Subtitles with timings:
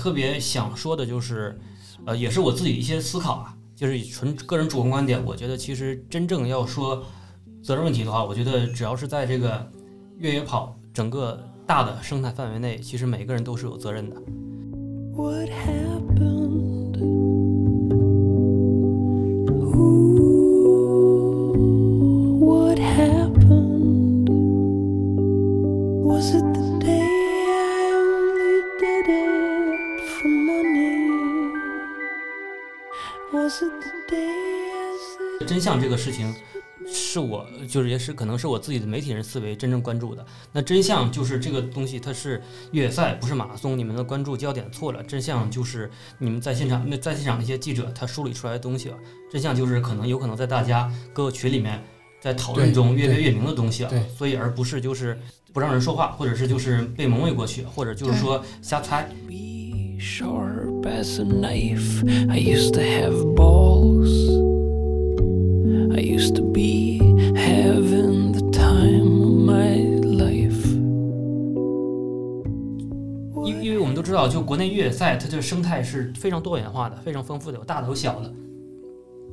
[0.00, 1.60] 特别想说的就是，
[2.06, 5.22] 呃，也是我自己一些思考啊，就是纯个人主观观点。
[5.22, 7.04] 我觉得其实真正要说
[7.62, 9.70] 责任问题的话，我觉得只要是在这个
[10.16, 14.16] 越野跑整个大的生态范围内，其实每个人都是有责任的。
[15.12, 15.50] What
[36.00, 36.34] 事情，
[36.86, 40.24] 是我就是也是可能是我自己的媒体人思维真正关注的。
[40.50, 43.78] 那真相就是这个东西，它是越野赛，不是马拉松。
[43.78, 45.02] 你们的关注焦点错了。
[45.02, 48.96] 真相就是你们在现场那在现场那些记者他梳理出来的东西了。
[49.30, 51.84] 真相就是可能有可能在大家各个群里面
[52.20, 53.92] 在讨论中越辩越明的东西啊。
[54.16, 55.16] 所以而不是就是
[55.52, 59.08] 不让人说话，或者是就是被蒙蔽过去，或者就是说瞎猜。
[60.00, 62.02] sharp as a knife.
[62.30, 64.39] I used to have balls.
[66.60, 66.98] Be
[67.36, 70.62] having the time of my life.
[73.46, 78.30] 因因为我们都知道，就国内越野赛，它这生态是非常多元化的，非常丰富的，有大的有小的，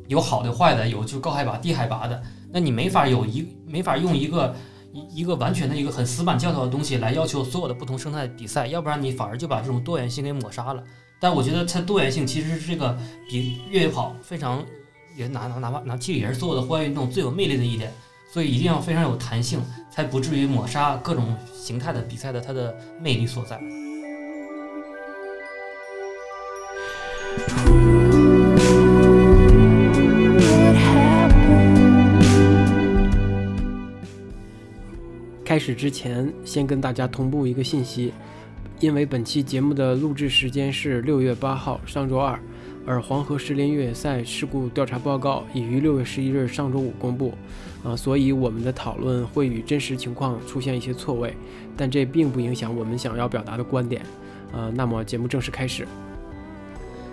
[0.08, 2.24] 有好的坏的，有就高海拔低海拔的。
[2.50, 4.56] 那你没法有一没法用一个。
[4.94, 10.82] 一一个完全的一个很死板教条的东西来要求所有的不同生态比赛，要不然你反而就把这种多元性给抹杀了。
[11.20, 12.98] 但我觉得它多元性其实是这个
[13.30, 14.66] 比越野跑非常
[15.18, 17.92] 也哪哪哪怕哪其实也是所有的户外运动最有魅力的一点，
[18.32, 23.60] 所以一定要非常有弹性，才不至于抹杀各种形态的比赛的它的魅力所在。
[35.44, 38.14] 开始之前，先跟大家同步一个信息，
[38.80, 42.40] 因为本期节目的录制时间是六月八号上周二，
[42.88, 47.34] 而黄河石林越野赛事故调查报告已于六月十一日上周五公布，
[47.84, 51.36] 啊，所以我们的讨论会与真实情况出现一些错位，
[51.76, 54.02] 但这并不影响我们想要表达的观点，
[54.54, 55.86] 呃，那么节目正式开始。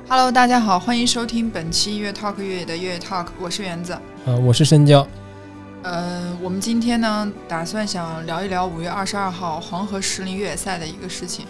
[0.09, 5.05] Hello，大家好，欢迎收听本期越 Talk 越野的越野 Talk，我是园子，呃，我是深交。
[5.83, 11.47] 呃，我们今天呢，打算想聊一聊五月二十二号黄河石林越野赛的一个事情。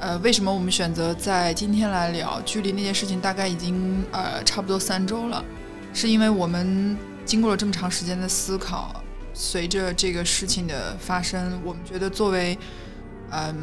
[0.00, 2.40] 呃，为什么我们选择在今天来聊？
[2.40, 5.44] 距离那件事情大概已经呃差不多三周了，
[5.92, 12.58] 是因为我们经过了这么长时间的思考，随着这个事情的发生，我们觉得作为
[13.30, 13.54] 嗯，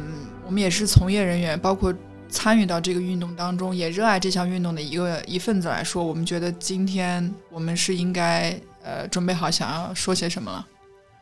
[0.46, 1.92] 我们也是从业人员，包括
[2.28, 8.58] 参与到这个运动当中，也热爱这项运动的一个一份子来说，我们觉得今天我们是应该。
[8.80, 10.66] 呃，准备好想要说些什么了？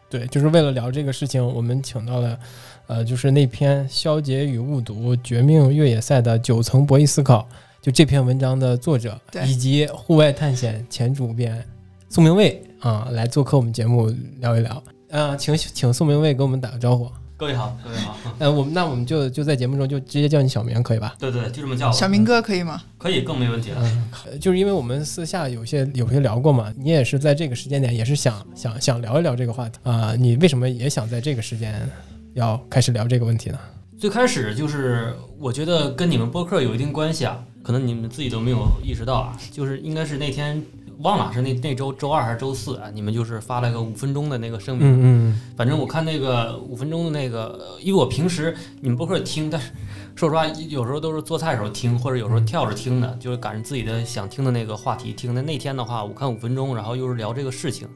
[0.08, 2.38] 对，就是为了聊这个事情，我们请到了，
[2.86, 7.40] 呃，就是那篇《消解与误读：绝命越野赛的九层博弈思考》，
[7.84, 11.64] 就这篇文章的作者，以及户外探险前主编
[12.08, 14.08] 宋明卫啊，来做客我们节目
[14.38, 14.82] 聊一聊。
[15.08, 17.10] 呃，请请宋明卫给我们打个招呼。
[17.38, 18.16] 各位好，各位好。
[18.38, 21.14] 呃，我们那我们就就在节目中就直接叫你小明，可以吧？
[21.18, 21.92] 对对，就这么叫。
[21.92, 22.82] 小明哥可以吗？
[22.96, 23.82] 可以，更没问题了。
[23.82, 30.14] 嗯，就是因为我们私下有些有些聊过嘛，你也是在这个时间点，也是想想想聊一聊这个话题啊。
[30.18, 31.86] 你为什么也想在这个时间
[32.32, 33.58] 要开始聊这个问题呢？
[33.98, 40.62] 最开始就是我觉得跟你们播客有一定关系啊，可能你们自己都没有意识到啊，就是应该是那天。
[41.00, 42.90] 忘了是那那周周二还是周四啊？
[42.92, 44.86] 你们就是发了个五分钟的那个声明。
[44.86, 45.40] 嗯嗯。
[45.56, 49.70] 反正我看那个五分钟的那个，因为我平时你们播客听，但是
[50.14, 55.34] 说实话，有时候都是做菜时候听，或者有时候跳着听的，就是赶上自己的想听的那个话题听。
[55.34, 57.86] 那那天的话，我看五分钟，然后又是聊这个事情，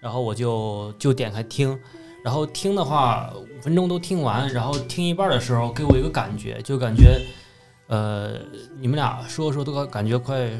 [0.00, 1.78] 然后我就就点开听，
[2.24, 7.20] 然后听的话五分钟都听完，然后听一半的时候给我一个感觉，就感觉
[7.88, 8.38] 呃，
[8.80, 10.50] 你们俩说说都感觉快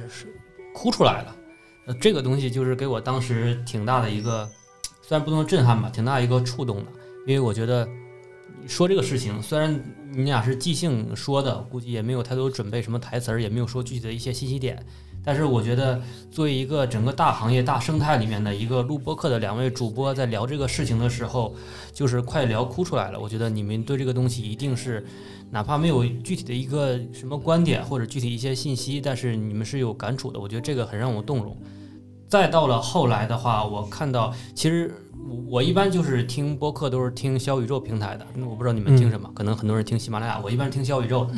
[0.74, 1.34] 哭出来了。
[1.86, 4.48] 呃，这个东西就是给我当时挺大的一个，
[5.02, 6.84] 虽然不能震撼吧，挺大一个触动的。
[7.26, 7.88] 因为我觉得
[8.66, 9.82] 说这个事情，虽然
[10.12, 14.84] 你俩是即兴说的，估计也没有太多准备，什么台词儿也没有说具体的一些信息点。
[15.24, 16.00] 但是我觉得，
[16.30, 21.54] 作为一个整个大行业大生态里面的一个录播课的两位主播，在聊这个事情的时候，
[21.92, 23.18] 就是快聊哭出来了。
[23.18, 25.04] 我觉得你们对这个东西一定是。
[25.52, 31.54] 哪怕没有具体的一个什么观点或者具体一些信息，但是你们是有感触的，我觉得这个很让我动容。
[32.26, 34.94] 再到了后来的话，我看到其实
[35.46, 41.30] 我一般就是听播客都是听小宇宙平台的，我不知道你们听什么，可能很多人听喜马拉雅，我一般听小宇宙。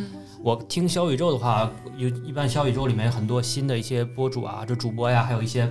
[0.45, 5.69] 我听小宇宙的话，有一般小宇宙里面很多新的一些播主啊，这主播呀，还有一些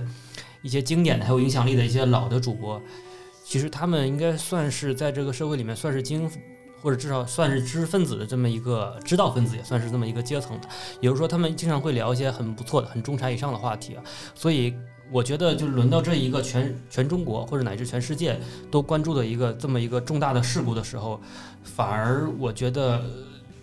[0.60, 2.78] 一些经典的、还有影响力的一些老的主播，
[3.42, 6.30] 其实他们应该算是在这个社会里面算是经。
[6.84, 10.68] 或者至少算是知识分子的这么一个知道分子，也算是这么一个阶层的。
[11.00, 14.04] 也就是说，他们经常会聊一些很不错的、很中产以上的话题啊。
[14.34, 14.74] 所以
[15.10, 18.38] 我觉得，就轮到这一个全全中国或者乃至全世界
[18.70, 21.18] 都关注的一个这么一个重大的事故的时候，
[21.62, 23.02] 反而我觉得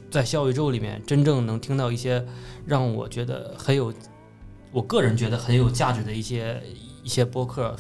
[0.10, 2.26] 在小宇宙里面真正能听到一些
[2.66, 3.94] 让我觉得很有，
[4.72, 6.60] 我个人觉得很有价值的一些
[7.04, 7.76] 一些播客。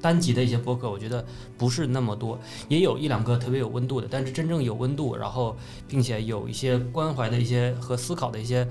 [0.00, 1.24] 单集的一些播客，我觉得
[1.56, 5.56] 不是那么多，也有一两个特别有温度的，但是真正有温度，然后
[5.86, 8.66] 并且有一些关怀的一些和思考的一些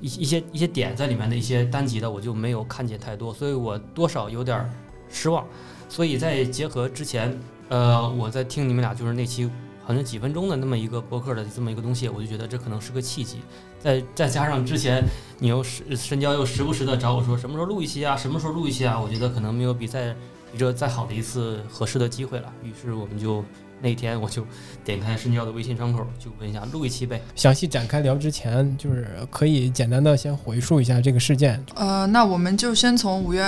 [0.00, 4.70] 一一些一些点在里面的一些单集的，我就没有看见太多，所以我多少有点
[5.10, 5.44] 失望。
[5.88, 7.36] 所以在结合之前，
[7.68, 9.50] 呃，我在听你们俩就是那期
[9.84, 13.38] 好像几分钟的那么一个播客的这么一个东西，我就觉得这可能是个契机。
[13.80, 15.02] 再再加上之前
[15.38, 20.14] 你又深深交又时不时的找我说什么时候录一期啊，什么时候录一期啊，我觉得可能没有比在
[20.58, 23.44] 这再好的一次合适的机会了，于是我们就
[23.80, 24.46] 那天我就
[24.84, 27.20] 点开深交的微信窗口，就问一下录一期呗。
[27.34, 31.64] 详细展开聊之前，就是可以简单的先回述一下这个事件。
[31.74, 33.42] 呃，那我们就先从五月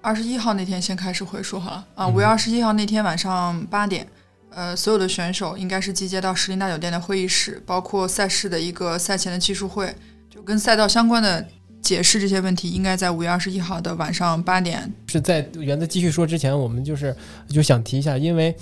[0.00, 1.86] 二十一号那天先开始回述好了。
[1.94, 4.06] 啊，五月二十一号那天晚上八点，
[4.50, 9.94] 呃，所有的选手应该是集结到石林大酒店的会议室，包括赛事的一个赛前的技术会，
[10.28, 11.46] 就跟赛道相关的。
[11.86, 14.92] 解释这些问题应该在五月二十一号的晚上八点。
[15.06, 17.14] 是在园子继续说之前，我们就是
[17.48, 18.52] 就想提一下，因为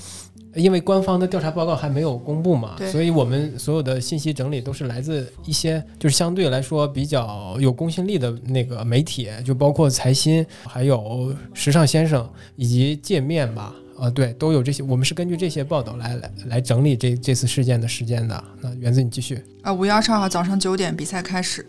[0.55, 14.83] 因为官方的调查报告还没有公布嘛，所以我们所有的信息整理都是来自一些就是相对来说比较有公信力的那个媒体，就包括财新、还有时尚先生以及界面吧，啊，对，都有这些。
[14.83, 18.45] 我们是根据这些报道来来来整理这这次事件的时间的。
[18.61, 21.67] 那园子你继续啊，五月二十二号早上九点比赛开始。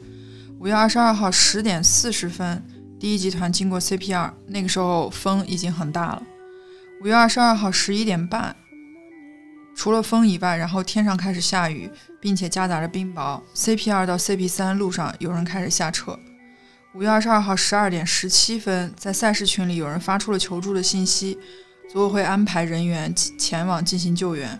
[0.57, 2.63] 五月二十二号十点四十分，
[2.97, 6.23] 第一集团经过 CPR，那个时候风已经很大了。
[7.01, 8.55] 五月二十二号十一点半，
[9.75, 11.91] 除了风以外，然后天上开始下雨，
[12.21, 13.41] 并且夹杂着冰雹。
[13.53, 16.17] CPR 到 CP 三路上有人开始下撤。
[16.93, 21.37] 五月二十二号十二点十七分，在赛事群里有人发出了求助的信息，
[21.91, 24.57] 组委会安排人员前往进行救援。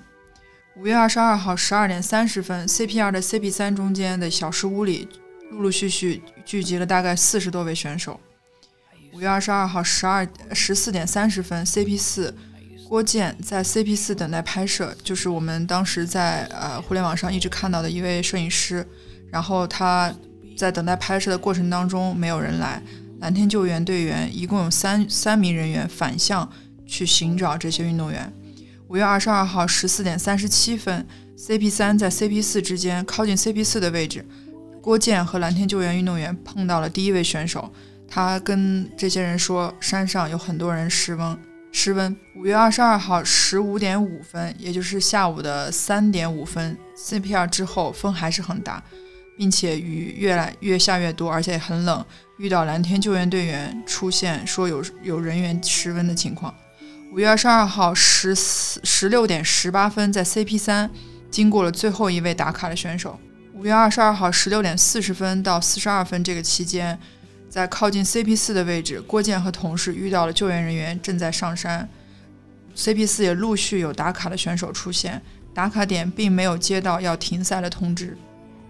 [0.75, 5.07] 五月二十二号十二点三十分，CPR 的 CP 三中间的小石屋里。
[5.51, 8.19] 陆陆续续聚集了大概四十多位选手。
[9.13, 12.36] 五月二十二号十二十四点三十分，CP 四
[12.89, 18.86] 郭健在 CP 四等待拍摄，就是我们当时在呃互联网上一直看到的一位摄影师。
[19.31, 20.13] 然后他
[20.57, 22.81] 在等待拍摄的过程当中，没有人来。
[23.19, 26.50] 蓝天救援队员一共有三三名人员反向
[26.86, 28.31] 去寻找这些运动员。
[28.88, 31.07] 五月二十二号十四点三十七分
[31.38, 34.25] ，CP 三在 CP 四之间靠近 CP 四的位置。
[34.86, 37.74] 郭健和蓝天救援运动员碰到了第一位选手，
[38.08, 41.36] 他跟这些人说山上有很多人失温。
[41.72, 42.16] 失温。
[42.36, 48.84] 五月二十二号十五点五分，也就是下午的三点五分，CPR 之后风还是很大，
[49.36, 52.06] 并且雨越来越下越多，而且很冷。
[52.38, 56.54] 遇到蓝天救援队员出现说有有人员失温的情况。
[57.12, 60.92] 五月二十二号十四十六点十八分，在 CP 三
[61.31, 63.20] 经过了最后一位打卡的选手。
[63.56, 67.00] 五月二十二号十六点四十分到四十二分这个期间，
[67.50, 71.88] 在靠近 CP 四的位置，郭健和同事遇到了救援人员正在上山。
[72.76, 75.21] CP 四也陆续有打卡的选手出现，
[75.54, 78.18] 打卡点并没有接到要停赛的通知。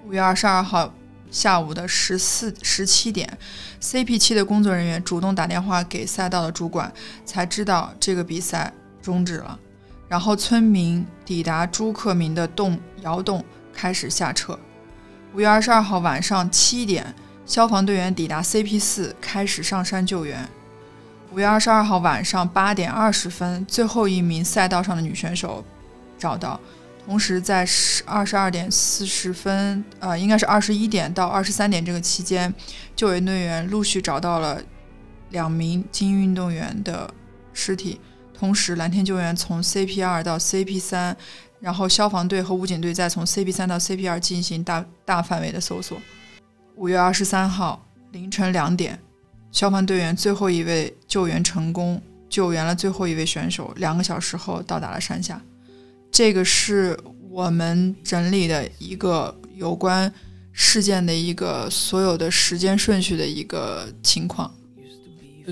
[0.06, 0.94] 五月二十二号
[1.32, 3.36] 下午的十四十七点
[3.82, 6.94] ，CP 七的工作人员主动打电话给赛道的主管，
[7.26, 9.60] 才知道这个比赛终止了。
[10.08, 14.58] 然后村民抵达朱克明的洞窑洞，开始下撤。
[15.36, 17.14] 五月二十二号晚上七点，
[17.46, 20.48] 消防队员抵达 CP 四，开始上山救援。
[21.34, 25.62] 五月二十二号晚上八点二十分，最后一名赛道上的女选手
[26.18, 26.58] 找到。
[27.06, 32.54] 同时，在十二十二点四十分，呃，应该是二十一点到二十三点这个期间，
[32.96, 34.62] 救援队员陆续找到了
[35.32, 37.14] 两名精英运动员的
[37.52, 38.00] 尸体。
[38.34, 41.18] 同时，蓝天救援从 CP 二到 CP 三。
[41.66, 46.00] 然后消防队和武警队再从 CP 三到 CP 二进行大大范围的搜索。
[46.76, 49.00] 五月二十三号凌晨两点，
[49.52, 53.74] 消防队员最后一位救援成功，救援了最后一位选手。
[53.78, 55.42] 两个小时后到达了山下。
[56.12, 56.96] 这个是
[57.32, 60.14] 我们整理的一个有关
[60.52, 64.54] 事件的一个所有的时间顺序的一个情况。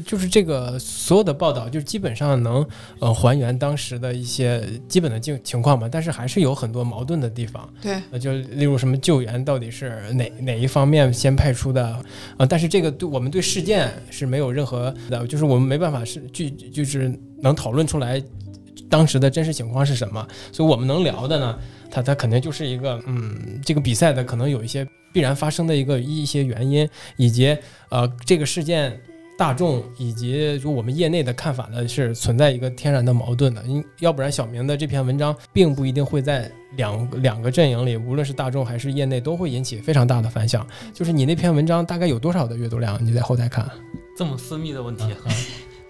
[0.05, 2.65] 就是这个所有的报道，就基本上能
[2.99, 7.71] 呃还原当时的一些基本的情情况嘛，但是还是有很多矛盾的地方。
[7.81, 11.85] 对，呃，就例如什么救援到底是哪哪一方面先派出的
[12.37, 12.45] 啊？
[12.45, 18.21] 但是这个对我们对事件是没有任何的，就是我们没办法是具就是能讨论出来
[18.89, 20.27] 当时的真实情况是什么。
[20.51, 21.59] 所以我们能聊的呢，
[21.91, 27.55] 它它肯定就是一个嗯，这个比赛的可能有一些必然发生的一个一些原因，以及
[27.89, 28.99] 呃这个事件。
[29.37, 40.65] 大众以及就我们业内的看法呢，是存在一个天然的矛盾的，因要不然小明的这篇文章并不一定会在两两个阵营里，无论是大众还是业内，都会引起非常大的反响。
[40.93, 43.03] 就是你那篇文章大概有多少的阅读量？
[43.03, 43.69] 你在后台看，
[44.15, 45.03] 这么私密的问题，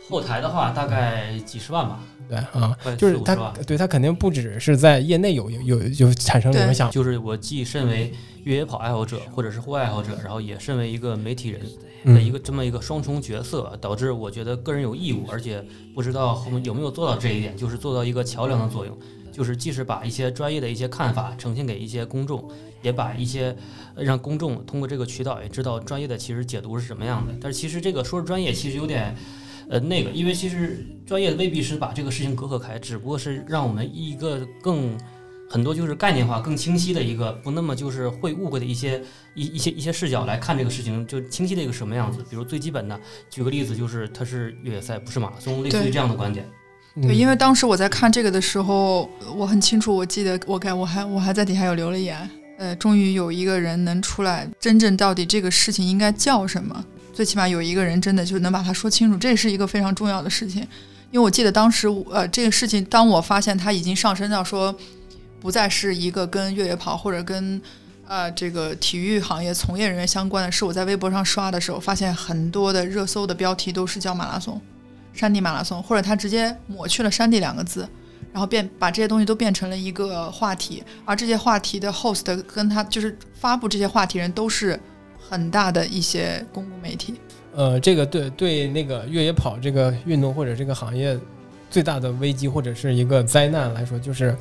[0.07, 1.99] 后台的话大概几十万吧。
[2.29, 8.11] 对啊，就是他，对他肯定不只是在业内有有有产生影响，就是我既身为
[8.43, 11.61] 越野跑爱好者，或者是户外爱好者，然后也身为一个媒体人
[12.05, 15.63] 的一个这么一个双重角色，导致我觉得个人有义务，而且
[15.93, 18.97] 不知道后面有没有做到这一点，就是做到一个桥梁的作用，
[19.31, 22.49] 就是即使把一些专业的一些看法呈现给一些公众，
[22.81, 23.55] 也把一些
[23.95, 27.33] 让公众通过这个渠道也知道专业的其实解读是什么样的。
[27.39, 29.13] 但是其实这个说是专业，其实有点。
[29.73, 34.95] 呃，那个，因为其实专业未必是把这个事情隔阂开，只不过是让我们一个更
[35.49, 39.01] 很多就是概念化、更清晰的一个，不那么就是会误会的一些
[39.33, 42.23] 一一些一些视角来看这个事情，就清晰的一个什么样子。
[42.29, 42.99] 比如最基本的，
[43.31, 46.47] 举个例子，就是它是越野赛，不是马拉松，类似于这样的观点。
[47.01, 52.29] 对，因为当时我在看这个的时候，我很清楚，我记得我该我还我还在底下有留了言。
[52.59, 56.85] 呃，终于有一个人能出来，真正到底这个事情应该叫什么？
[57.13, 60.61] 最起码有一个人真的就能把它说清楚，这是一个非常重要的事情。
[61.11, 64.75] 因为我记得当时，呃，这个事情当我发现它已经上升到说，
[65.39, 67.61] 不再是一个跟越野跑或者跟
[68.07, 70.65] 呃这个体育行业从业人员相关的事。
[70.65, 74.59] 我在微博上刷的时候，发现很多的热搜的标题都是叫马拉松、
[75.13, 77.87] 山地马拉松，或者他直接抹去了“山地”两个字，
[78.31, 80.83] 然后变把这些东西都变成了一个话题。
[81.05, 84.79] 而这些话题的 host 跟他就是发布这些话题人都是。
[85.29, 87.15] 很大的一些公共媒体，
[87.55, 91.17] 呃，这个对对那个越野跑这个运动或者这个行业
[91.69, 94.35] 最大的危机或者是一个灾难来说，就是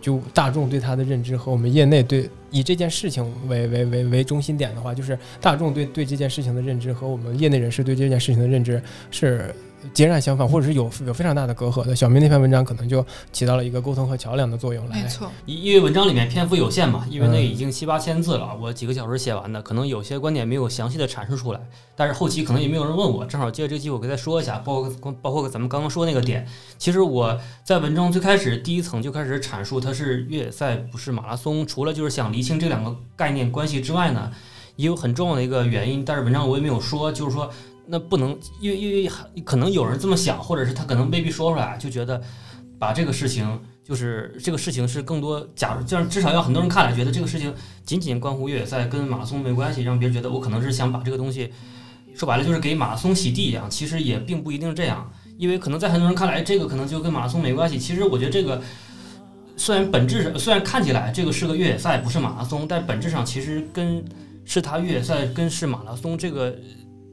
[0.00, 9.54] 就大众对它的认知和我们业内对以这件事情为为为为中心点的话，就是大众对对这件事情的认知和我们业内人士对这件事情的认知是。
[9.92, 11.94] 截然相反，或者是有有非常大的隔阂的。
[11.96, 14.86] 小明那篇文章可能就起到了一个沟通和桥梁的作用。
[14.88, 21.60] 没错，因为文章里面篇幅有限嘛，因为那已经七八千字了，我几个小时写完的，可能有些观点没有详细的阐述出来。
[21.96, 26.46] 但是后期可能也没有人问我，正好借这个机会我跟他说一下，包括包括咱们刚刚说那个点。
[26.78, 31.66] 其实我在文章最开始第一层就开始阐述，它是越野赛，不是马拉松。
[31.66, 34.30] 除了就是想厘清这两个概念关系之外呢，
[34.76, 37.50] 也有很重要的一个原因，但是文章我也没有说，就是说。
[37.90, 39.10] 那不能，因为因为
[39.44, 42.22] 可能有人这么想，或者是他可能未必说出来，就觉得
[42.78, 47.52] 把这个事情，就是这个事情是更多，假如这样，至少要很多人看来觉得这个事情
[47.84, 51.52] 仅仅关乎越野赛，跟马拉松没关系，让别人觉得我可能是想把这个东西
[52.14, 57.76] 说白了就是给马拉松洗地一样，其实也并不一定这样，因为可能在很多人看来，这个可能就跟马拉松没关系。
[57.76, 58.62] 其实我觉得这个
[59.56, 64.04] 虽然本质上虽然看起来这个是个越野赛，不是马拉松，但本质上其实跟
[64.44, 66.56] 是他越野赛跟是马拉松这个。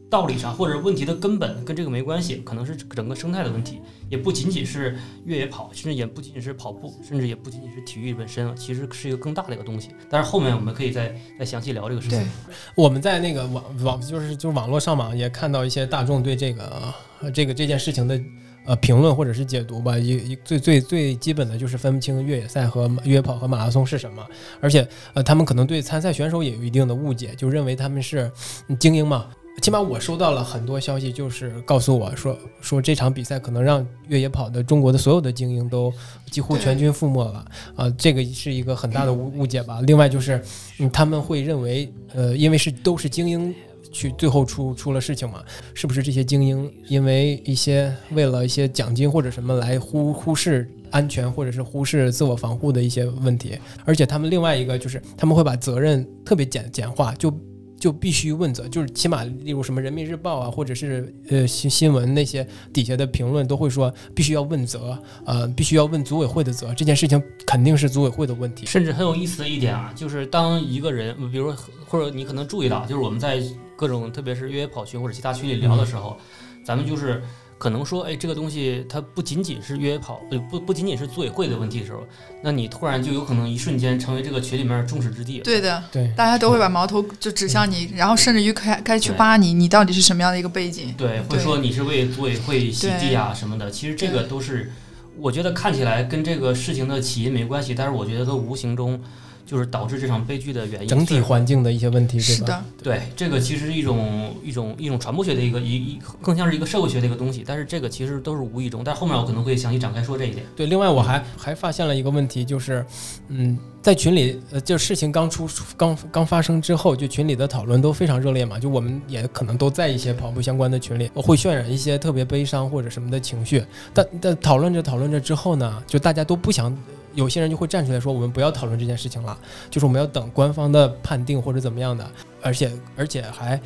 [0.10, 9.90] 道理上或者问题的根本跟这个没关系，可能是整个生态的问题，也不仅仅是越野跑，甚至也不仅仅是跑步，甚至也不仅仅是体育本身，其实是一个更大的一个东西。
[10.10, 12.26] 但是后面我们可以再再详细聊这个事情。
[12.74, 16.94] 我们在那个网网就是就是网络上网，也看到一些大众对这个
[17.34, 18.18] 这个这件事情的
[18.66, 24.26] 呃评论或者是解读吧，一一最最最基本的就是分不清越野赛和越野跑和马拉松是什么，
[24.62, 28.32] 而且呃他们可能对参赛选手也有一定的误解，就认为他们是
[28.80, 29.28] 精英嘛。
[29.62, 35.92] 起码我收到了很多消息，就是告诉我说说这场比赛可能让越野跑的中国的所有的精英都
[36.32, 37.44] 几乎全军覆没了
[37.76, 37.90] 啊！
[37.98, 39.82] 这个是一个很大的误误解吧。
[39.82, 40.42] 另外就是，
[40.80, 43.54] 嗯，他们会认为，呃，因为是都是精英
[43.92, 53.58] 去最后出出了事情嘛，是不是这些精英因为一些为了一些奖金或者什么来忽忽视安全或者是忽视自我防护的一些问题？
[53.84, 57.34] 而且他们另外一个就是他们会把责任特别简简化，就。
[57.80, 68.66] 就必须问责，就是起码，例如什么人民日报啊，或者是呃新新闻那些底下的评论都会说，必须要问责，呃，必须要问组委会的责，这件事情肯定是组委会的问题。
[68.66, 73.42] 甚至很有意思的一点啊，就是当一个人，比如说或者你可能注意到，就是我们在
[73.76, 76.18] 各种特别是越野跑群或者其他群里聊的时候，
[76.66, 77.22] 咱们就是。
[77.58, 82.06] 可能说，哎，这个东西它不仅仅是越野跑，呃，不不仅仅是组委会的问题的时候，
[82.44, 85.40] 那你突然就有可能一瞬间成为这个群里面众矢之的。
[85.40, 90.94] 对的，对，大家都会把矛头就指向你，然后甚至于开该去扒你，你到底是什么样的一个背景？
[90.98, 93.72] 对，会说你是为组委会洗地啊什么的。
[93.72, 94.72] 其实这个都是，
[95.18, 99.02] 我觉得看起来跟这个事情的起因没关系，但是我觉得都无形中
[99.48, 100.88] 就是导致这场悲剧的原因。
[100.88, 102.20] 整体环境的一些问题？
[102.20, 110.46] 是的，对，这个其实是一种一种一种传播学的一个一一更像是一个社会学的一个东西，但是这个其实都是无意中，但后面我可能会详细展开说这一点。
[110.56, 112.86] 对，另外我还还发现了一个问题，就是，
[113.30, 123.64] 嗯，在群里，呃，就事情刚出刚刚发生之后，就群里的讨论都非常热烈嘛，就我们也可能都在一些跑步相关的群里，会渲染一些特别悲伤或者什么的情绪，
[123.94, 126.76] 但但讨论着讨论着之后呢，就大家都不想。
[127.18, 129.36] 有些人就会站出来说：“我们不要讨论这件事情了，
[129.72, 132.08] 就是我们要等官方的判定或者怎么样的，
[132.44, 133.60] 而且而且还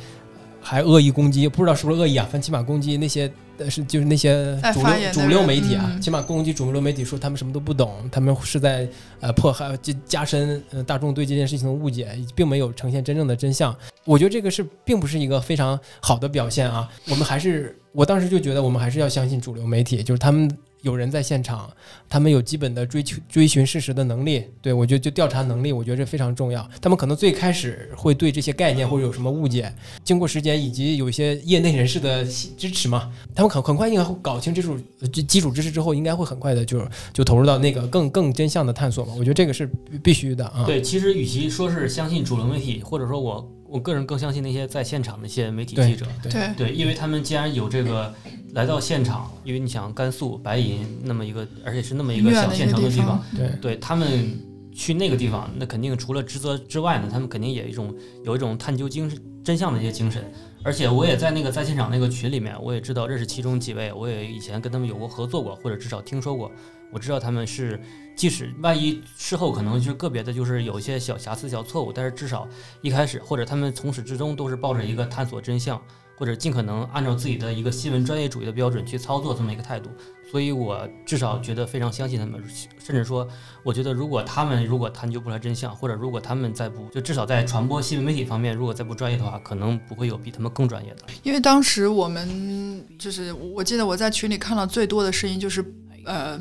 [0.58, 2.24] 还恶意攻击，不知道是不是恶意啊？
[2.24, 8.88] 反正起码攻击那些呃是就是那些主流主流媒体啊，嗯起码攻击主流媒体说他们什么都不懂，他们是在
[9.20, 13.76] 呃迫害加加深呃大众对这件事情的误解，并没有呈现真正的真相。
[14.06, 16.88] 我觉得这个是并不是一个非常好的表现啊。
[17.10, 20.50] 我们还是我当时就觉得我们还是要相信主流媒体，就是他们。
[20.82, 21.68] 有人在现场，
[22.08, 26.68] 他们有基本的追求追寻事实的能力，对我觉得就调查能力，我觉得这非常重要。
[26.80, 29.72] 他们可能最开始会对这些概念或者有什么误解，
[30.04, 34.78] 经过时间以及有一些业内人士的支持嘛，他们很很快应该会搞清这种
[35.26, 39.14] 基础知识之后，应该会很快的就就投入到那个更更真相的探索嘛。
[39.16, 39.70] 我觉得这个是
[40.02, 40.64] 必须的啊。
[40.66, 46.06] 对，其实与其说是相信主流媒体，或者说我我个人更相信那些在现场的一些媒体记者。
[46.22, 48.14] 对对，对，因为他们既然有这个
[48.52, 54.38] 来到现场，因为你想甘肃白银那么一个，而且是那么一个小远的地方县城的地方，对对他们
[54.74, 60.22] 去那个地方，那肯定除了职责之外呢，他们肯定也有一种有一种探究精神真相的一些精神。
[60.64, 66.52] 而且我也在那个在现场那个群里面，我也知道认识其中几位，我也以前跟他们有过合作过，或者至少听说过。
[66.92, 67.80] 我知道他们是，
[68.14, 72.46] 即使万一事后可能就是个别的，就是有一些小瑕疵、小错误，但是至少
[72.82, 75.80] 一开始或者他们从始至终都是抱着一个探索真相，
[76.18, 79.90] 或者尽可能按照自己的一个新闻专业主义的标准去操作这么一个态度。
[80.30, 82.42] 所以我至少觉得非常相信他们，
[82.78, 83.28] 甚至说，
[83.62, 91.02] 我觉得如果他们如果探究不出来真相，或者如果他们再不就至少在传播新闻媒体方面，如果再不专业的话，可能不会有比他们更专业的。
[91.22, 95.62] 因为当时我们就是，我记得我在群里看到最多的声音就是，
[96.06, 96.40] 呃，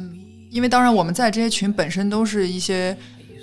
[0.52, 2.96] 因为当然我们在这些群本身都是一些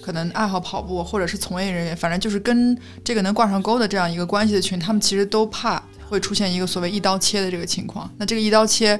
[0.02, 8.10] 可能爱好跑步或者是从业人员，反正就是跟这个能挂上钩的这样一个关系的群，他们其实都怕会出现一个所谓一刀切的这个情况。
[8.18, 8.98] 那这个一刀切，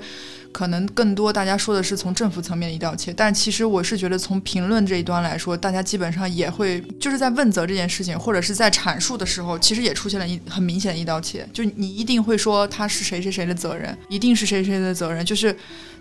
[0.53, 15.55] 可能更多大家说的是从政府层面的一刀切，但其实我是觉得从评论这一端来说，大家基本上也会就是在问责这件事情，或者是在阐述的时候，其实也出现了一很明显的一刀切，就你一定会说他是谁谁谁的责任，一定是谁谁的责任，就是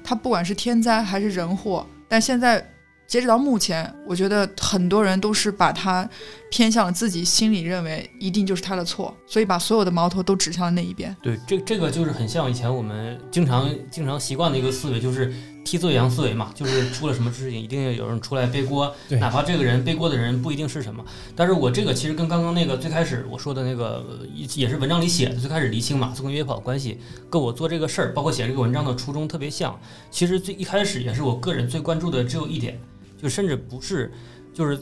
[0.04, 2.74] 他不管是天灾还是人祸，但现在。
[3.08, 6.06] 截止到目前，我觉得很多人都是把他
[6.52, 11.16] 偏向了自己心里认为一定就是他的错，所以把所有的矛头都指向了那一边。
[11.24, 15.34] 对，这这个就是很像以前我们经常经常习惯的一个思维，就是
[15.68, 21.04] 替罪羊思维嘛，就是出了什么事情，一定要有人出来背锅，对哪怕这个人背锅的人不一定是什么。
[21.36, 24.26] 但是我这个其实跟刚刚那个最开始我说的那个呃
[24.56, 26.98] 也是文章里写的，最开始厘清马斯跟约跑关系，
[27.30, 29.78] 跟我做这个事儿，包括写这个文章的初衷特别像。
[30.10, 32.80] 其实最一开始也是我个人最关注的只有一点，
[33.22, 34.14] 就甚至不是
[34.54, 34.80] 就是。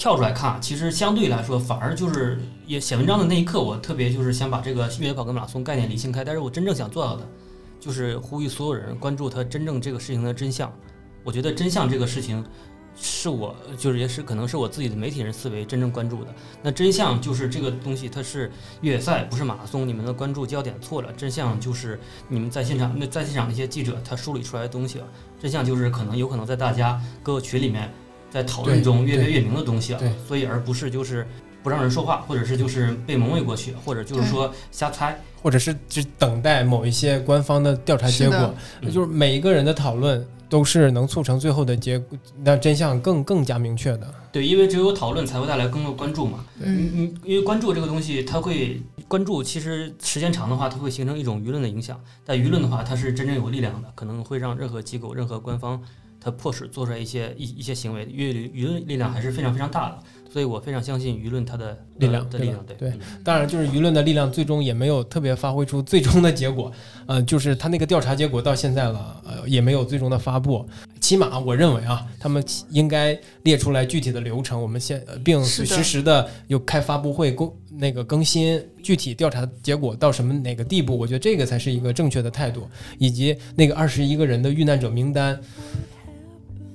[0.00, 2.38] 跳出来看，其实相对来说，反而就是
[2.68, 6.22] 也写文章的那一刻，我特别就是想把这个越野跑跟马拉松概念理清开。
[6.22, 7.28] 但是我真正想做到的，
[7.78, 10.72] 就是呼吁所有人关注他真正这个事情的真相。
[11.24, 12.44] 我觉得真相这个事情，
[12.96, 16.34] 是我就是也是可能是我自己的媒体人思维真正关注的。
[16.62, 19.86] 那真相就是这个东西，它是越野赛，不是马拉松。
[19.86, 21.12] 你们的关注焦点错了。
[21.12, 25.06] 真相就是你们在现场那在现场那些记者他梳理出来的东西了。
[25.38, 27.92] 真相就是可能有可能在大家各个群里面
[28.30, 30.00] 在讨论中越辩越明的东西啊。
[30.26, 31.26] 所以而不是就是
[31.62, 35.18] 不让人说话，或者是就是被蒙昧过去，或者就是说瞎猜。
[35.40, 44.14] 或者是只等待某一些官方的调查结果是的，嗯就是每一个人的讨论都是能促成最后的结果，让真相更更加明确的。
[44.32, 46.44] 对，因为只有讨论才会带来更多关注嘛。
[46.58, 52.00] 嗯，嗯，因为关注这个东西，它会关注，其实时间长的话，它会形成一种舆论的影响。
[52.24, 55.80] 但舆论的话，它是真正有力量的，可能会让任何机构、任何官方，
[56.20, 59.98] 它迫使做出来一些一一些行为，舆舆论力量还是非常非常大的。
[60.30, 62.64] 所以我非常相信舆论它的力量的力量。
[62.66, 66.72] 对对嗯当然，就是舆论的力量最终也没有特别发挥出最终的结果，
[67.06, 70.66] 呃，就是他那个调查结果到现在了，呃，也没有最终的发布。
[71.00, 85.38] 起码我认为啊，他们应该列出来具体的流程，我们现呃并实时的有开发布会公那个更新具体调查结果到什么哪个地步，我觉得这个才是一个正确的态度，以及那个二十一个人的遇难者名单。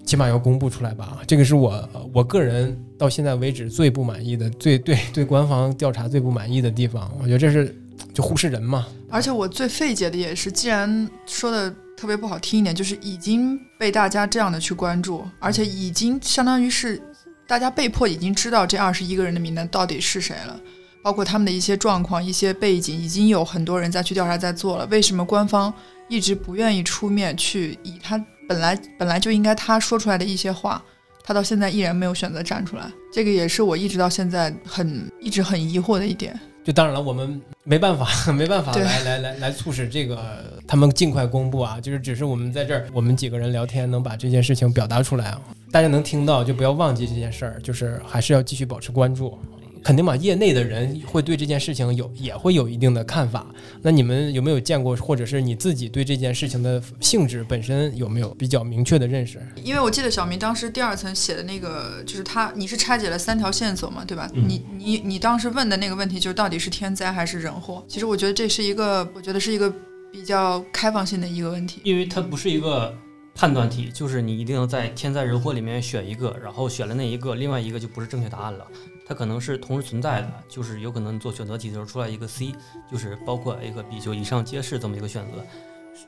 [0.06, 7.12] 起码要公布出来吧，这个是我我个人到现在为止最不满意的，最对对官方调查最不满意的地方。
[7.22, 7.76] 我觉得这是
[8.14, 17.02] 就忽视人嘛，而且我最费解的也是，既然说的特别不好听一点，就是已经被大家这样的去关注，而且已经相当于是
[17.48, 20.60] 大家被迫已经知道这二十一个人的名单到底是谁了，
[21.02, 24.86] 包括他们的一些状况、一些背景，已经有很多人在去调查、在做了。
[24.88, 25.74] 为什么官方
[26.10, 30.84] 一直不愿意出面去以他本来本来就应该他说出来的一些话，
[31.24, 32.92] 他到现在依然没有选择站出来？
[33.12, 36.40] 这个也是我一直到现在很一直很疑惑的一点。
[36.64, 41.78] 就当然了，我们没办法， 没办法来来来来促使这个他们尽快公布啊。
[41.82, 49.38] 就是只是我们在这儿，我们几个人聊天，能把这件事情表达出来啊，大家能听到，就不要忘记这件事儿，就是还是要继续保持关注。
[49.84, 53.46] 肯定嘛，业内的人会对这件事情有也会有一定的看法。
[53.82, 59.42] 那你们有没有见过，或者是你自己对这件事情的性质本身有没有比较明确的认识？
[59.62, 64.30] 因为我记得小明当时第二层写的那个，就是他你是拆解了三条线索嘛，对吧？
[64.34, 67.84] 嗯你你你当时问的那个问题就是到底是天灾还是人祸？
[67.88, 69.70] 其实我觉得这是一个，我觉得是一个
[70.12, 71.82] 比较开放性的一个问题。
[71.84, 72.96] 因为它不是一个
[73.36, 78.66] 判断题，就是你一定要在天灾人祸里面选一个，然后选了那一个，另外一个就不是正确答案了。
[79.06, 82.54] 它可能是同时存在的，就是有可能做选择题的时候出来一个 C，
[82.92, 85.46] 就是包括 A 和 B 就以上皆是这么一个选择。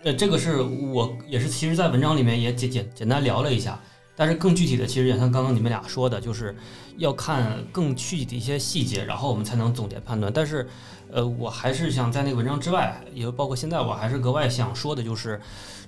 [0.03, 3.79] 呃，这个是我也是其实在文章里面也简简简单聊了一下，
[4.15, 6.55] 但是更具体的其实也像刚刚你们俩说的，就是
[6.97, 10.31] 要看更具体的一些细节，然后我们才能总结判断。
[10.33, 10.67] 但是，
[11.11, 15.39] 呃，我还是想在那个文章之外，也包括现在我还是格外想说的就是。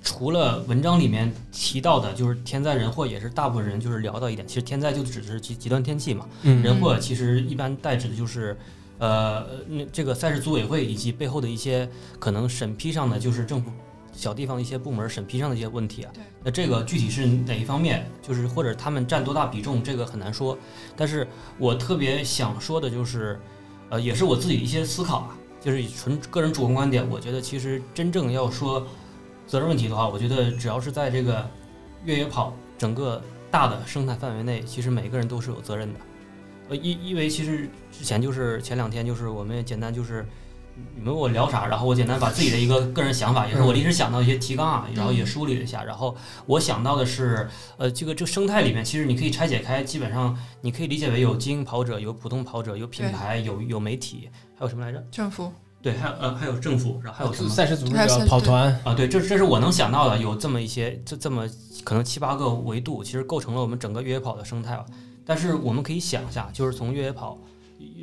[0.07, 4.47] 除了文章里面提到的，就是天灾人祸，也是大部分人就是聊到一点。
[4.47, 8.57] 其实天灾就只是极极端天气嘛，嗯人祸其实一般代指的就是，
[8.99, 11.87] 呃，那这个赛事组委会以及背后的一些
[12.19, 13.69] 可能审批上的，就是政府
[14.13, 16.23] 小地方的一些部门审批上的一些问题啊对。
[16.41, 20.57] 那这个具体是哪一方面，就是或者他们占多大比重，这个很难说。
[20.95, 23.37] 但是我特别想说的就是，
[23.89, 28.87] 呃，也是我自己的一些思考啊，就是纯个人主观观点，我觉得其实真正要说
[29.47, 31.49] 责任问题的话，我觉得只要是在这个
[32.03, 35.99] 越野跑整个大的生态范围内，其实每个人都是有责任的。
[36.69, 40.25] 呃，因因为其实之前就是前两天就是我们也简单就是
[40.95, 45.81] 你们问我聊啥，然后我简单把自己的一个个人想法，也是我临时想到一些提纲啊，然后也梳理了一下。
[45.83, 46.13] 然后
[46.45, 55.01] 我想到的是，呃，这个这个生态里面，其实你可以拆解开，基本上你可以理解为有精英跑者，有普通跑者，有品牌，有有媒体，还有什么来着？
[55.09, 57.49] 政府对，还有呃还有政府，然后还有什么？
[57.49, 61.47] 赛事组织者、跑团，啊，对，这这是我能想到的，有这么一些，这这么
[61.83, 64.85] 可能七八个维度，其实构成了我们整个越野跑的生态吧。
[65.23, 67.39] 但是我们可以想一下，就是从越野跑，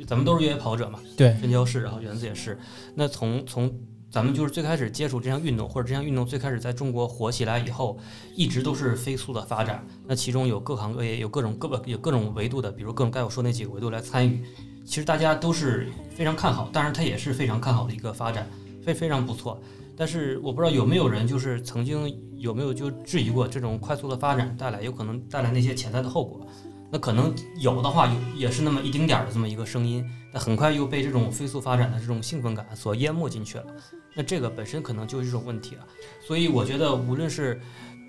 [0.07, 2.57] 咱们都是越野跑者嘛，对，深交是，然后原子也是。
[2.95, 3.71] 那从从
[4.09, 7.99] 咱们就是最开始接触这项运动，或者这项运动最开始在中国火起来以后，
[8.35, 9.85] 一直都是飞速的发展。
[10.07, 14.43] 那其中有各行各业，有各种各个有各种维度的，比如各种刚才我说那几个维度来参与。
[14.85, 18.47] 其实大家都是非常看好，当然它也是非常看好的一个发展，
[18.83, 19.59] 非非常不错。
[19.97, 26.45] 但是我不知道有没有人就是曾经有没有就质疑过这种快速的发展带来有可能带来那些潜在的后果。
[26.91, 33.65] 那可能有的话，有也是那么一丁点儿的这么一个声音，那很快又被这种飞速发展的这种兴奋感所淹没进去了。
[34.13, 35.85] 那这个本身可能就是一种问题了。
[36.25, 37.59] 所以我觉得，无论是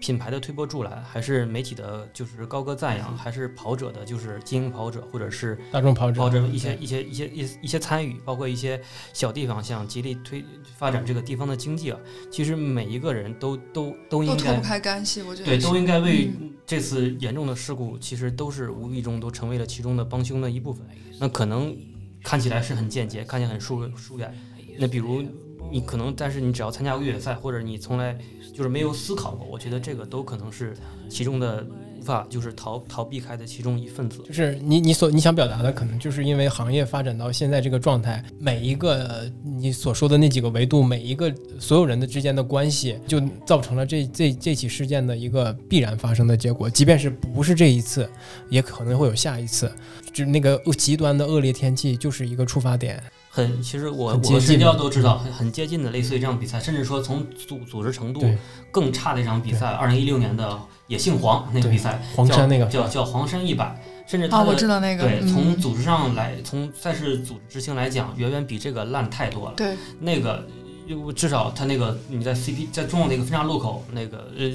[0.00, 8.80] 品牌的推波助澜，还是媒体的就是高歌赞扬，还是跑者的就是精英跑者，或者是大众跑者，跑者一些一些一些一一些参与，包括一些
[9.12, 10.44] 小地方像极力推
[10.76, 11.98] 发展这个地方的经济啊，
[12.30, 20.87] 其实每一个人都都都都应该脱不开干系，我觉得对，都应该为嗯这次严重的事故，其实都是无意中都成为了其中的帮凶的一部分。
[21.18, 21.74] 那可能
[22.22, 24.32] 看起来是很间接，看起来很疏疏远。
[24.78, 25.24] 那比如
[25.70, 28.16] 你可能，但是你只要参加过越野赛，或者你从来
[28.55, 30.74] 就是没有思考过，我觉得这个都可能是
[31.09, 31.66] 其中的
[31.98, 34.22] 无法就是逃逃避开的其中一份子。
[34.26, 46.70] 就是你你所你想表达的，可能就是因为行业发展到现在这个状态，每一个你所说的那几个维度，每一个所有人的之间的关系，就造成了这这这起事件的一个必然发生的结果。
[46.70, 48.09] 即便是不是这一次，
[48.48, 49.70] 也可能会有下一次。
[50.12, 53.02] 就那个极端的恶劣天气，就是一个触发点。
[53.37, 58.25] 很，其实我我和深交都知道，很很接近的类似于这样比赛，甚至说从组组织程度
[58.70, 69.55] 更差的一场比赛，二零一六年的也姓黄那个比赛，黄山那个叫叫黄山一百，甚至它啊，的我知道那个，对，从嗯，组织上来，从赛事组织执行来讲，远远比这个烂太多了。
[69.55, 70.42] 对，那个，
[70.88, 74.51] 呃至少他那个你在 CP 在中央那个分岔路口那个呃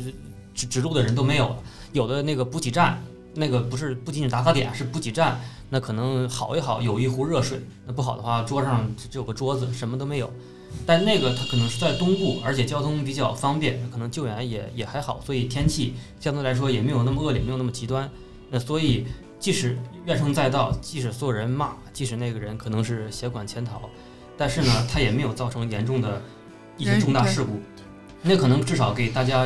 [0.56, 1.58] 指指路的人都没有了，
[1.92, 3.00] 有的那个补给站，
[3.34, 5.40] 那个不是不仅仅打卡点，是补给站，
[5.70, 10.32] 那可能好一好有一壶热水，那不好的话桌上只有个桌子，什么都没有。
[10.86, 18.10] 但那个它可能是在东部，而且交通比较方便，可能救援也也还好，所以天气相对来说也没有那么恶劣，没有那么极端。
[18.50, 19.06] 那所以
[19.40, 23.82] 即使怨声载道，即使所有人骂，即使那个人可能是携款潜逃，
[24.38, 26.22] 但是呢，他也没有造成严重的
[26.78, 27.60] 一些重大事故。
[28.22, 29.46] 那可能至少给大家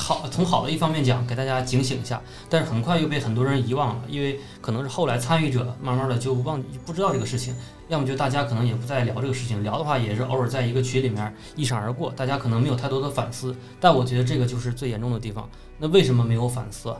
[0.00, 7.54] 好从好的一方面讲，给大家警醒一下，但是很快又被很多人遗忘了，因为可能是后来参与者慢慢的就忘不知道这个事情，
[7.88, 13.54] 要么就大家可能也不再聊这个事情，聊的话也是偶尔在一个群里面一闪而过，大家可能没有太多的反思。
[13.78, 15.48] 但我觉得这个就是最严重的地方。
[15.78, 16.92] 那为什么没有反思？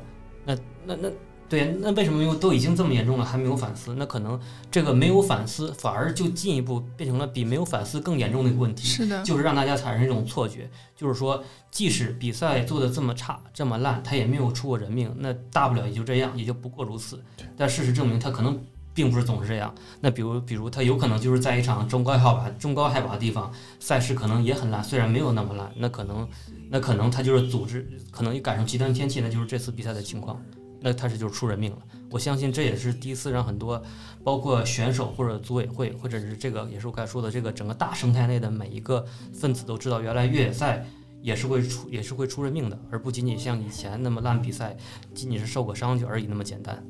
[0.45, 1.09] 那那那。
[1.51, 3.93] 对，那为什么又都已经这么严重了，还没有反思？
[3.99, 4.39] 那可能
[4.71, 8.87] 这个没有反思，反而就进一步变成了比没有反思更严重的一个问题。
[8.87, 17.21] 是的，就是让大家产生一种错觉，就是说，即使比赛做的这么差、这么烂，他也没有出过人命，那大不了也就这样，也就不过如此。
[17.57, 18.57] 但事实证明，他可能
[18.95, 19.75] 并不是总是这样。
[20.01, 26.29] 那比如，比如他有可能就是在一场中高海拔、中高海拔的地方，赛事可能也很烂，虽然没有那么烂，那可能，
[26.71, 30.41] 那可能他就是组织，可能一赶上极端天气，那就是这次比赛的情况。
[30.81, 31.79] 那他是就是出人命了，
[32.11, 33.83] 我相信这也是第一次让很多，
[34.25, 40.87] 包括选手或者组委会，或者是这个也是我刚才说的这个整个大生态内的每一个分子都知道，原来越野赛
[41.23, 44.77] 也是会出也是会出人命的，而不仅仅像以前那么烂比赛，
[45.14, 46.83] 仅仅是受个伤就而已那么简单。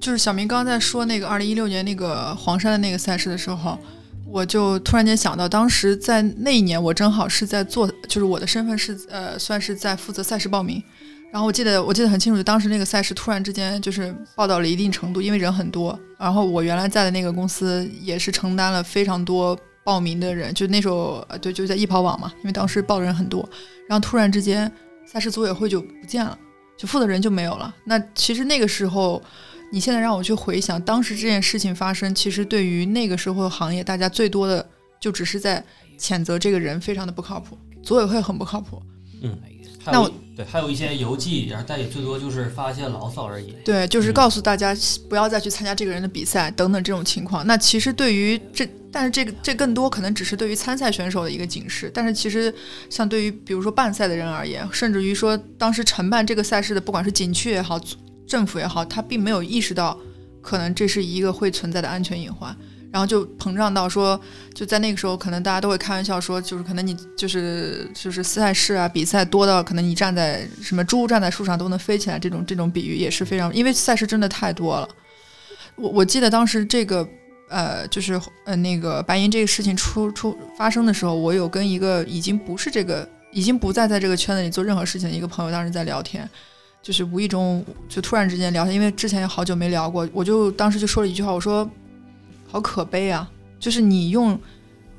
[0.00, 3.78] 就是小明刚刚在说那个二零一六年那个黄山的那个赛事的时候，
[4.26, 10.82] 我就突然间想到，当时在那一年我正好是在做，就是我的身份是呃算是在负责赛事报名。
[11.32, 15.98] 然后我记得我记得很清楚，就当时那个赛事突然之间就是报道了一定程度，因为人很多。
[16.18, 23.46] 然后我原来在的那个公司也是承担了非常多报名的人，就那时候呃对就在易跑网嘛，因为当时报的人很多。
[23.86, 24.70] 然后突然之间
[25.04, 26.38] 赛事组委会就不见了，
[26.78, 27.74] 就负责人就没有了。
[27.84, 29.22] 那其实那个时候，
[29.70, 34.66] 你现在让我去回想当时这件事情发生，其实对于那个时候的行业，大家最多的
[34.98, 35.62] 就只是在
[35.98, 38.80] 谴责这个人非常的不靠谱，组委会很不靠谱。
[39.22, 39.36] 嗯。
[39.92, 43.54] 那我对还有一些游记，然后但也最多就是发一些牢骚而已。
[43.64, 44.76] 对，就是告诉大家
[45.08, 47.46] 不要再去参加这个人的比赛等等这种情况。
[47.46, 51.90] 那其实对于这，但是这个这更多可能只是对于参赛选手的一个警示。
[51.94, 52.52] 但是其实
[52.90, 57.80] 像对于比如说办赛的人而言，甚至于说当时承办这个赛事的，不管是景区也好，
[58.26, 59.98] 政府也好，他并没有意识到
[60.42, 62.54] 可能这是一个会存在的安全隐患。
[62.96, 64.18] 然后就膨胀到说，
[64.54, 74.88] 就在那个时候，可能大家都会开玩笑说，就是可能你就是就是赛事啊比赛多到可能你站在什么猪站在树上都能飞起来这种这种比喻也是非常，因为赛事真的太多了。
[75.74, 77.06] 我我记得当时这个
[77.50, 86.26] 呃就是呃那个白银这个事情出出发生的时候，我有跟一个已经不是这个已经不再在这个圈子里做任何事情的一个朋友当时在聊天，
[86.82, 91.70] 就是无意中就突然之间聊天，因为之前也好久没聊过，我就当时就说了一句话，我说。
[92.56, 93.30] 好可悲啊！
[93.60, 94.40] 就是你用，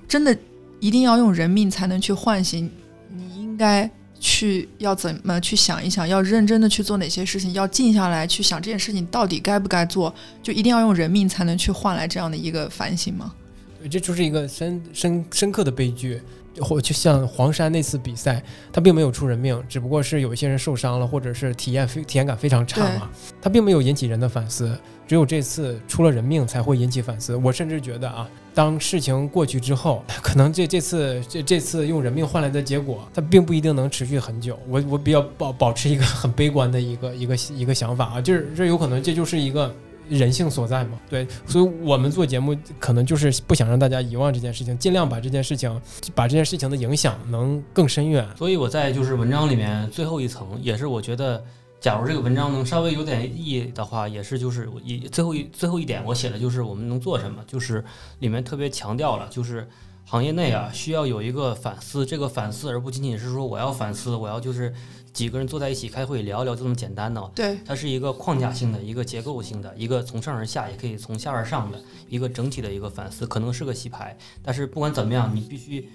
[0.07, 0.37] 真的
[0.79, 2.69] 一定要用人命才能去唤醒。
[3.09, 3.89] 你应该
[4.19, 13.33] 去要怎么去想一想，要认真的去做哪些事情，要静下来去想这件事情到底该不该做，就一定要用人命才能去换来这样的一个反省吗？
[13.79, 16.21] 对，这就是一个深深深刻的悲剧。
[16.61, 18.41] 或就像黄山那次比赛，
[18.71, 23.09] 他并没有出人命，只不过是有一些人受伤了，或者是体验非体验感非常差嘛。
[23.41, 24.77] 他并没有引起人的反思。
[25.07, 27.33] 只有这次出了人命才会引起反思。
[27.33, 34.59] 我甚至觉得啊，当事情过去之后， 可能这这次这这次用人命换来的结果，它并不一定能持续很久。
[34.67, 39.73] 我我比较保保持一个很悲观的一个一个一个想法啊，就是这有可能这就是一个
[40.09, 40.99] 人性所在嘛。
[41.09, 45.81] 对，所以我们做节目可能就是不想让大家遗忘这件事情，尽量把这件事情
[46.13, 48.27] 把这件事情的影响能更深远。
[48.37, 51.43] 所以我在就是文章里面最后一层，也是我觉得。
[51.79, 57.85] 假如这个文章能稍微有点意义的话，也是就是一最后一最后一点我写的就是我们能做什么，就是
[58.17, 59.65] 里面特别强调了，就是
[60.09, 64.73] 行业内啊需要有一个反思，这个反思而不仅仅是说我要反思，我要就是
[65.11, 75.89] 几个人坐在一起开会聊一聊就这么简单的，对，它是一个框架性的一个结构性的一个从上而下，也可以从下而上的一个整体的一个反思，可能是个洗牌，但是不管怎么样，你必须。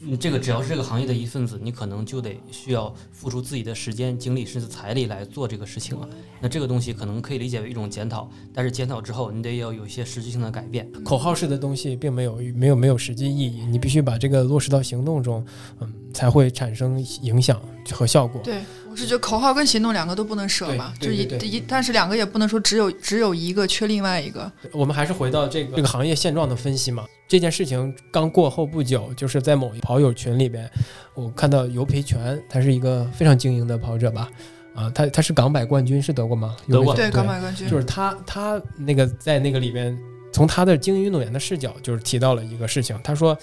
[0.00, 6.08] 你这个只要是这个行业的一份子，你可能就得需要付出自己的时间、精力甚至财力来做这个事情了。
[6.40, 10.88] 那这个东西可能可以理解为一种检讨，但是检讨之后，你得要有一些实质性的改变。
[11.02, 15.44] 口号式的东西并没有没有没有实际意义，你必须把这个落实到行动中，
[15.80, 17.60] 嗯，才会产生影响
[17.92, 18.40] 和效果。
[18.42, 18.60] 对。
[18.90, 24.50] 我是觉得口号跟行动两个都不能舍嘛，就一一，但是两个也不能说只有只有一个缺另外一个。
[24.72, 27.04] 我们还是回到这个这个行业现状的分析嘛。
[27.28, 30.68] 这件事情刚过后不久，就是在某一跑友群里边，
[31.14, 34.28] 我看到尤培全，他是一个非常精英的跑者吧，
[34.74, 36.56] 啊，他他是港百冠军，是得过吗？
[36.66, 37.68] 得过，对港百冠军。
[37.68, 39.96] 就是他他那个在那个里边，
[40.32, 43.36] 从他的精英运动员的视角，就是提到了一个事情，他说，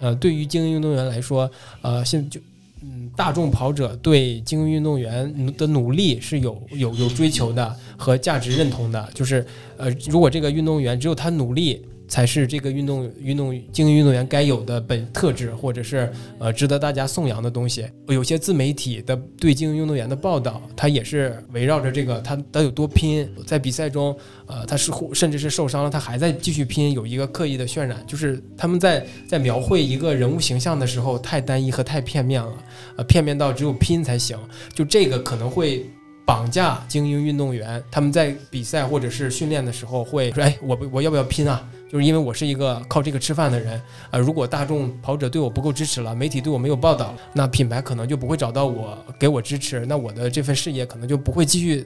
[0.00, 1.48] 呃，对于精英运动员来说，
[1.82, 2.40] 呃，现就。
[3.16, 9.44] 大众跑者对精英运动员的努力是有有有追求的和价值认同的，就是
[9.76, 17.86] 呃，如果这个运动员只有他努力才是这个运动运动精英运动员该有的本特质，或者是呃值得大家颂扬的东西。
[18.08, 24.14] 有些自媒体的对精英运动员的报道，它也是围绕着这个他他有多拼，在比赛中，
[24.46, 32.52] 呃，他是甚至是受伤了，他还在继续拼，有一个刻意的渲染，就是他们在在描绘一个人物形象的时候太单一和太片面了，
[32.96, 34.36] 呃，片面到只有拼才行。
[34.74, 35.88] 就这个可能会。
[36.30, 41.68] 绑架精英运动员，他们在比赛或者是训练的时候会说：“哎，我我要不要拼啊？
[41.90, 44.16] 就是因为我是一个靠这个吃饭的人啊。
[44.16, 51.84] 如果大众跑者对我不够支持了，媒体对我没有报道，那品牌可能就不会找到我给我支持，那我的这份事业可能就不会继续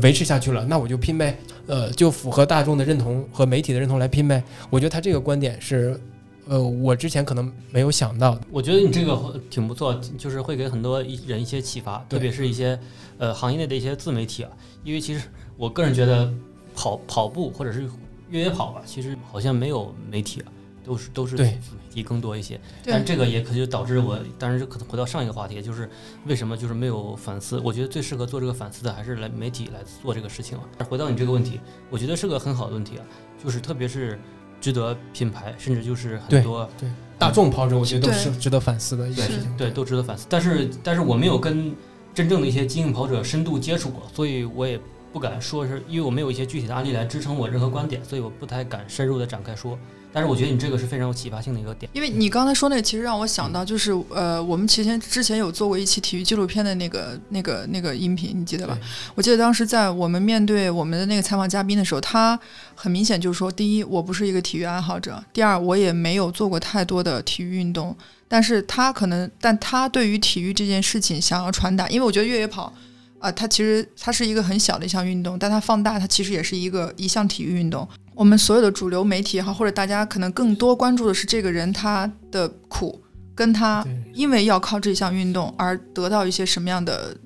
[0.00, 0.64] 维持下去了。
[0.64, 4.42] 那我就拼呗，呃，就符合大众的认同和媒体的认同来拼呗。
[4.70, 6.00] 我觉得他这个观点是。”
[6.46, 12.78] 呃，我之前可能没有想到，我觉得你这个挺不错，就是会给很多人一些启发，特别是一些
[13.16, 14.50] 呃行业内的一些自媒体啊。
[14.82, 15.22] 因为其实
[15.56, 16.30] 我个人觉得
[16.74, 17.88] 跑跑步或者是
[18.28, 20.52] 越野跑吧，其实好像没有媒体啊，
[20.84, 21.58] 都是都是自媒
[21.90, 22.60] 体更多一些。
[22.84, 25.88] 但这个也可就导致我，当然可能回到上一个话题，就是
[26.26, 27.58] 为什么就是没有反思？
[27.60, 30.64] 我觉得最适合做这个反思的还是来媒体来做这个事情啊。
[30.90, 33.04] 回到你这个问题，我觉得是个很好的问题啊，
[33.42, 34.20] 就是特别是。
[34.64, 39.54] 值得品牌，甚至就是很多对大众跑者，我觉得都是值得反思的一件事情。
[39.58, 40.26] 对，都值得反思。
[40.30, 41.70] 但是，但是我没有跟
[42.14, 44.80] 真正的一些精英跑者深度接触过，所以我也
[45.12, 49.78] 不敢说是因为我没有一些具体的案例来支撑我任何观点，所以我不太敢深入的展开说。
[50.14, 58.78] 但是我觉得你这个是非常有启发性的一个点，因为你刚才说那个，其实让我想到就是，呃，我们之前之前有做过一期体育纪录片的那个那个那个音频，你记得吧？
[59.16, 62.38] 我记得当时在我们面对我们的那个采访嘉宾的时候，他
[62.76, 67.96] 很明显就是说，第一，我不是一个体育爱好者；第二，我也没有做过太多的体育运动。
[68.28, 72.72] 但是他可能，但他对于体育这件事情想要传达，因为我觉得越野跑。
[73.20, 77.88] 啊，它其实它是一个很小的一项运动，但它放大，它其实也是一个一项体育运动。
[78.14, 83.02] 我们所有的主流媒体也好，或者大家可能更多关注的是这个人他的苦，
[83.34, 87.16] 跟他因为要靠这项运动而得到一些什么样的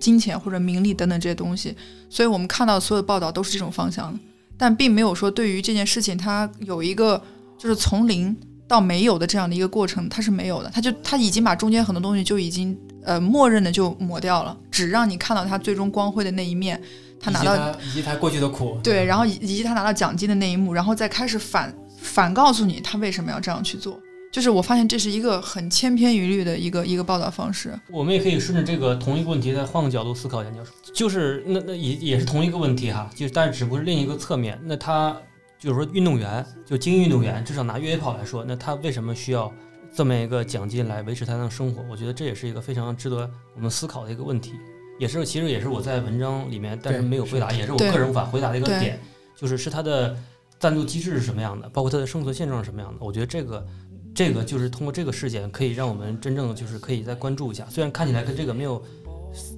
[0.00, 1.76] 金钱或者名利等等这些东西。
[2.10, 4.18] 所以我们看到所有的报道都是这种方向的，
[4.58, 7.22] 但并没有说对于这件事情它有一个
[7.56, 10.70] 就是从零到没有的这样的一个过程，它是没有的。
[10.74, 12.76] 他就他已经把中间很多东西就已经。
[13.04, 16.80] 呃，默认的就抹掉了，只让你看到他最终光辉的那一面，
[17.22, 23.98] 他拿到以及他过去的苦，对，然后以以及他拿到奖金的那一幕，然后再开始反反告诉你他为什么要这样去做。
[24.32, 27.78] 就是我发现这是一个很千篇一律的一个一个报道方式。
[27.90, 34.58] 我们也可以顺着这个同一个问题再换个角度思考一下，教授，就是那那也也是同一个问题哈，就但是只不过是另一个侧面。
[34.64, 35.16] 那他
[35.58, 39.52] 就是说运动员，就精英运动员，至少拿越野跑来说，那他为什么需要？
[39.94, 44.54] 这么一个奖金来维持他的生活，我觉得这也是一个非常值得我们思考的一个问题，
[44.98, 49.00] 也是其实也是我在文章里面但是没有回答，也是我个人无法回答的一个点，
[49.36, 50.16] 就是是他的
[50.58, 52.98] 赞助机制是什么样的，包括他的生存现状是什么样的。
[53.04, 53.66] 我觉得这个
[54.14, 58.82] 这个就是通过这个事件可以让我们真正就是可以再关注一下，虽然看起来跟这个没有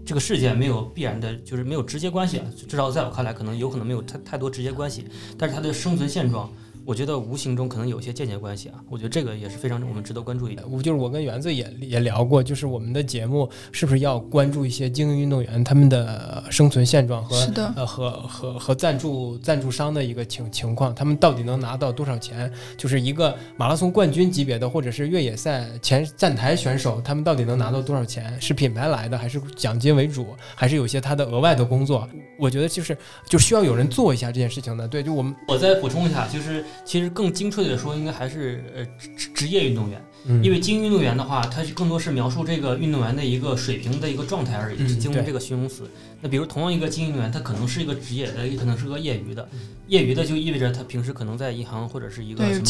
[0.07, 6.51] 这个事件没有必然的，就是没有直接关系啊，至少在我看来可能有可能没有太太多直接关系，但是他的生存现状。
[6.87, 10.63] 我觉得无形中可能有一些间接关系啊，我觉得这个也是非常我们值得关注一点。
[10.71, 17.37] 我就是我跟园子也也聊过，就是我们的节目是不是要关注一些精英运动员他们的生存现状和
[17.75, 22.53] 呃和和和赞助赞助商的一个情情况，他们到底能拿到多少钱？
[22.77, 28.39] 就是一个马拉松冠军级别的或者是越野赛前站台选手，他们到底能拿到多少钱？
[28.41, 30.27] 是品牌来的还是奖金为主？
[30.55, 32.07] 还是有些他的额外的工作？
[32.39, 34.87] 我觉得就是就需要有人做一下这件事情的。
[34.87, 36.63] 对，就我们我再补充一下，就是。
[36.85, 38.85] 其实更精确的说，应该还是呃
[39.17, 40.05] 职职业运动员，
[40.43, 45.89] 因为精英运动员的话，它更多是描述这个运动员的一个水平的一个状态而已，是精英这个形容词。
[46.23, 49.47] 那比如同样一个精英运动员，他可能是一个职业的，也可能是个业余的。
[49.87, 52.65] 业余的就意味着他平时可能在银行或者是一个什么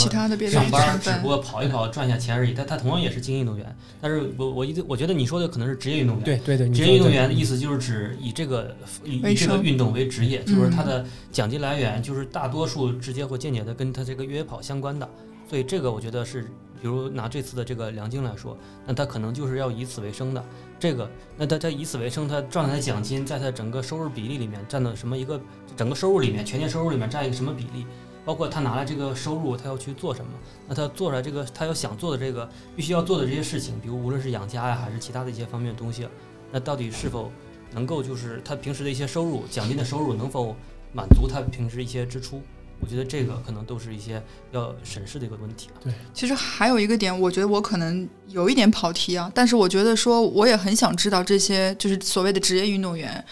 [0.51, 2.53] 上班，只不过跑一跑赚一下钱而已。
[2.53, 3.77] 但他同样也是精英运动员。
[4.01, 6.25] 但是我我一直我觉得你说的可能是职业运动员。
[6.25, 15.09] 对对对，职业运动员的意思就是指以这个以这个运动为职业，就是他的奖金来源就是大多数直接或间接的跟他这个越野跑相关的。
[15.49, 16.43] 所以这个我觉得是，
[16.81, 20.45] 比如拿这次的这个梁晶来说，那他可能就是要以此为生的。
[20.79, 25.41] 这个，那他他以此为生，他赚来的奖金在他整个收入比例里面占到什么一个？
[25.77, 27.87] 整个收入里面，全年收入里面占一个什么比例？
[28.25, 30.31] 包括他拿了这个收入，他要去做什么？
[30.69, 36.09] 那他做出来这个，他要想做的这个，必须要做的这些事情，比如无论是养家呀，还是其他的一些方面的东西，
[36.51, 37.31] 那到底是否
[37.73, 40.55] 能够就是他平时的一些收入，奖金的收入能否
[40.93, 42.41] 满足他平时一些支出？
[42.85, 44.23] 我觉得这个可能都是一些
[44.53, 53.25] 要审视的一个问题对，其实还有一个点，我觉得我可能有一点跑题啊，但是我觉得说我也很想知道这些就是所谓的职业运动员，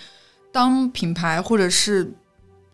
[0.51, 2.11] 当品牌或者是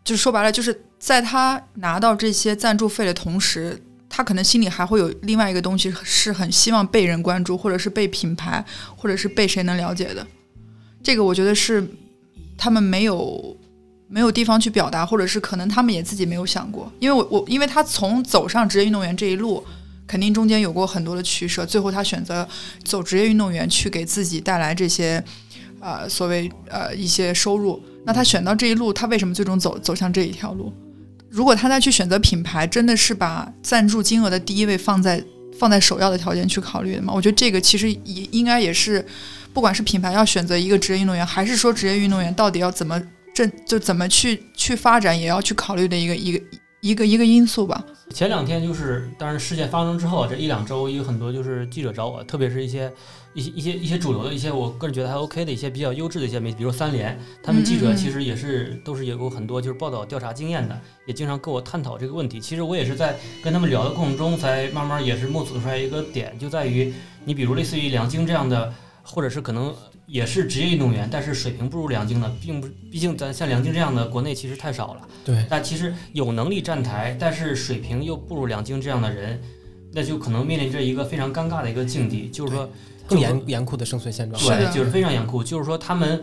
[0.05, 8.65] 就是说白了就是在他拿到这些赞助费的同时，他可能心里还会有另外一个东西，是很希望被人关注，或者是被品牌，
[8.97, 10.25] 或者是被谁能了解的。
[11.03, 11.85] 这个我觉得是
[12.57, 13.57] 他们没有
[14.09, 16.91] 没有地方去表达，或者是可能他们也自己没有想过。
[16.99, 19.63] 因为我我因为他从走上职业运动员这一路，
[20.07, 22.49] 肯定中间有过很多的取舍，最后他选择
[22.85, 25.23] 走职业运动员去给自己带来这些
[25.81, 27.83] 呃所谓呃一些收入。
[28.07, 30.73] 那他选到这一路，他为什么最终走走向这一条路？
[31.29, 35.23] 如果他再去选择品牌，真的是把赞助金额的第一位放在
[35.59, 37.13] 放在首要的条件去考虑的吗？
[37.15, 39.05] 我觉得这个其实也应该也是，
[39.53, 42.99] 不管是品牌要选择一个职业运动员，还是说职业运动员到底要怎么
[43.47, 46.45] 正就怎么去去发展，也要去考虑的一个一个
[46.81, 47.85] 一个一个因素吧。
[48.11, 52.93] 前两天就是，当然事件发生之后，这一两周有很多就是记者找我，特别是一些。
[53.35, 60.77] 一些一些一些主流的一些，我个人觉得还 OK 的一些比较优质的一些媒体，比如三联，他们记者其实也是都是有很多就是报道调查经验的，
[61.07, 62.41] 也经常跟我探讨这个问题。
[62.41, 66.93] 其实我也是在跟他们聊的过程中，才慢慢也是摸索出来一个点，就在于
[67.25, 68.73] 你比如类似于梁晶这样的，
[69.05, 69.73] 或者是可能
[70.09, 75.09] 也是职业运动员，但是水平不如梁晶的，并不，毕竟咱像梁晶这样的国内其实太少了。
[75.25, 75.47] 对。
[75.49, 79.41] 但其实有能力站台，但是水平又不如梁晶这样的人，
[79.93, 82.69] 那就可能面临着一个非常尴尬的一个境地，就是说。
[83.07, 85.43] 更严严酷的生存现状，对，就是非常严酷。
[85.43, 86.23] 就是说，他们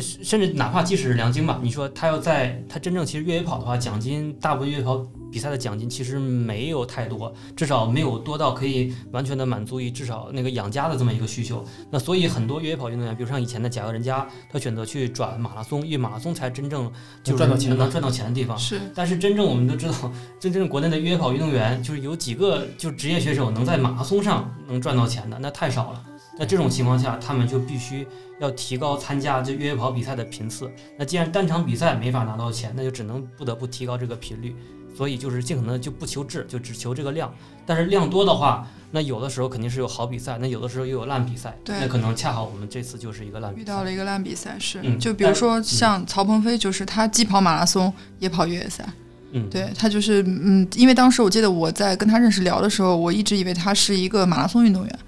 [0.00, 5.06] 甚至哪怕即使是梁晶吧，你说他要在他真正其实越野跑的话，奖金大部分越野跑。
[5.28, 11.62] 比赛的奖金其实没有太多，至少没有多到可以完全的满足于至少那个养家的这么一个需求。
[11.90, 16.90] 那所以很多越野跑运动员，比如像以前的贾跃人家，他选择去转马拉松，因为马拉松才真正
[17.22, 18.56] 就是赚到钱能赚到钱的地方。
[18.56, 26.02] 是，但是真正我们都知道，真正国内的越野跑运动员，就是有几个就职业选手能在马拉松上能赚到钱的，那太少了。
[26.38, 28.06] 那这种情况下，他们就必须
[28.40, 30.70] 要提高参加这越野跑比赛的频次。
[30.98, 34.54] 那既然单场比赛没法拿到钱，那就只能不得不提高这个频率。
[34.96, 37.30] 所以就是尽可能就不求质，就只求这个量。
[37.66, 41.54] 但是量多的话，那有的时候肯定是有好比赛，那有的时候又有烂比赛。
[41.62, 43.62] 对，那可能恰好我们这次就是一个烂比赛。
[43.62, 48.88] 遇到了一个烂比赛是，就比如说像曹鹏飞，就是他既跑马拉松也跑越野赛。
[49.32, 54.98] 嗯，对他就是嗯，因为当时我记得我在跟他认识聊的时候，我一直以为他是一个马拉松运动员。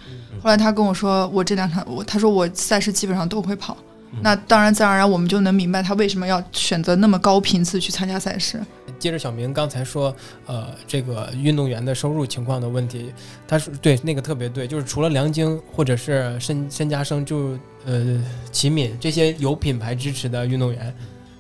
[0.43, 3.77] 后来他跟我说，我这两场我他说我赛事基本上都会跑。
[4.23, 8.59] 那当然自然而然我们就能明白他为什么要选择那么高频次去参加赛事。
[8.99, 10.17] 接着小明刚才说，
[10.47, 13.13] 呃，这个运动员的收入情况的问题，
[13.47, 18.19] 他说对那个特别对，就是除了梁晶或者是申申嘉生，就呃
[18.51, 20.93] 齐敏这些有品牌支持的运动员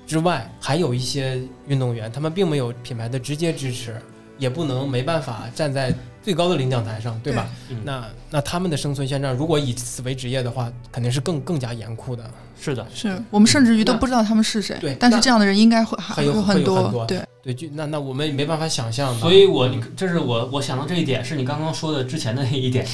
[0.06, 3.96] 之外，还有一些运动员，他们并没有品牌的直接支持，
[4.36, 5.92] 也不能没办法站在
[6.28, 7.48] 最高的领奖台上，对吧？
[7.84, 12.22] 那那他们的生存现状，如果以此为职业的话，肯定是更更加严酷的。
[12.60, 14.76] 是的，是我们甚至于都不知道他们是谁。
[14.80, 17.04] 对，但是这样的人应该会还有很多。
[17.06, 17.20] 对。
[17.40, 22.84] 对，就那那我们也没办法想象，所以我这是我我想到这一点，是你刚刚说的之前的那一点，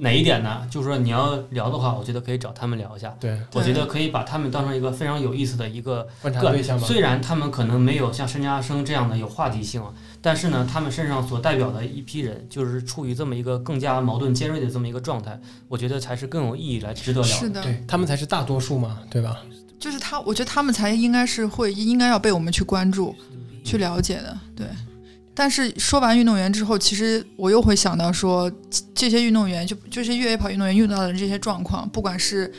[0.00, 0.64] 哪一点呢？
[0.70, 3.12] 就是说你要聊的话，我觉得可以找他们聊一下。
[3.18, 9.82] 对，我觉得可以把他们当成一个非常有意思的一个观察对象虽然他们可能没有像申家生这样的有话题性，
[10.20, 17.28] 但是呢，他们身上所代表的一批人，就是处于这么一个更加矛盾尖锐的这么一个状态，我觉得才是更有意义来值得聊。
[17.28, 19.42] 是的，对他们才是大多数嘛，对吧？
[19.78, 23.14] 就是他，我觉得他们才应该是会应该要被我们去关注。
[23.64, 24.64] 去了解的，对。
[25.34, 28.48] 但是说完运动员之后，其实我又会想到说，
[28.94, 32.50] 这些运动员就就是越野跑运动员遇到的这些状况，不管是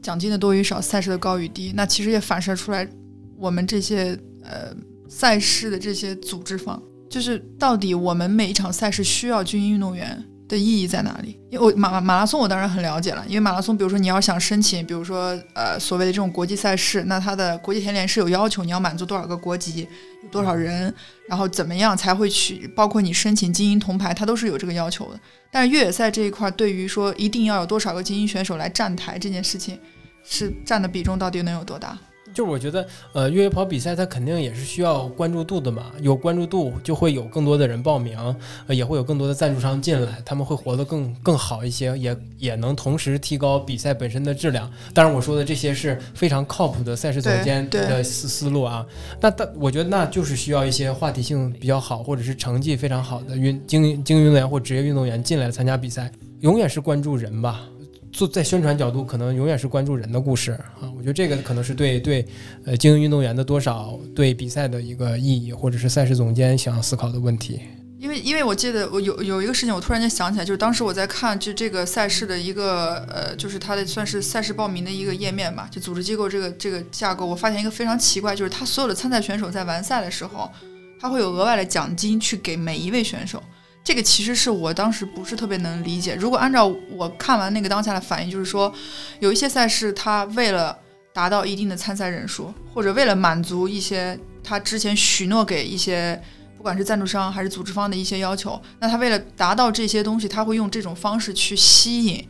[0.00, 2.88] 奖金的多与少，赛事的高与低，那其实也反射出来
[3.36, 4.72] 我们这些呃
[5.08, 6.80] 赛事的这些组织方，
[7.10, 10.24] 就是到底我们每一场赛事需要精英运动员。
[10.48, 11.40] 的意义在哪里？
[11.50, 19.88] 因为我马马拉松我当然很了解了，因为马拉松，比如说你要想申请，比如说呃所谓的这种国际赛事，那它的国际田联是有要求，你要满足多少个国籍，
[20.22, 20.92] 有多少人，
[21.28, 25.20] 然后怎么样才会去，包括你申请精英铜牌，它都是有这个要求的。
[25.50, 29.78] 但是越野赛这一块，对于说一定要有多少个精英选手来站台这件事情，
[30.24, 31.98] 是占的比重到底能有多大？
[32.36, 38.14] 就是我觉得，呃，越野跑比赛它肯定也是需要关注度的嘛，有关注度就会有更多的人报名，
[38.66, 44.70] 呃，也会有更多的赞助商进来，他们会活得更更好一些，也也能同时提高比赛本身的质量。
[44.92, 48.84] 当然，我说的这些是非常靠谱的赛事总监的思思路啊。
[49.18, 57.62] 那但我觉得那就是需要一些话题性比较好，或者是成绩非常好的运精精英运动员或职业运动员进来参加比赛，永远是关注人吧。
[58.16, 60.90] 做在宣传角度，可能永远是关注人的故事啊。
[60.96, 62.26] 我觉得这个可能是对对，
[62.64, 67.60] 呃，精英运动员的多少对比赛的一个意义，或者是赛事总监想要思考的问题。
[67.98, 80.50] 因为因为我记得我有有一个事情，我突然间想起来，就是当时我在看就这个赛事的一个呃，就是它的算是赛事报名的一个页面吧，就组织机构这个这个架构，我发现一个非常奇怪，就是他所有的参赛选手在完赛的时候，
[80.98, 83.42] 他会有额外的奖金去给每一位选手。
[83.86, 86.16] 这个其实是我当时不是特别能理解。
[86.16, 88.74] 如果按照我看完那个当下的反应，就是说
[89.20, 90.76] 有一些赛事，他为了
[91.12, 96.20] 达到一定的参赛人数，或者为了满足一些他之前许诺给一些。
[96.56, 102.26] 不管是赞助商还是组织方的一些要求，那他为了达到这些东西，他会用这种方式去吸引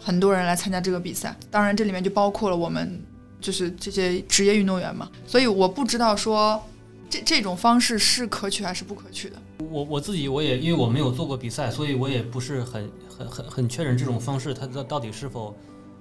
[0.00, 1.36] 很多人来参加这个比赛。
[1.52, 3.00] 当然，这里面就包括了我们，
[3.40, 5.08] 就是这些职业运动员嘛。
[5.24, 6.60] 所以我不知道说
[7.08, 9.36] 这这种方式是可取还是不可取的。
[9.70, 15.54] 我我自己我也因为我没有做过比赛，所以我也不是很很很很确认这种方式它到到底是否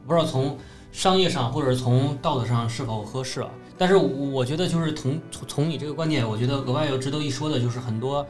[0.05, 0.57] 不知道从
[0.91, 3.49] 商业上或者从道德上是否合适啊。
[3.77, 8.25] 但是我觉得，就是从从从你这个观点，我觉得额外有值得一说的，就是很多，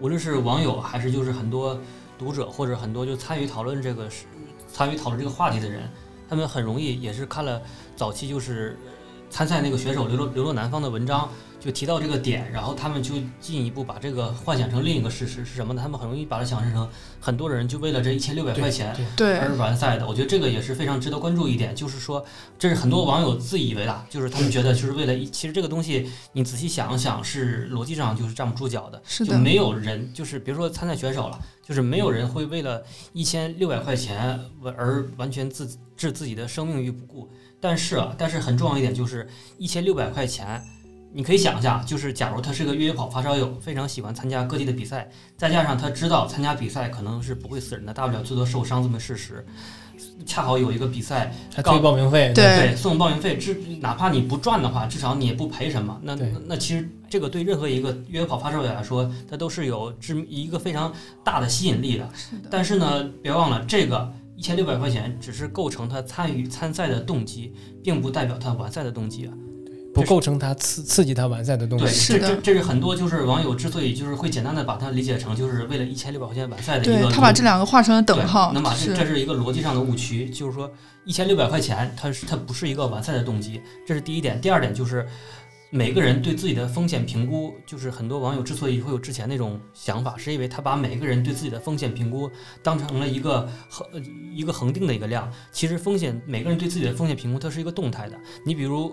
[0.00, 1.76] 无论是网友还是就是很多
[2.16, 4.26] 读者或者很多就参与讨论这个是
[4.72, 5.90] 参与讨论这个话题的人，
[6.28, 7.60] 他们很容易也是看了
[7.96, 8.78] 早期就是
[9.30, 11.28] 参赛那个选手流落流落南方的文章。
[11.60, 15.82] 就提到这个点，然后他们就进一步把这个幻想成另一个事实是什么呢？
[15.82, 16.88] 他们很容易把它想象成
[17.20, 20.06] 很多人就为了这一千六百块钱而完赛的。
[20.06, 22.24] 我觉得这个也是非常值得关注一点，就是说
[22.58, 32.80] 这是很多网友自以为的，就是他们觉得就是为了一，其实这个东西你仔细想想是逻辑上就是站不住脚的，就没有人就是比如说参赛选手了，就是没有人会为了
[33.12, 34.38] 一千六百块钱
[34.76, 37.28] 而完全自置自己的生命于不顾。
[37.60, 39.28] 但是啊，但是很重要一点就是
[39.58, 40.62] 一千六百块钱。
[41.12, 49.44] 你可以想一下，就是假如他是个越野跑发烧友，非常喜欢参加各地的比赛，再加上他知道参加比赛可能是不会死人的，大不了最多受伤这么事实，
[50.26, 55.98] 恰好有一个比赛，他退报名费，对，送报名费，至哪怕你不赚的话，至少你也不赔什么。
[56.02, 56.14] 那
[56.46, 60.92] 那其实这个对任何一个越野跑发烧友来说，它都是有致一个非常
[61.24, 62.08] 大的吸引力的。
[62.14, 62.48] 是的。
[62.50, 69.32] 但是呢，别忘了，这个一千六百块钱只是构成他参与参赛的动机，并不代表他完赛的动机啊。
[70.00, 71.84] 不构成他刺刺激他完赛的东西。
[71.84, 77.10] 对，是这这是很多就是网友之所以就是会简单的把它理解成就是为了一千六百块钱完赛的一个。
[77.10, 78.52] 他把这两个画成了等号。
[78.52, 80.70] 能把这这是一个逻辑上的误区，就是说
[81.04, 84.40] 一千六百块钱，它是它不是一个完赛的动机，这是第一点。
[84.40, 85.06] 第二点就是
[85.70, 92.30] 每个人对自己的风险评估，就是很多网友之所以会有之前那种想法，是因为他把每个人对自己的风险评估
[92.62, 93.86] 当成了一个恒
[94.34, 95.30] 一个恒定的一个量。
[95.52, 98.16] 其实风险每个人对自己的风险评估，它是一个动态的。
[98.44, 98.92] 你比如。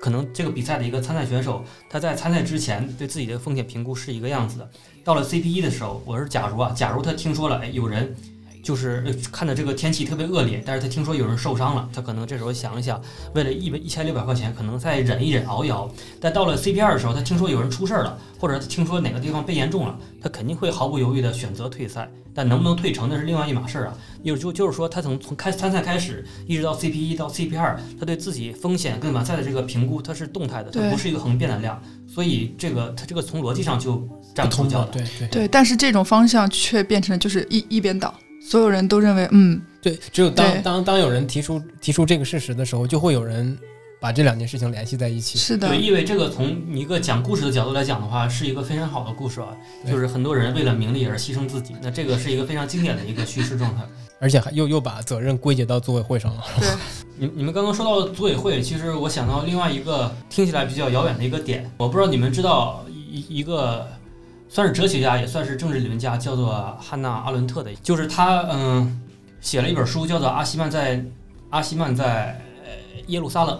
[0.00, 4.70] 可能这个比赛的一个参赛选手，他在参赛之前对自己的风险评估是一个样子的，
[5.04, 8.16] 到了 CP 一的时候，我是假如啊，假如他听说了，哎，有人
[8.62, 13.00] 就是看到这个天气特别恶劣，但是他听说有人受伤了，他可能这时候想一想，
[13.34, 15.90] 为了一百一千六百块钱，可能再忍一忍，熬一熬。
[16.20, 22.08] 但到了 CP 二的时候，他听说有人出事儿了，或者他听说哪个地方被严重了，他肯定会毫不犹豫的选择退赛。
[22.32, 23.94] 但能不能退成那是另外一码事儿啊。
[24.22, 31.82] 有就就是说，他从从开参赛开始，一直到 CP 一到 CP 二，他对自己风险跟完赛的这个评估，它是动态的，它不是一个恒变的量。
[32.06, 34.92] 所以这个他这个从逻辑上就站不住脚的。
[34.92, 35.48] 对对对。
[35.48, 43.58] 但是这种方向却变成就是一一边倒，所有人都认为嗯，对，只有当当当有人提出提出这个事实的时候，就会有人。
[44.02, 49.48] 把这两件事情联系在一起，是的，对，因为这个从一个讲故事的角度来讲的话，是一个非常好的故事啊。
[49.86, 53.82] 就是很多人为了名利而牺牲自己，那这个是一个非常经典的一个叙事状态，
[54.18, 56.42] 而且还又又把责任归结到组委会上了。
[56.58, 56.68] 对，
[57.18, 63.86] 你你们刚刚说到组委会，其实我想到另外一个听起来比较遥远的一个点，我不知道你们知道一一个
[64.50, 69.00] 算是哲学家也算是政治理论家，叫做汉娜阿伦特的，就是他嗯
[69.40, 71.04] 写了一本书，叫做《阿西曼在
[71.50, 72.44] 阿西曼在
[73.06, 73.56] 耶路撒冷》。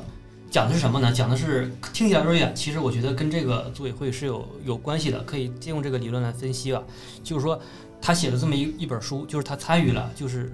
[0.50, 1.12] 讲的是什么呢？
[1.12, 6.82] 讲的是听起来有点远，其实我觉得跟这个组委会是有有关系的，可以借用这个理论来分析吧。
[7.22, 7.60] 就是说，
[8.02, 10.52] 他写了这么一一本书，就是他参与了，就是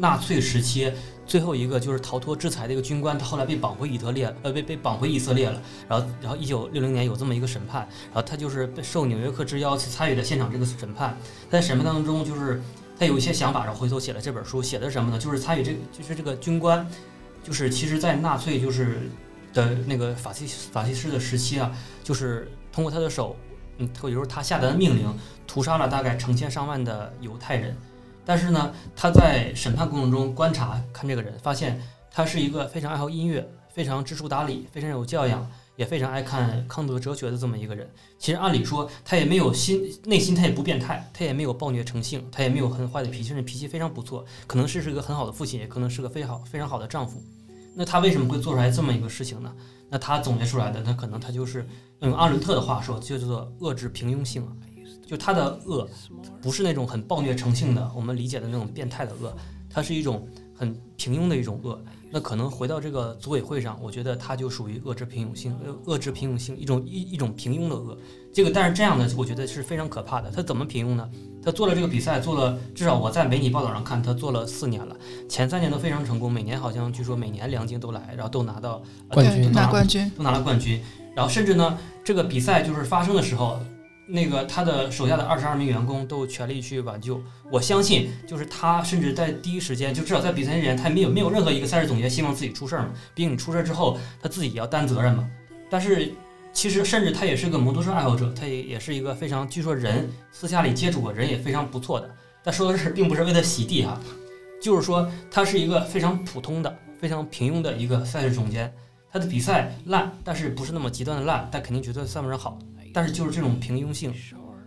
[0.00, 0.90] 纳粹时期
[1.26, 5.62] 最后一个就是逃脱制裁的一个军官，他后来被绑回以色列，呃，被被绑回以色列了。
[5.88, 11.16] 然后，然后一九六零年有这么一个审判，然后他就是被受纽约客之邀去参与了现场这个审判。
[11.50, 12.60] 在审判当中，就是
[12.98, 15.18] 他有一些想法，然后回头写了这本书，写的什么呢？
[15.18, 16.84] 就是参与这个，就是这个军官。
[17.42, 19.08] 就是其实，在纳粹就是
[19.54, 21.70] 的那个法西法西斯的时期啊，
[22.04, 23.34] 就是通过他的手，
[23.78, 25.06] 嗯，有时候他下达的命令，
[25.46, 27.76] 屠杀了大概成千上万的犹太人。
[28.24, 35.46] 但是呢，他在审判过程中观察看这个人，发现他是一个非常爱好音乐、非常知书达理、非常有教养，
[35.76, 37.88] 也非常爱看康德哲学的这么一个人。
[38.18, 47.22] 其实按理说，他也没有心内心，他也不变态，他也没有暴虐成性，他也没有很坏的脾气，甚至脾气非常不错，可能是是一个很好的父亲，也可能是个非常非常好的丈夫。
[47.74, 49.54] 那他为什么会做出来这么一个事情呢？
[49.88, 51.66] 那他总结出来的，那可能他就是
[52.00, 54.52] 用阿伦特的话说，就叫做遏制平庸性啊。
[55.10, 55.88] 就他的恶
[56.40, 59.34] 不是那种很暴虐成性的，我们理解的那种变态的恶，
[59.68, 61.76] 它是一种很平庸的一种恶。
[62.12, 67.98] 那可能回到这个组委会上，我觉得它就属于恶之平庸性，呃，恶之平庸性一种一一种平庸的恶。
[68.32, 70.30] 这个但是这样的，我觉得是非常可怕的。
[70.30, 71.10] 他怎么平庸呢？
[71.42, 74.96] 他做了这个比赛，做了至少我在媒体报道上看，他做了四年了，
[75.28, 80.80] 前三年都非常成功，每年好像据说每年梁晶都来，然后都拿到冠军对拿冠军，都拿了冠军。
[81.12, 83.58] 然后甚至呢，这个比赛就是发生的时候，
[84.10, 87.22] 那个他的手下的二十二名员工都全力去挽救。
[87.50, 92.90] 我相信，就是他甚至在第一时间，就至少在比赛之前，他没有没有任何一个赛事总监希望自己出事儿嘛。
[93.14, 95.28] 毕竟你出事儿之后，他自己也要担责任嘛。
[95.68, 96.12] 但是
[96.52, 102.10] 其实甚至他也是个摩托车爱好者，他也也是一个非常据说人私下里接触过，人也非常不错的。
[102.42, 104.00] 但说的是，并不是为他洗地哈，
[104.60, 108.72] 就是说他是一个非常普通的、非常平庸的一个赛事总监。
[109.12, 112.58] 他的比赛烂，但是不是那么极端的烂，但肯定绝对算不上好。
[112.92, 114.12] 但是就是这种平庸性，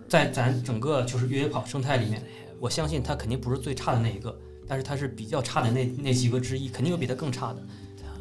[0.08, 2.24] 在咱整个就是越野跑生态里面，
[2.60, 7.64] 我相信他肯定不是最差的那一个，但是他是比较差的那那几个之一，肯定有比他更差的。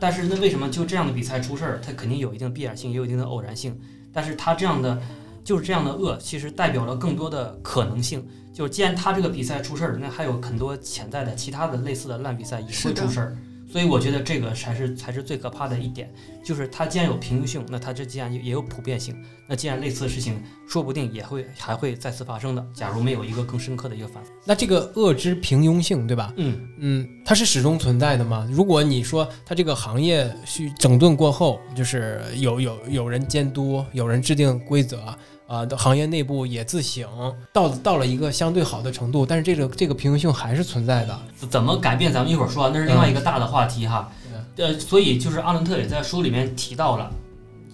[0.01, 1.81] 但是那为什么就这样的比赛出事儿？
[1.81, 3.79] 它肯定有一定的必然性，也有一定的偶然性。
[4.13, 5.01] 但是他这样的
[5.45, 8.27] 就是这样的恶，其实代表了更多的可能性。
[8.53, 13.37] 就是既然他这个比赛出事儿，那还有很多潜在的其他的类似的烂比赛也会出事儿。
[13.73, 16.13] 所以我觉得这个才是才是最可怕的一点，
[16.45, 19.17] 就是它既然有平庸性，那它这既然也有普遍性，
[19.49, 22.63] 那既然类似的事情说不定也会还会再次发生的。
[22.75, 26.35] 假如没有一个更深刻的一个反思，那这个恶之平庸性，对吧？
[26.37, 28.47] 嗯，嗯，它是始终存在的吗？
[28.53, 35.17] 如果你说它这个行业去整顿过后，就是有有有人监督，有人制定规则，
[35.53, 37.07] 啊、的行业内部也自省，
[37.53, 41.21] 到到了一个相对好的程度，但是这个这个平衡性还是存在的。
[41.51, 44.11] 怎么改变咱们一会儿说，啊，那是另外一个大的话题哈。
[44.57, 47.13] 呃，所以就是阿伦特也在书里面提到了，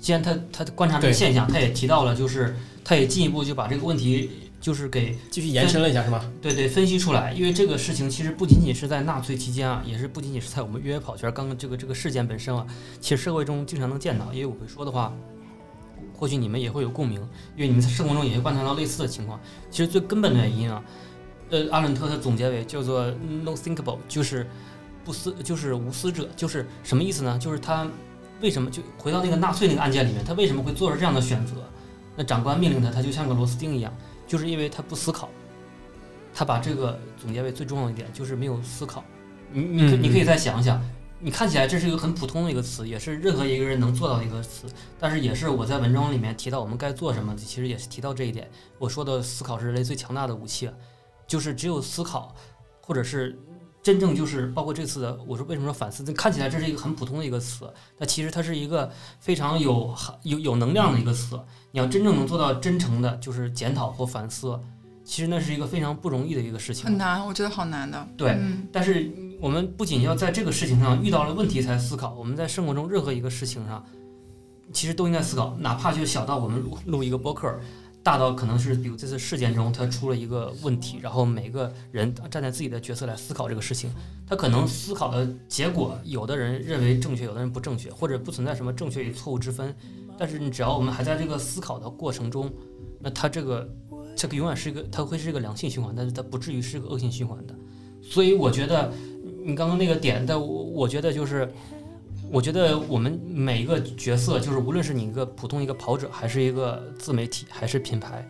[0.01, 4.29] 既然他他观察这个现象，他也提到了，就是他也进一步就把这个问题
[4.61, 6.25] 就是给继续延伸了一下，是吧？
[6.43, 12.67] 对对，分析出来，因为这个事情其实不仅仅是在纳粹期间啊，也是不仅仅是在我们越野跑圈刚刚这个这个事件本身啊，
[13.01, 14.33] 其实社会中经常能见到。
[14.33, 15.13] 因为我会说的话，
[16.19, 17.21] 或许你们也会有共鸣，
[17.57, 19.39] 因为你们在生活中也会观察到类似的情况。
[19.71, 20.83] 其实最根本的原因啊，
[21.51, 23.11] 呃，阿伦特他总结为叫做
[23.45, 24.47] “no thinkable”，就是
[25.05, 27.39] 不思，就是无私者，就是什么意思呢？
[27.39, 27.87] 就是他
[28.41, 31.55] 为什么就回到那个纳粹那个案件里面，他为什么会做出这样的选择？
[32.17, 33.95] 那长官命令他，他就像个螺丝钉一样，
[34.27, 35.29] 就是因为他不思考。
[36.35, 39.03] 他把这个总结为最重要的一点，就是没有思考。
[39.53, 40.81] 你你你可以再想想，
[41.21, 44.67] 你看起来这是一个很普通的一个词，也是任何一个人能做到的一个词，
[45.01, 48.49] 但是也是我在文章里面提到我们该做什么，其实也是提到这一点。
[48.79, 50.75] 我说的思考是人类最强大的武器，啊
[51.27, 52.35] 就是只有思考，
[52.81, 53.37] 或者是
[53.83, 56.05] 真正就是包括这次的，我说为什么说反思？
[56.13, 58.89] 看起来这是一个很普通的一个词，但其实它是一个
[59.19, 59.93] 非常有
[60.23, 61.39] 有有能量的一个词。
[61.73, 64.59] 你要真正能做到真诚的，就是检讨或反思，
[65.05, 66.87] 其实那是一个非常不容易的一个事情。
[66.87, 68.09] 很难，我觉得好难的。
[68.17, 69.11] 对嗯，但是
[69.41, 73.85] 我们不仅要在这个事情上遇到了问题才思考，我们在生活中任何一个事情上，
[74.73, 77.57] 其实都应该思考，哪怕就小到我们录录一个播客，
[78.03, 83.91] 大到可能是比如这次事件中它出了一个问题，然后每个人站在自己的角色来思考这个事情，
[84.27, 89.73] 他可能思考的结果，有的人认为正确，有的人不正确，或者不存在什么正确与错误之分，
[90.19, 92.53] 但是你只要我们还在这个思考的过程中，
[92.99, 93.69] 那它这个
[94.17, 97.55] 这个永远是一个，它会是一个良性循环，但是它不至于是一个恶性循环的。
[98.01, 98.93] 所以我觉得
[99.49, 101.51] 你刚刚那个点但，我我觉得就是，
[102.31, 108.29] 我觉得我们每一个角色，就是无论是你一个普通一个跑者，还是一个自媒体，还是品牌，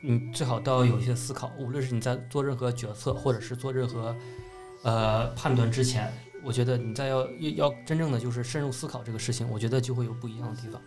[0.00, 1.50] 你最好都要有一些思考。
[1.58, 4.14] 无论是你在做任何决策，或者是做任何
[4.84, 6.08] 呃判断之前，
[6.44, 10.80] 我觉得你在要要真正的就是深入思考这个事情，我觉得就会有不一样的地方。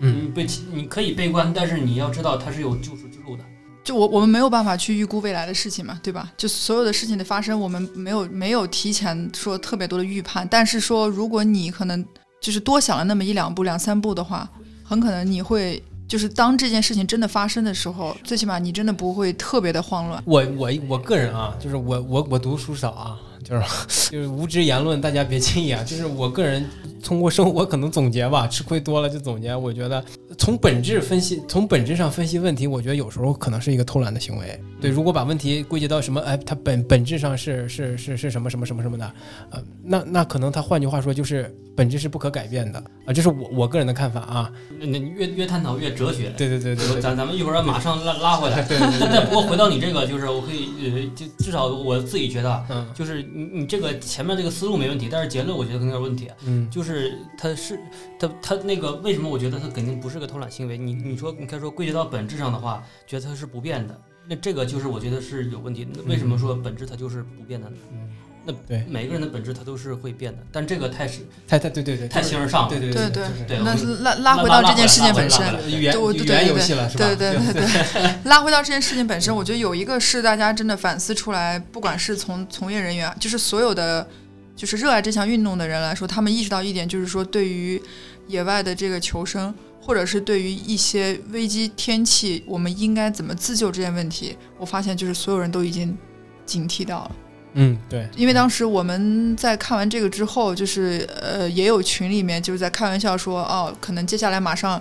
[0.00, 3.44] 嗯，被你可以悲观，但是你要知道它是有救赎之路的。
[3.86, 6.32] 就我我们没有办法去预估未来的事情嘛，对吧？
[6.36, 12.04] 就所有的事情的发生，我们没有没有提前说特别多的预判，但是说如果你可能
[12.40, 14.50] 就是多想了那么一两步、两三步的话，
[14.82, 20.20] 很可能你会就是当这件事情真的发生的时候，最起码你真的不会特别的慌乱。
[20.26, 23.62] 我我我个人啊，就是我我我读书少啊，就是
[24.12, 25.82] 就是无知言论，大家别介意啊。
[25.84, 26.64] 就是我个人
[27.02, 29.54] 通过生活可能总结吧，吃亏多了就总结。
[29.54, 30.04] 我觉得
[30.38, 34.60] 从本质分析，从本质上分析问题，我觉得有时候可能是一个偷懒的行为。
[34.80, 39.12] 对，如果把问题归结到什么，哎，它本本质上是是是是什么什么什么什么的，
[39.50, 44.52] 呃，那那可能他换句话说就是本质是不可改变的啊，这是我我个人的看法啊。
[44.78, 46.30] 那那越越探讨越哲学。
[46.36, 48.62] 对对对对对，咱咱们一会儿马上拉拉回来。
[48.64, 56.30] 对对对 但不过回到你这个，就是我可以呃，就至少我自己觉得啊，嗯就是你你这个前面这个思路没问题，但是结论我觉得肯定有问题。
[56.46, 57.78] 嗯，就是他是
[58.18, 60.78] 他他那个为什么我觉得他肯定不是个偷懒行为？
[60.78, 65.86] 你你说你看说归结到本质上的话，觉得它是不变的，那这个就是我觉得是有问题。
[65.94, 67.76] 那为什么说本质它就是不变的呢？
[67.92, 68.08] 嗯
[68.46, 72.68] 那对每个人的本质它都是会变的，但这个太是太太对对对，太形而上了。
[72.68, 77.04] 对对对对对那拉拉回到这件事情本身语言对对语言游戏了是吧？
[77.04, 84.06] 对 对对对，拉回到这件事情本身，我觉得有一个是大家真的反思出来，不管是从从业人员，就是所有的
[84.54, 87.82] 就是热爱这项运动的人来说，他们意识到一点，就是说对于
[88.28, 95.96] 野外的这个求生，或者是对于一些危机天气，我们应该怎么自救这件问题，我发现就是所有人都已经
[96.44, 97.10] 警惕到了。
[97.58, 104.80] 嗯对，因为当时我们在看完这个之后，就是呃，也有群里面就是在开玩笑说，哦，可能接下来马上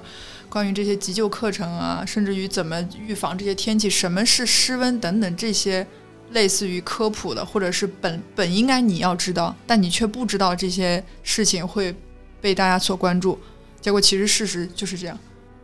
[0.49, 5.87] 关于这些急救课程啊，甚至于怎么预防这些天气，什么是湿温等等这些
[6.31, 11.95] 类似于科普的，或者是本本应该你要知道，但你却不知道这些事情会
[12.41, 13.39] 被大家所关注，
[13.79, 15.17] 结果其实事实就是这样。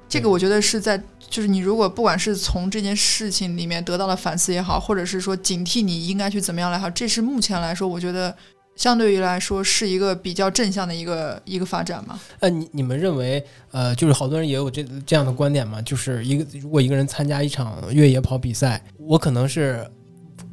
[0.07, 1.01] 这个我觉得是在，
[1.32, 8.36] 就是你如果不管是从这件事情里面得到了反思也好，或者是说警惕你应该去怎么样来好，这是目前来说，我觉得
[8.75, 12.19] 相对于来说是一个比较正向的一个一个发展嘛。
[12.41, 15.82] 呃，你你们认为，呃，就是好多人也有这这样的观点嘛？
[15.82, 19.89] 就是一个如果一个人参加一场越野跑比赛，我可能是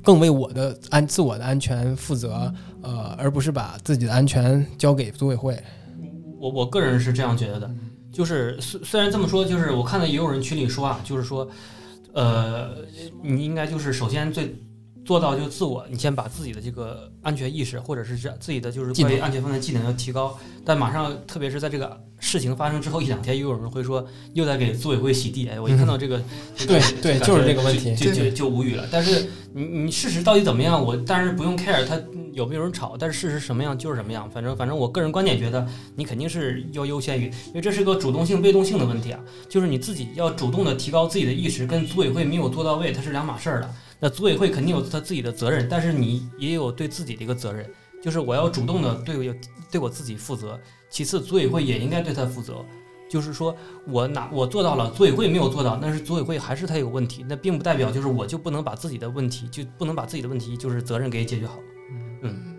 [0.02, 5.60] 更为我的安自我的安全负责，呃，而不是把自己的安全交给组委会。
[6.38, 7.70] 我我个人是这样觉得的，
[8.12, 11.48] 就是虽虽然这么说，就是我看到也有人群里说啊，就是说，
[12.12, 12.76] 呃，
[13.22, 14.56] 你应该就是首先最
[15.04, 20.34] 做到就自我，你先把自己的这个安全意识，或者是这自己的就是技能关于安全方面技能要提高。
[20.64, 25.46] 但马上，特别是在这个事情发生之后一两天，又有人会说又在给组委会洗地。
[25.46, 26.22] 哎，我一看到这个，
[26.56, 28.88] 对对就是这个问题就就就就无语了。
[28.90, 32.00] 但是你你事实到底怎么样，我当然不用 care 他
[32.32, 34.28] 有没有人吵，但是事实什么样就是什么样。
[34.30, 35.66] 反正反正我个人观点觉得，
[35.96, 43.74] 你肯定是要优先于，因为这是个主动性被动性的问题啊，就是你自己要主动的提高自己的意识，跟组委会没有做到位，它是两码事儿的。
[44.00, 47.68] 那组委会肯定有他自己的责任，但是你也有对自己的一个责任，
[48.02, 49.34] 就是我要主动的对我
[49.70, 50.58] 对我自己负责。
[50.88, 52.64] 其次，组委会也应该对他负责。
[53.10, 53.56] 就是说
[53.86, 61.58] 我哪我做到了，组委会没有做到，但是组委会还是他有问题，那并不代表就是我就不能把自己的问题就不能把自己的问题就是责任给解决好。
[62.22, 62.54] 嗯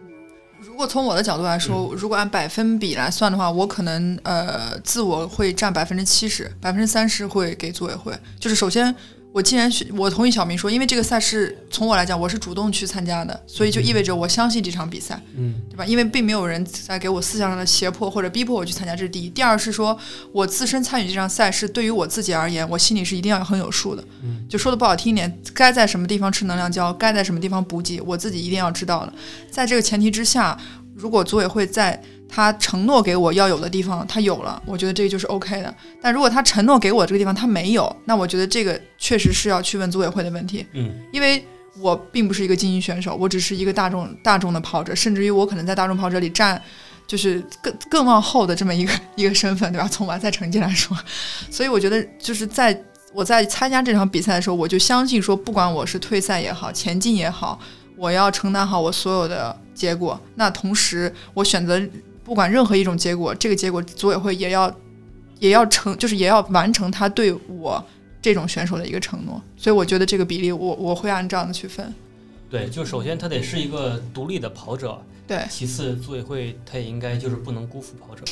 [0.62, 8.12] 如果从我的角度来说，如果按百分比来算的话，我可能呃自我会占百分之七十，百分之三十会给组委会。
[8.40, 8.94] 就是首先，
[9.32, 15.86] 我既然选，我同意小明说，因为这个赛事从我来讲，我是主动去参加的，所以就意味着我相信这场比赛，嗯对吧？
[15.86, 19.30] 因为并没有人在给我思想上的胁迫或者逼迫我去参加，这是第一。
[19.30, 19.98] 第二是说
[20.32, 24.04] 我自身参与这场赛事，对于我自己而言，我心里是一定要很有数的。
[24.24, 29.14] 嗯，就说的不好听一点，该在什么地方吃能量胶，该在什么地方补给，我自己一定要知道的。
[29.52, 30.60] 在这个前提之下，
[30.96, 35.74] 如果组委会在他承诺给我要有的地方他有了，我觉得这个就是 OK 的。
[36.02, 41.44] 但如果他承诺给我这个地方他没有，那我觉得这个确实是要去问组委会的问题，嗯，因为
[41.80, 46.62] 我并不是一个精英选手，我只是一个大众大众的跑者，甚至于我可能在大众跑者里占。
[47.10, 49.88] 就是更更往后的这么一个 一个身份，对吧？
[49.88, 50.96] 从完赛成绩来说，
[51.50, 52.80] 所以我觉得就是在
[53.16, 57.60] 我在参加这场比赛的时候，我就相信说，不管我是退赛也好，前进也好，
[57.98, 60.22] 我要承担好我所有的结果。
[60.36, 61.82] 那同时，我选择
[62.30, 64.72] 不管任何一种结果，这个结果组委会也要
[65.40, 67.84] 也要成，就是也要完成他对我
[68.22, 69.42] 这种选手的一个承诺。
[69.58, 71.92] 所以我觉得这个比例我，我会按这样的去分。
[72.50, 78.24] 对，就首先他得是一个独立的跑者，对，其次组委会他也应该就是不能辜负跑者。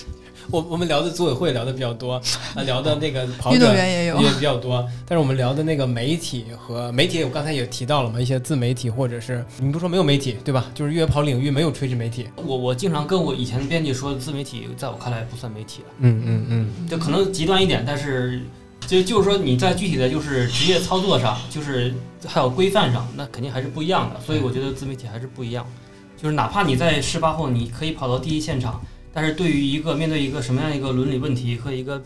[0.49, 2.13] 我我们聊的组委会聊的比较多，
[2.55, 4.17] 啊， 聊的那个跑运者动员也有。
[4.21, 10.71] 也比较多，但是我们聊的那个媒体和媒体，我刚才也提到了嘛，一些自媒体或者是你不说没有媒体对吧？
[10.73, 12.27] 就是越野跑领域没有垂直媒体。
[12.37, 15.87] 我我经常跟我以前的编辑说，自媒体在我看来不算媒体了。
[15.99, 18.41] 嗯嗯嗯，就可能极端一点，但是
[18.87, 21.93] 就就是说你在具体的就是职业操作上，就是
[22.25, 24.19] 还有规范上，那肯定还是不一样的。
[24.21, 25.67] 所以我觉得自媒体还是不一样。
[26.15, 28.81] 就是哪怕你在事发后你可以跑到第一现场，
[29.13, 32.01] 但是对于一个面对一个什么样一个伦理问题和一个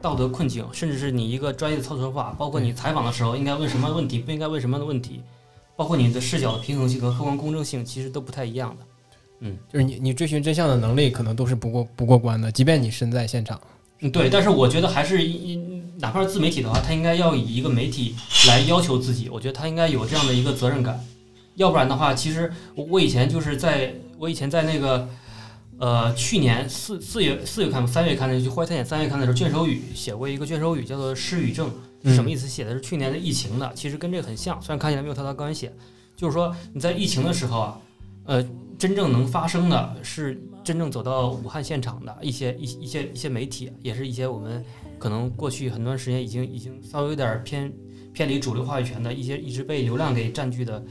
[0.00, 5.20] 道德困境，甚至是你一个专业的操作手法，包括你采访的时候应该问什么问题，不应该问什么的问题，
[5.76, 8.86] 包括你的视角的平衡性和客观公正性，其实都不太一样的。
[9.40, 13.60] 嗯就是你你追寻真相的能力可能都是不过不过关的，即便你身在现场。
[14.00, 18.14] 嗯，对，但是我觉得还是一，哪怕是自媒体的话，他应该要以一个媒体
[18.48, 20.98] 来要求自己，我觉得他应该有这样的一个责任感，
[21.56, 25.08] 要不然的话，其实我我以前就是在我以前在那个
[25.78, 31.70] 呃去年四四月四月刊三月刊的就《户外探险》三月刊的时候，卷首语写过一个卷首语，叫做“失语症”，
[32.14, 32.48] 什么意思？
[32.48, 35.70] 写的是去年的疫情的，其实跟这个很像，虽然看起来没有太大关系，
[36.16, 37.78] 就是说你在疫情的时候啊。
[38.26, 38.46] 呃，
[38.80, 44.64] 真正能发生的是真正走到武汉现场的一些一一些一些媒体，也是一些我们
[44.98, 47.70] 可能过去很多时间已经已经稍微有点偏
[48.14, 50.82] 偏离主流话语权的一些一直被流量给占据的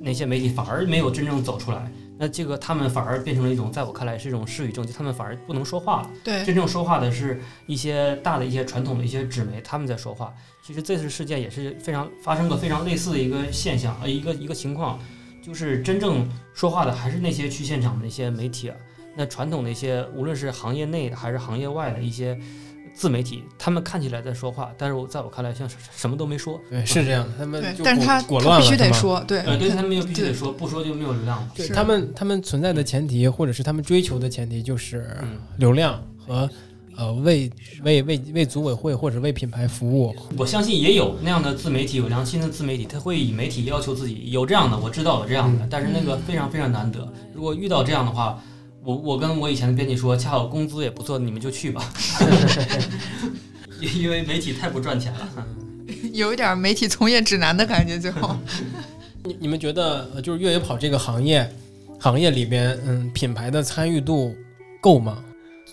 [0.00, 1.88] 那些媒体，反而没有真正走出来。
[2.18, 6.10] 那这个他们反而变成了一种，在我看来是一种失语症，就他们反而不能说话了。
[6.24, 10.34] 对，真正说话的是一些大的一些传统的一些纸媒，他们在说话。
[10.66, 14.98] 其实这次事件也是非常发生过非常类似的一个现象，呃，一个一个情况，
[15.42, 18.76] 就是真正说话的还是那些去现场的那些媒体啊。
[19.14, 22.38] 那传统的一些，无论是行业内的还是行业外的一些
[22.94, 26.58] 自媒体，他们看起来在说话，但是我在我看来像是什么都没说。
[26.70, 31.50] 对，是这样的，他们，就但是他裹裹乱了，他必须得说，对，呃，对他们又必须得说，不说就没有流量了。
[31.54, 36.48] 对他们他们存在的前提，或者是他们追求的前提，就是嗯流量和
[36.96, 37.50] 呃为
[37.84, 40.14] 为为为组委会或者为品牌服务。
[40.36, 47.10] 我相信也有那样的自媒体，有良心的自媒体，他会以媒体要求自己有这样的，我知道有这样的，嗯但是那个非常非常难得。
[47.34, 48.42] 如果遇到这样的话，
[48.84, 51.92] 我我跟我以前的编辑说，恰好工资也不错，你们就去吧，
[53.80, 55.46] 因因为媒体太不赚钱了。
[56.12, 58.36] 有一点媒体从业指南的感觉， 最后。
[59.24, 61.48] 你你们觉得呃就是越野跑这个行业
[62.00, 64.34] 行业里边，嗯，品牌的参与度
[64.80, 65.22] 够吗？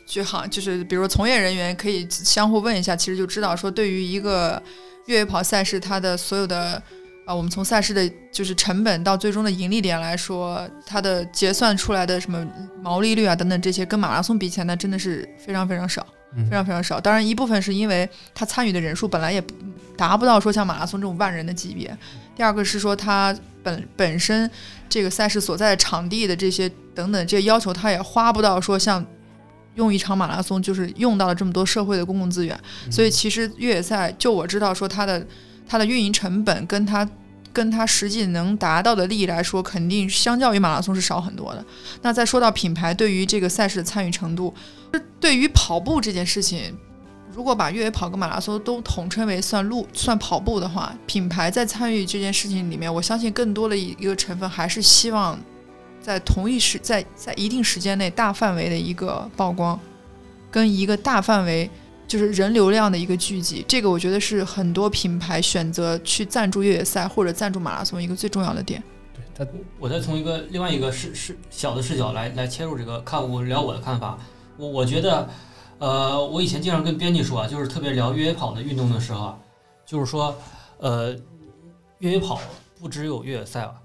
[0.10, 4.62] 就好，就是比如从业人员可以相互问一下，其实就知道说，对于一个
[5.06, 6.82] 越野跑赛事，它的所有的
[7.28, 12.44] 啊、我们从赛事的就是成本到最终的盈利点来说，它的结算出来的什么
[12.82, 16.04] 毛利率啊等等这些，跟马拉松比起来，那真的是非常非常少，
[16.36, 17.00] 嗯非常非常少。
[17.00, 19.40] 当然，一部分是因为它参与的人数本来也
[19.96, 21.96] 达不到说像马拉松这种万人的级别，
[22.36, 24.50] 第二个是说它本本身
[24.90, 29.06] 这个赛事所在的场地的这些等等这些要求，它也花不到说像
[29.80, 32.60] 用一场马拉松就是用到了这么多社会的公共资源，
[32.92, 35.26] 所以其实越野赛就我知道说它的
[35.66, 37.10] 它的运营成本跟它
[37.52, 41.66] 跟它实际能达到的利益来说，肯定相较于马拉松是少很多的。
[42.02, 44.54] 那再说到品牌对于这个赛事的参与程度，
[45.20, 46.78] 对于跑步这件事情。
[47.32, 55.40] 如果把越野跑跟马拉松都统称为算路算跑步的话，品牌在参与这件事情里面，我相信更多的一一个成分还是希望
[56.10, 59.80] 在同一时在在一定时间内大范围的一个曝光，
[60.50, 61.70] 跟一个大范围
[62.08, 63.64] 就是人流量的一个聚集。
[63.68, 68.82] 这个我觉得是很多品牌选择去赞助越野赛或者赞助马拉松一个最重要的点。
[69.36, 69.46] 它
[69.78, 74.18] 我再从一个另外一个视视小的视角来来切入这个看我聊我的看法，
[74.58, 75.30] 我我觉得，
[75.78, 79.38] 呃，我以前经常跟编辑说啊，就是特别聊越野跑的运动的时候啊，
[79.86, 80.36] 就是说，
[80.80, 81.16] 呃，
[82.00, 82.42] 越野跑
[82.82, 83.76] 不只有越野赛啊，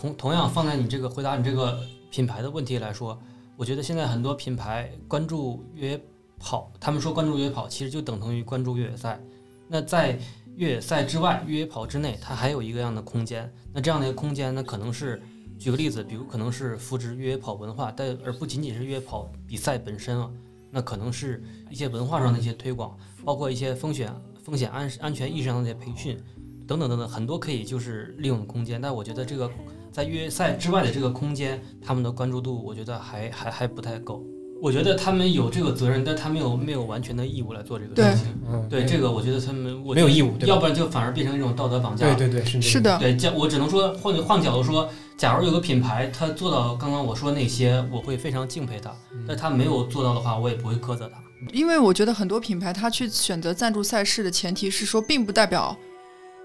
[0.00, 1.78] 同同样放在你这个回答你这个
[2.10, 3.20] 品牌的问题来说，
[3.54, 6.00] 我觉得现在很多品牌关注越野
[6.38, 9.20] 跑，他们说关注越野跑，其实就等同于关注越野赛。
[9.68, 10.18] 那在
[10.56, 13.52] 越野赛之外，越野跑之内，它还有一个样的空间。
[13.74, 15.20] 那这样的一个空间那，可能是
[15.58, 20.30] 举个例子，比如可能是扶植越野跑文化，但而不仅仅是越野跑比赛本身啊，
[20.70, 24.10] 那可能是一些文化上的一些推广，包括一些风险
[24.42, 26.18] 风险安安全意识上的一些培训，
[26.66, 28.80] 等等等等，很多可以就是利用的空间。
[28.80, 29.48] 但我觉得这个
[29.92, 34.24] 在越野赛之外的这个空间，他们的关注度，我觉得还还还不太够。
[34.62, 38.26] 我觉得他们有这个责任，但他没有没有完全的义务来做这个事情。
[38.46, 42.04] 嗯对这个，我觉得他们我没有义务对要不然就反而变成一种道德绑架。
[42.14, 44.86] 对对对是是的，对，这我只能说换换角度说，
[45.16, 48.90] 假如有个品牌他做到刚刚我说那些，我会非常敬佩他；
[49.26, 51.18] 但他没有做到的话，我也不会苛责他。
[51.54, 55.74] 因为我觉得很多品牌他去选择赞助赛事的前提是说，并不代表，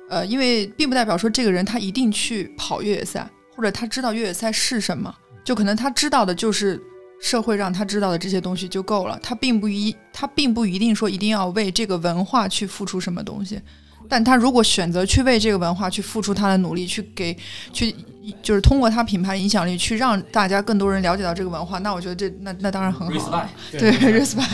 [0.09, 6.81] 呃，因为并不代表说这个人他一定去跑越野赛，或者他知道越野赛是什么，就可能他知道的就是
[7.21, 13.59] 社会让他知道的这些东西就够了，他并不一他并不一定说一定要为这个文化去付出什么东西。
[14.07, 17.35] 但他如果选择去为这个文化去付出他的努力，去给
[17.73, 17.95] 去
[18.41, 23.49] 就是通过他品牌影响力去让大家更多人了解到这个文化，那我觉得这那那当然很好了。
[23.71, 24.49] respect，对，respect。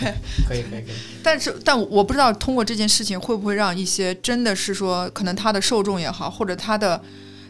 [0.48, 7.00] 可以可以可以，但是，但我不知道通过这件事情会不会让一些真的是说，可能他的受众也好，或者他的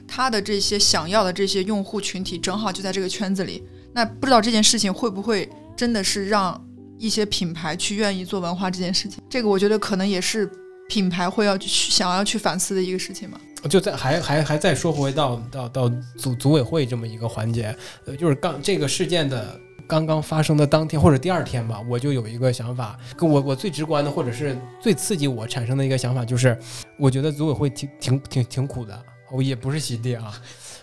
[0.06, 3.62] 他的这些想要的这些用户群体，正好就在这个圈子里。
[3.92, 6.60] 那不知道这件事情会不会真的是让
[6.98, 9.18] 一些品牌去愿意做文化这件事情？
[9.28, 10.50] 这个我觉得可能也是
[10.88, 13.40] 品牌会要去想要去反思的一个事情嘛。
[13.68, 17.74] 就在还还还再说回到到到组组委会这么一个环节，
[18.06, 26.58] 呃，就是刚这个事件的刚刚发生的当天或者第二天吧，我就有一个想法，跟我我最直观的或者是最刺激我产生的一个想法就是，
[26.98, 28.98] 我觉得组委会挺挺挺挺苦的，
[29.30, 30.32] 我也不是洗地啊，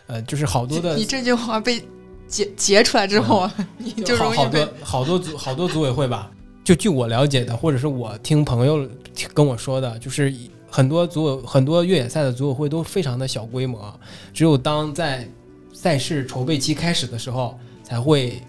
[0.08, 1.82] 呃，就是好多的你这句话被
[2.28, 3.50] 截截出来之后
[4.06, 6.30] 就好好容易被多好多组好多组委会吧，
[6.64, 8.88] 就据我了解的，或者是我听朋友
[9.34, 10.34] 跟我说的，就是
[10.70, 13.94] 很多组委很多越野赛的组委会都非常的小规模，
[14.34, 15.28] 只有当在
[15.74, 18.42] 赛事筹备期开始的时候才会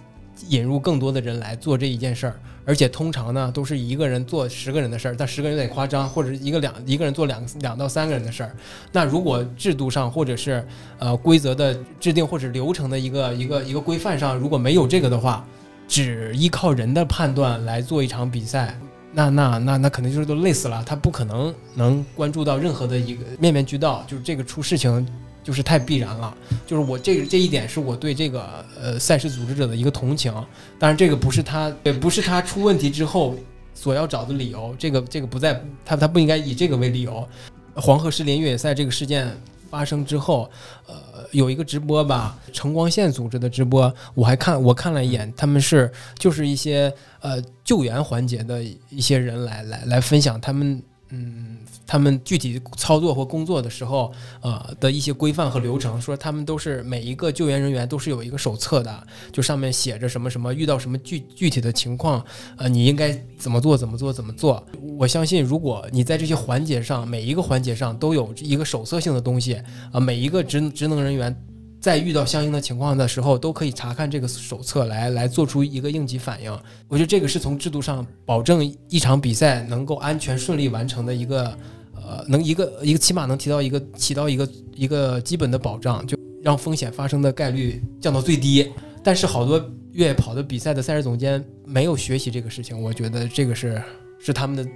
[0.49, 8.57] 引入更多的人来做这一件事儿，而且通常呢都是一个人做十个人的事儿，但十个人有点夸张，或者一个两一个人做两两到三个人的事儿。
[8.93, 10.67] 那如果制度上或者是
[10.99, 15.45] 呃规则的制定或者流程的一个一个一个规范上如果没有这个的话，
[15.87, 18.79] 只依靠人的判断来做一场比赛，
[19.19, 25.05] 那那那那肯定就是都累死了，他不可能能关注到任何的一个面面俱到，就是这个出事情
[25.43, 26.33] 就是太必然了。
[26.65, 30.33] 就是我这个这一点是我对这个呃赛事组织者的一个同情，
[30.79, 33.35] 当然这个不是他也不是他出问题之后
[33.75, 37.27] 所要找的理由，这个这个不在他他不应该以这个为理由。
[37.75, 39.37] 黄河石林越野赛这个事件
[39.69, 40.49] 发生之后，
[40.87, 40.95] 呃，
[41.33, 62.25] 有一个直播吧，晨光线组织的直播，我还看我看了一眼，他们是就是一些呃救援环节的一些人来来来分享他们嗯他们具体操作或工作的时候呃的一些规范和流程，说他们都是每一个救援人员都是有一个手册的，就上面写着什么什么遇到什么具具体的情况，
[62.57, 64.63] 呃你应该怎么做怎么做怎么做。
[64.99, 71.35] 我相信如果你在这些环节上每一个环节上都有一个手册性的东西啊、每一个职职能人员。
[71.81, 76.51] 在遇到相应的情况的时候，都可以查看这个手册来来做出一个应急反应。
[76.89, 81.57] 我觉得这个是从制度上保证一场比赛能够安全顺利完成的一个，
[81.95, 88.69] 呃，能一个一个起码能提到一个起到一个一个基本的保障，就让风险发生的概率降到最低。
[89.05, 93.81] 但是好多越野跑的比赛的赛事总监没有学习这个事情，我觉得这个是
[94.19, 94.69] 是他们的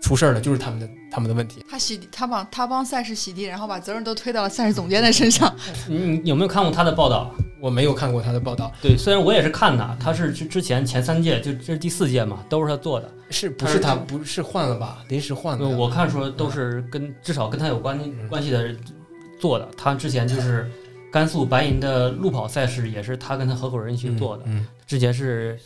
[0.00, 1.64] 出事儿了，就是他们的他们的问题。
[1.68, 5.54] 他洗，他帮他帮赛事洗地，然后把责任都推到了赛事总监的身上。
[5.88, 7.34] 你你有没有看过他的报道？
[7.58, 13.10] 我没有看过他的报道，对，虽然我也是看的，他是之之前前三届，就这是第四届嘛，都是他做的。
[13.30, 14.98] 是不是他不是换了吧？
[15.08, 15.64] 临时换的。
[15.64, 18.78] 呃我看说都是跟至少跟他有关关系的人
[19.40, 19.66] 做的。
[19.76, 20.70] 他之前就是
[21.10, 24.42] 甘肃白银的路跑赛事，也是他跟他合伙人一起做的。
[24.46, 25.58] 嗯，之前是，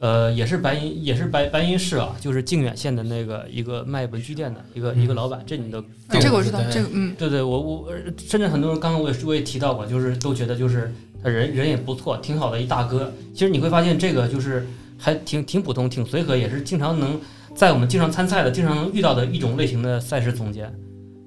[0.00, 10.92] 呃，也是白银，也是白白银市啊，就是靖远县的那个一个卖文具店的一个、嗯一个老板，这你都啊这个我知道，这个嗯，对对，我我呃甚至很多人刚刚我也我也提到过，就是都觉得就是
[11.22, 13.12] 他人人也不错，挺好的一大哥。
[13.34, 14.64] 其实你会发现这个就是
[14.96, 17.20] 还挺挺普通，挺随和，也是经常能
[17.56, 20.72] 在我们经常参赛的、经常能遇到的一种类型的赛事总监。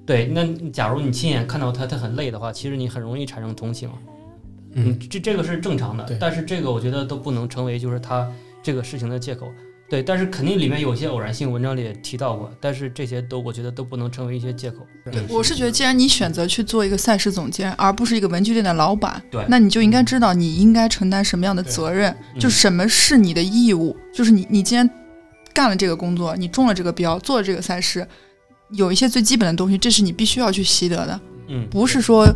[0.06, 3.90] 对，那假如你亲眼看到他他很累的话，其实你很容易产生同情。
[4.74, 8.26] 嗯，这这个是正常的，但是这个我觉得都不能成为就是他
[8.62, 9.52] 这个事情的借口。
[9.90, 14.86] 对，但是肯定里面有些偶然性，文章里也提到过，但是这些都我觉得都不能成为一些借口。
[15.04, 15.22] 对。
[15.28, 19.44] 我是觉得，既然你选择去做一个赛事总监，而不是一个文具店的老板，对。
[19.50, 22.40] 那你就应该知道你应该承担什么样的责任，嗯。
[22.40, 24.88] 就什么是你的义务，就是你你既然
[25.52, 28.08] 干了这个工作，你中了这个标，做了这个赛事，
[28.70, 32.34] 有一些最基本的东西，这是你必须要去习得的，嗯，不是说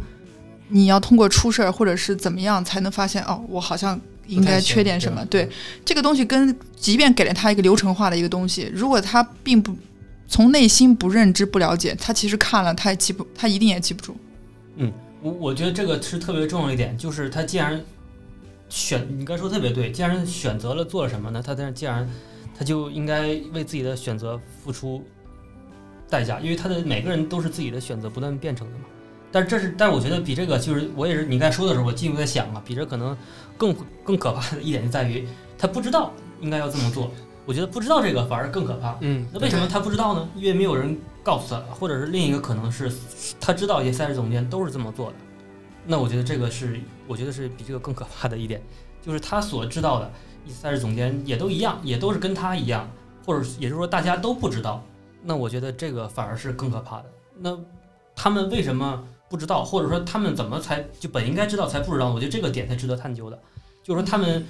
[0.69, 5.25] 你要通过出事儿或者是怎么样才能发现哦，我好像应该缺点什么。
[5.27, 5.49] 对，
[5.85, 9.77] 这个东西跟即便给了他一个流程化的一个东西，如果他并不
[10.29, 14.17] 从内心不认知、不了解，他其实看了他也记不，他一定也记不住。
[14.77, 17.83] 嗯我我觉得这个是特别重要的一点，就是他既然
[18.69, 21.43] 选，你刚才说特别对，既然选择了做了什么呢？
[21.45, 22.09] 他但是既然
[22.57, 25.03] 他就应该为自己的选择付出
[26.09, 28.85] 代价，因为他的每个人都是自己的选择不断变成的嘛。
[29.33, 33.17] 但是这是，但是我觉得比这个就是我也是你刚才说的时候，我进一步在想啊，比这可能
[33.57, 35.27] 更更可怕的一点就在于
[35.59, 37.11] 他不知道应该要这么做。
[37.45, 38.97] 我觉得不知道这个反而更可怕。
[39.01, 40.29] 嗯，那为什么他不知道呢？
[40.35, 42.93] 因为没有人告诉他，或者是另一个可能是
[43.41, 45.17] 他知道一些赛事总监都是这么做的。
[45.87, 48.61] 那我觉得这个是，我觉得是比这个更可怕的一点，
[49.01, 50.11] 就是他所知道的
[50.45, 52.91] 一些赛事总监也都一样，也都是跟他一样，
[53.25, 54.83] 或者也就是说大家都不知道。
[55.23, 57.05] 那我觉得这个反而是更可怕的。
[57.39, 57.57] 那
[58.17, 62.13] 他们为什么不知道，或者说他们怎么才就本应该知道才不知道？
[62.13, 63.39] 我觉得这个点才值得探究的。
[63.83, 64.45] 就是说他们，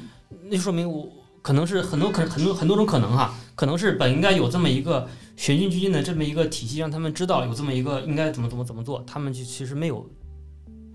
[0.44, 1.08] 那就说明我
[1.42, 10.08] 可能是很多可很多很多种可能哈，可能是本应该有这么一个循序渐进的这么一个体系，让他们知道有这么一个应该怎么怎么怎么做，他们就其实没有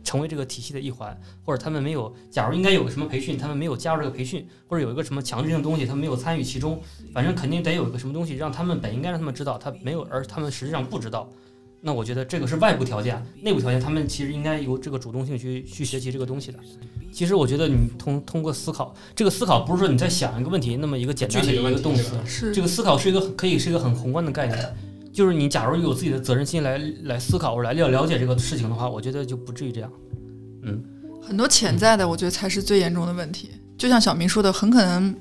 [0.03, 6.81] 成为这个体系的一环，或者他们没有，假如应该有个什么培训，他们没有加入这个培训，或者有一个什么强制性的东西，他们没有参与其中，
[7.13, 11.29] 反正肯定得有一个什么东西让他们本应该让他们知道，他没有，而他们实际上不知道。
[11.81, 16.59] 那我觉得这个是外部条件，内部条件他们其实应该有这个主动性去去学习这个东西的。
[17.11, 24.75] 其实我觉得你通通过思考，这个思考不是说你在想一个问题那么一个简单的一个动词，是这个思考是一个可以是一个很宏观的概念，
[25.11, 29.91] 就是你假如有自己的责任心来来思考或者来了了解这个事情的话，我觉得就不至于这样。
[30.63, 30.81] 嗯，
[31.21, 33.49] 很多潜在的，我觉得才是最严重的问题。
[33.77, 35.13] 就像小明说的，很可能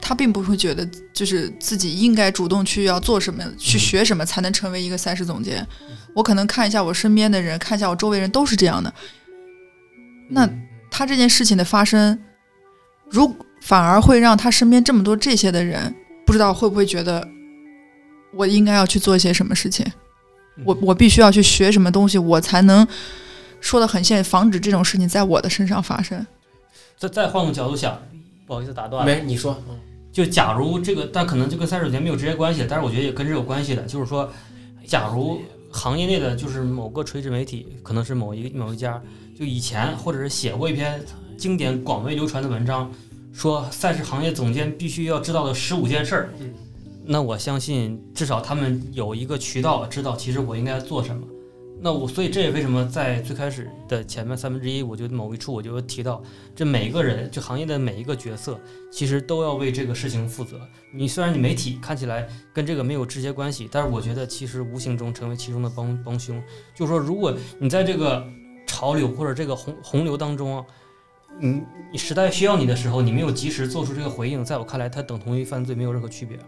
[0.00, 5.66] 他并不会觉得就是自己应该主动去要做什么、去学什么才能成为一个赛事总监。
[6.14, 8.92] 我可能看一下我身边的人，看一下我周围人都是这样的。
[10.28, 10.48] 那
[10.90, 12.18] 他这件事情的发生，
[13.10, 15.94] 如反而会让他身边这么多这些的人，
[16.24, 17.26] 不知道会不会觉得，
[18.34, 19.84] 我应该要去做一些什么事情，
[20.64, 22.86] 我我必须要去学什么东西，我才能
[23.60, 26.26] 说的很现，防止这种事情在我的身上发生。
[26.96, 28.00] 再再换个角度想，
[28.46, 29.04] 不好意思打断。
[29.04, 29.56] 了，没你说，
[30.12, 34.30] 就假如这个，但可能就跟赛事节没有直接关系，但是我觉得也跟这有关系的，就是说，
[34.86, 35.40] 假如
[35.70, 39.02] 行业内的就是某个垂直媒体，可能是某一某一家，
[39.38, 41.04] 就以前或者是写过一篇
[41.36, 42.90] 经典广为流传的文章，
[43.32, 46.54] 说赛事行业总监必须要知道的十五件事儿，嗯。
[47.04, 51.22] 那我相信至少他们有一个渠道知道，其实我应该做什么。
[51.78, 56.22] 那我所以这也为什么在最开始的前面三分之一，我就某一处我就提到，
[56.54, 58.58] 这每一个人这行业的每一个角色，
[58.90, 60.58] 其实都要为这个事情负责。
[60.92, 66.42] 你虽然你媒体看起来跟这个没有直接关系，但是我觉得其实无形中成为其中的帮帮凶。
[66.74, 68.26] 就是说，如果你在这个
[68.66, 70.64] 潮流或者这个洪洪流当中，
[71.38, 71.60] 你
[71.92, 76.38] 你时代需要你的时候，你没有及时做出这个回应，在我看来，它等同于犯罪，没有任何区别。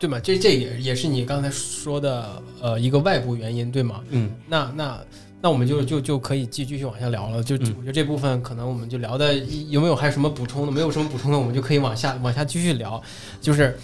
[0.00, 0.18] 对吗？
[0.18, 4.02] 这这也也是你刚才说的呃一个外部原因，对吗？
[4.08, 4.98] 嗯，那那
[5.42, 7.44] 那我们就就就可以继继续往下聊了。
[7.44, 10.72] 就嗯我觉得这部分可能我们就聊的有没有还有什么补充的？
[10.72, 13.00] 没有什么补充的，我们就可以往下往下继续聊。
[13.42, 13.78] 就是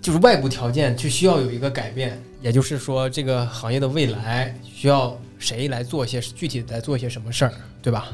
[0.00, 8.08] 就是外部条件就需要有一个改变，也就是说这个行业的未来需要谁来做一些具体的来做一些什么事儿，对吧？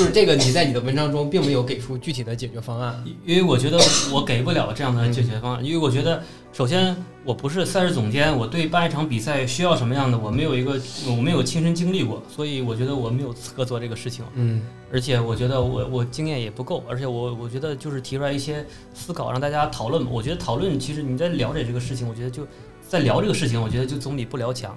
[0.00, 3.02] 嗯，就是这个你在你的文章中并没有给出具体的解决方案。
[3.26, 3.78] 因为我觉得
[4.12, 6.22] 我给不了这样的解决方案，因为我觉得
[6.52, 14.24] 首先我不是赛事总监，我对办一场比赛需要什么样的，我没有一个我没有亲身经历过，所以我觉得我没有资格做这个事情。
[14.34, 20.04] 嗯而且我觉得我我经验也不够，而且我我觉得就是提出来一些思考，让大家讨论。
[20.10, 22.44] 我觉得讨论其实你在了解这个事情，我觉得就
[22.88, 24.76] 在聊这个事情，我觉得就总比不聊强。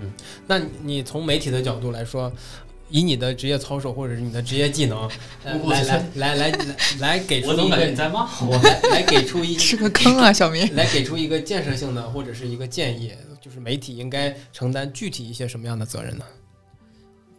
[0.00, 0.10] 嗯
[0.46, 2.32] 那你从媒体的角度来说，
[2.90, 5.08] 以你的职业操守或者是你的职业技能，
[5.44, 8.60] 来来来来来来给出一个感觉你在骂我？
[8.62, 10.74] 来来给出一 是个坑啊，小明。
[10.74, 16.24] 来给出一个建设性的或者是一个建议，就是媒体应该承担具体一些什么样的责任呢？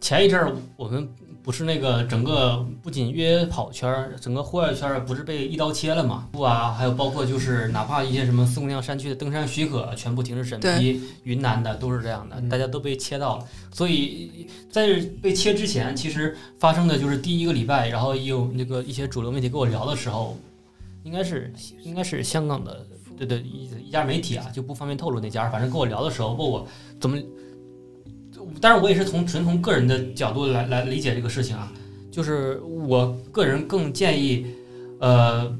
[0.00, 1.08] 前一阵儿我们
[1.42, 6.28] 不是那个整个不仅越野跑圈儿，整个户外圈儿不是被一刀切了嘛？
[6.30, 13.44] 不啊，还有包括就是哪怕一些什么四姑娘山区的登山许可全部停止审批，云南的都是这样的，嗯大家都被切到了。
[13.72, 20.36] 所以在被切之前，其实发生的就是第一个礼拜，然后有那个一些主流媒体跟我聊的时候，
[21.02, 22.86] 应该是应该是香港的
[23.18, 26.64] 对对一一家媒体啊，就不方便透露那家，反正跟我聊的时候问我
[27.00, 27.18] 怎么。
[28.60, 31.72] 当然，我也是从纯从个人的角度来来理解这个事情啊，
[32.10, 34.46] 就是我个人更建议，
[35.00, 35.52] 呃，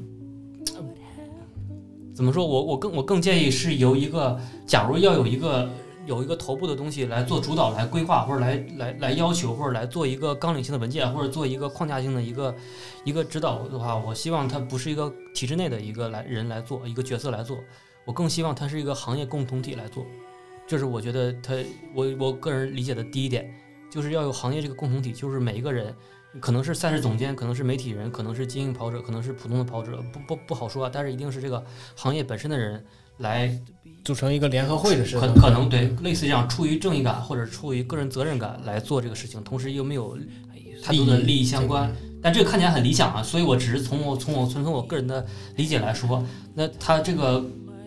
[2.13, 5.69] 怎么说我我更我更建议是由一个，假如要有一个
[6.05, 12.55] 有一个头部的东西来做主导、来规划或者来来来要求或者来做一个纲领性的文件或者做一个框架性的一个
[13.03, 17.57] 一个指导的话，我希望它不是一个体制内的一个来人来做一个角色来做，
[18.05, 20.05] 我更希望它是一个行业共同体来做。
[20.67, 21.53] 这是我觉得他
[21.93, 23.53] 我我个人理解的第一点，
[23.91, 25.93] 就是要有行业这个共同体，就是每一个人，
[26.39, 31.63] 可能是赛事总监，可能是媒体人，可能是精英跑者，可能是普通的跑者，不不不好说啊，但是一定是这个
[31.95, 32.83] 行业本身的人
[33.17, 33.55] 来，
[34.03, 40.17] 组成一个联合会的时候，可可能对类似这样出于正义感或者出于个人责任感来做这个事情，同时又没有
[40.81, 41.93] 太多的利益相关。
[42.21, 45.25] 但这个看起来很理想啊，所以我只是从我从我纯从我个人的
[45.57, 47.43] 理解来说，那他这个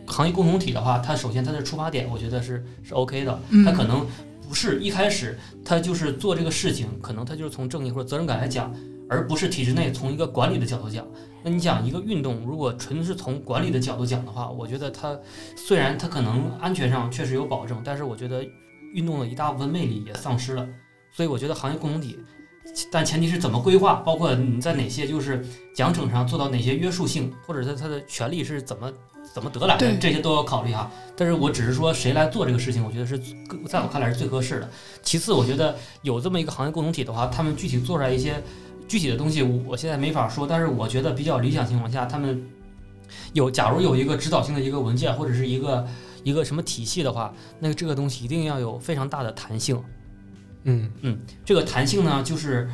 [0.07, 4.07] 行业共同体的话，它首先它的出发点，我觉得是是 OK 的，嗯它可能
[4.49, 8.73] 不是一开始它就是做这个事情，可能它就是从正义或者责任感来讲，
[9.09, 11.05] 而不是体制内从一个管理的角度讲。
[11.43, 15.17] 那你讲一个运动，如果纯是从管理的角度讲的话，我觉得它
[15.57, 18.45] 虽然它可能安全上确实有保证，但是我觉得
[18.95, 20.67] 运动的一大部分魅力也丧失了。
[21.13, 22.19] 所以我觉得行业共同体，
[22.91, 25.45] 但前提是怎么规划，包括你在哪些就是
[25.75, 28.93] 奖惩上做到哪些约束性，或者是它的权利是怎么
[29.37, 30.91] 怎么得来的，这些都要考虑哈。
[31.15, 34.71] 但是我只是说谁来做这个事情，我觉得是更在我看来是最合适的。
[35.03, 38.43] 其次，我觉得有这么一个行业共同体的话，他们具体做出来一些
[38.89, 40.47] 具体的东西，我现在没法说。
[40.47, 42.43] 但是我觉得比较理想情况下，他们
[43.35, 45.87] 有假如有一个指导性的一个文件或者是一个
[46.25, 49.79] 一个什么体系的话，那个这个东西一定要有非常大的弹性。
[50.65, 50.91] 嗯
[51.45, 52.71] 这个弹性呢，就是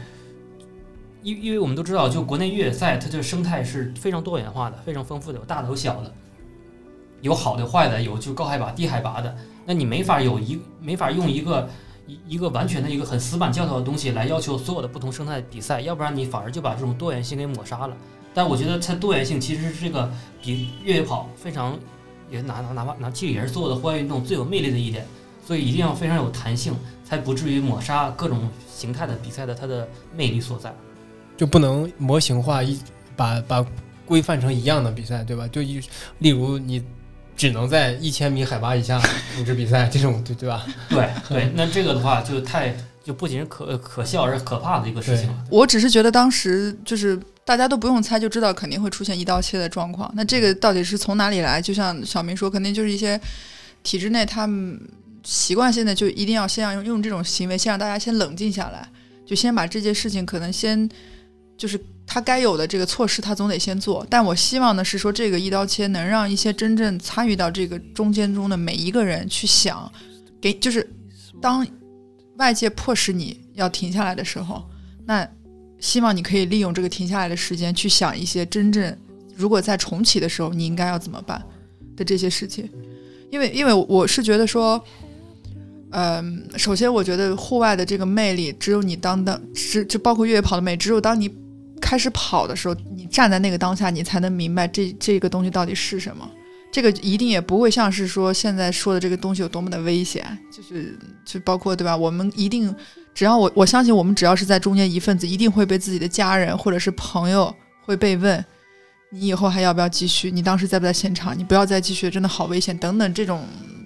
[1.24, 6.14] 因因为我们都知道，就国内越野赛，它这个生态是非常多元化的，非常丰富的，有大的有小的，
[7.22, 9.34] 有好的坏的，有就高海拔低海拔的。
[9.64, 11.68] 那你没法有一没法用一个
[12.06, 17.96] 一一个完全的一个很死板教条的东西来要求所有的不同生态比赛，要不然你反而就把这种多元性给抹杀了。
[18.34, 20.10] 但我觉得它多元性其实是这个
[20.42, 21.78] 比越野跑非常
[22.30, 25.06] 也哪哪哪怕哪其实也是所有的户外运动最有魅力的一点。
[25.44, 26.72] 所以一定要非常有弹性，
[27.04, 30.72] 才不至于抹杀各种形态的比赛的它的魅力所在。
[31.36, 32.78] 就不能模型化一
[33.16, 33.66] 把把
[34.06, 35.48] 规范成一样的比赛，对吧？
[35.48, 35.82] 就一
[36.20, 36.80] 例如你
[37.42, 39.02] 只能在一千米海拔以下
[39.36, 40.64] 组织比赛，这种对对吧？
[40.88, 45.44] 对 对， 那这个的话就太就不仅是可可笑，而是可怕的一个事情了。
[45.50, 50.08] 我只是觉得当时就是大家都不用猜就知道肯定会出现一刀切的状况。
[50.14, 51.60] 那这个到底是从哪里来？
[51.60, 53.20] 就像小明说，肯定就是一些
[53.82, 54.80] 体制内他们
[55.24, 58.88] 习惯性的就一定要先要用用这种行为，先让大家先冷静下来，
[59.26, 60.88] 就先把这件事情可能先
[61.58, 61.76] 就是
[62.12, 64.06] 他该有的这个措施，他总得先做。
[64.10, 69.90] 但我希望的是说，这个一刀切能让一些真正参与到这个中间中的每一个人去想，
[70.38, 70.86] 给就是
[71.40, 71.66] 当
[72.36, 74.62] 外界迫使你要停下来的时候，
[75.06, 75.26] 那
[75.78, 78.94] 希望你可以利用这个停下来的时间去想一些真正
[79.34, 81.42] 如果在重启的时候你应该要怎么办
[81.96, 82.68] 的这些事情。
[83.30, 84.84] 因为因为我是觉得说。
[85.94, 91.28] 嗯，首先我觉得户外的这个魅力，只有你当当，只就包括越野跑的美，只有当你
[91.82, 96.26] 开始跑的时候，你站在那个当下，你才能明白这这个东西到底是什么。
[96.70, 100.96] 这个一定也不会像是说现在说的这个东西有多么的危险，就是
[101.26, 101.94] 就包括对吧？
[101.94, 102.74] 我们一定
[103.12, 108.42] 只要我我相信，我们只要是在中间一份子，一定会被自己的家人或者是朋友会被问，
[109.10, 110.30] 你以后还要不要继续？
[110.30, 111.38] 你当时在不在现场？
[111.38, 113.44] 你不要再继续，真的好危险等等这种。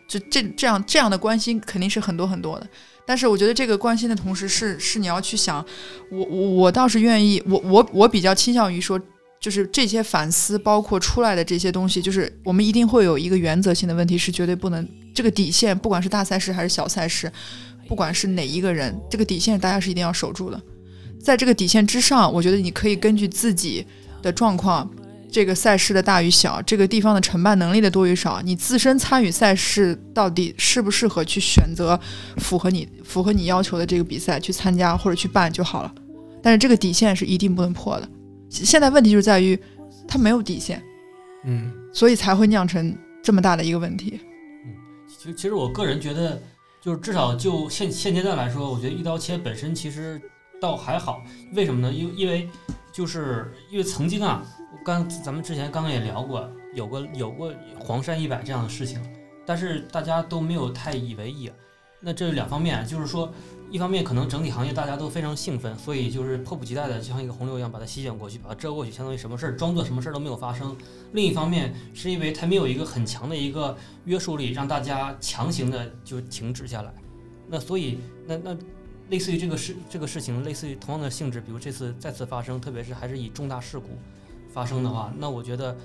[0.08, 2.68] 就这这样这样的关心肯定是很多很多的，
[3.06, 5.64] 但是我觉得这个关心的同时是是你要去想，
[6.10, 9.00] 我我我倒是愿意，我我我比较倾向于说，
[9.40, 17.30] 就是这些反思包括出来的这些东西，就是我们一定会有一个原则性的问题，是绝对不能这个底线，不管是大赛事还是小赛事，
[17.86, 20.60] 不管是哪一个人，这个底线大家是一定要守住的，
[21.22, 23.86] 在这个底线之上，我觉得你可以根据自己
[24.20, 24.90] 的状况。
[25.30, 31.98] 这个赛事的大与小，这个地方的承办能力的多与少，你自身参与赛事到底适不适合去选择
[32.38, 35.94] 符合你符合你要求的这个比赛去参加或者去办就好了。
[36.42, 38.08] 但是这个底线是一定不能破的。
[38.48, 39.58] 现在问题就在于
[40.06, 40.82] 它没有底线，
[41.44, 44.20] 嗯，所以才会酿成这么大的一个问题。
[44.64, 44.72] 嗯，
[45.08, 46.40] 其实其实我个人觉得，
[46.80, 50.20] 就是至少就现现阶段来说，我觉得一刀切本身其实
[50.60, 51.22] 倒还好。
[51.54, 51.92] 为什么呢？
[51.92, 52.48] 因因为
[52.92, 54.42] 就是因为曾经啊。
[54.84, 59.00] 刚咱们之前刚刚也聊过，有过有过黄山一百这样的事情，
[59.44, 61.50] 但是大家都没有太以为意。
[61.98, 63.32] 那这两方面，就是说，
[63.68, 70.76] 一方面可能整体行业大家都非常兴奋，所以就是迫不及待的，就像一个洪流一样把它席卷过去，把它遮过去，相当于什么事儿装作什么事儿都没有发生。
[71.12, 76.94] 另一方面，是因为它没有一个很强的一个约束力，让大家强行的就停止下来。
[77.48, 78.56] 那所以，那那
[79.08, 83.88] 类似于这个事这个事情，类似于同样的性质，比如这次再次发生，特别是还是以重大事故。
[84.52, 85.76] 发生的话，那我觉得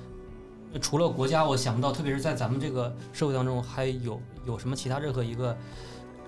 [0.79, 5.57] 除了国家，我想不到，特别是在咱们这个社会当中，还有有什么其他任何一个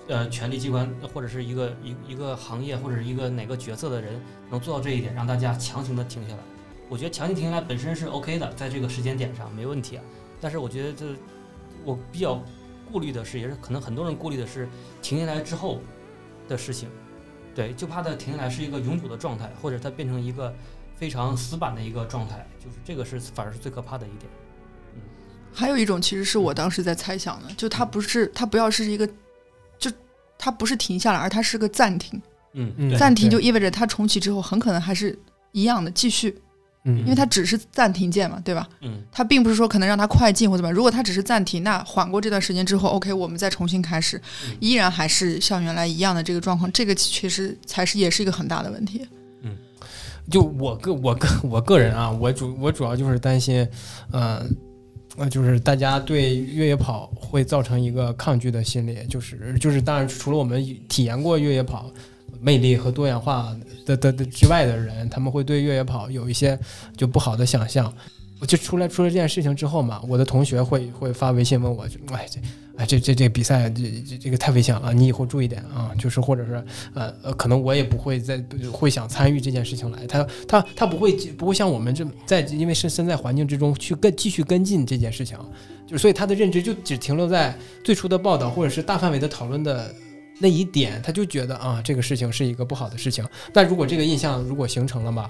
[0.10, 6.42] 呃权力机关或者是一个一一个行业或者是一个哪个角色的人能做到这一点，让大家强行的停下来。
[6.90, 10.04] 我觉得强行停下来本身是 OK 的，在这个时间点上没问题啊。
[10.42, 11.06] 但是我觉得这
[11.86, 12.44] 我比较
[12.92, 14.68] 顾虑的是，也是可能很多人顾虑的是
[15.02, 15.80] 停下来之后
[16.48, 16.90] 的事情，
[17.54, 20.54] 对，就怕它停下来是一个永久的状态，或者它变成一个。
[20.96, 24.32] 非常死板的一个状态，就是这个是反而是最可怕的一点。
[24.96, 25.02] 嗯，
[25.52, 29.06] 还有一种其实是我当时在猜想的，就它不是它不要是一个，
[29.78, 29.92] 就
[30.38, 32.22] 它不是停下来，而它是个暂停。
[32.54, 35.18] 嗯嗯，暂停就意味着它重启之后很可能还是
[35.52, 36.42] 一样的继续。
[36.86, 38.68] 嗯，因为它只是暂停键嘛，对吧？
[38.82, 40.72] 嗯，它并不是说可能让它快进或怎么。
[40.72, 44.22] 如果它只是暂停，那缓过这段时间之后，OK，我们再重新开始，
[44.60, 49.08] 依然还是像原来一样的这个状况，这个其实才是也是一个很大的问题。
[49.44, 49.58] 嗯
[50.30, 53.68] 就我个我个我个人啊，我主我主要就是担心，
[54.14, 54.56] 嗯，
[55.18, 61.92] 呃，就是大家对越野跑会造成一个抗拒的心理，就是就是当然除了我们体验过越野跑
[62.44, 63.56] 魅力和多元化
[63.86, 66.60] 的的的之外的人，他们会对越野跑有一些
[66.98, 67.92] 就不好的想象。
[68.40, 72.40] 我就出来出了这件事情之后嘛，我的同学会会发微信问我，哎这。
[72.76, 75.92] 哎，这这这比赛，这这这个太危险了，你以后注意点啊！
[75.96, 76.54] 就是或者是，
[76.96, 80.08] 呃呃，可能我也不会再会想参与这件事情来。
[80.08, 85.38] 他他他不会不会像我们这在，因为是身在环境之中去跟继续跟进这件事情，
[85.86, 89.94] 就所以他的认知就只停留在最初的报道或者是大范围的讨论的
[90.40, 93.26] 那一点，他就觉得啊，这个事情是一个不好的事情。
[93.54, 95.30] 但如果这个印象如果形成了吧，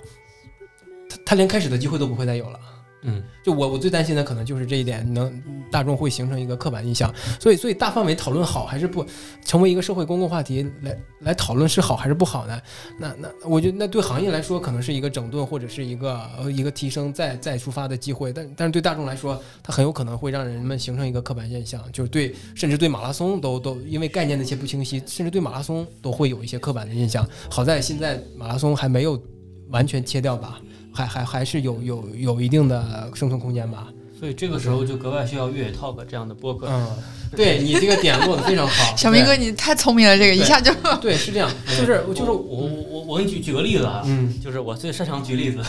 [1.09, 2.59] 他他连开始的机会都不会再有了。
[3.03, 7.13] 嗯，就我我最担心的可能就是这一点，能大众会形成一个刻板印象。
[7.39, 9.05] 所以所以大范围讨论好还是不，
[9.45, 12.59] 成为一个社会公共话题来来讨论是好还是不好呢？
[12.97, 27.27] 那那我觉得那对行业来说可能是一个整顿或者是一个呃一个提升再再出发的机会，但但是对大众来说，它很有可能会让人们形成一个刻板印象，就是对甚至对马拉松都都因为概念的一些不清晰，甚至对马拉松都会有一些刻板的印象。
[27.49, 29.21] 好在现在马拉松还没有
[29.69, 30.61] 完全切掉吧。
[30.93, 33.87] 还还还是有有有一定的生存空间吧，
[34.17, 36.67] 所以这个时候就格外需要越野 talk 这样的播客。
[36.69, 36.87] 嗯，
[37.35, 40.71] 对你这个点落的非常好， 小明哥你太聪明了，这个一下就
[41.01, 45.59] 对是这样，就是就是我我我我给你举举个例子啊，嗯，就是我最擅长举例子，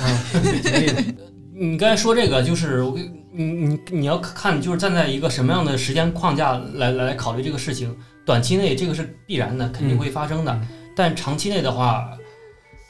[0.63, 1.15] 举例子，
[1.57, 2.99] 你刚才说这个就是我
[3.33, 7.97] 你你你要看就是站在一个什么样的时间框架来来考虑这个事情，
[8.27, 10.61] 短期内这个是必然的，肯定会发生的，
[10.95, 12.05] 但长期内的话。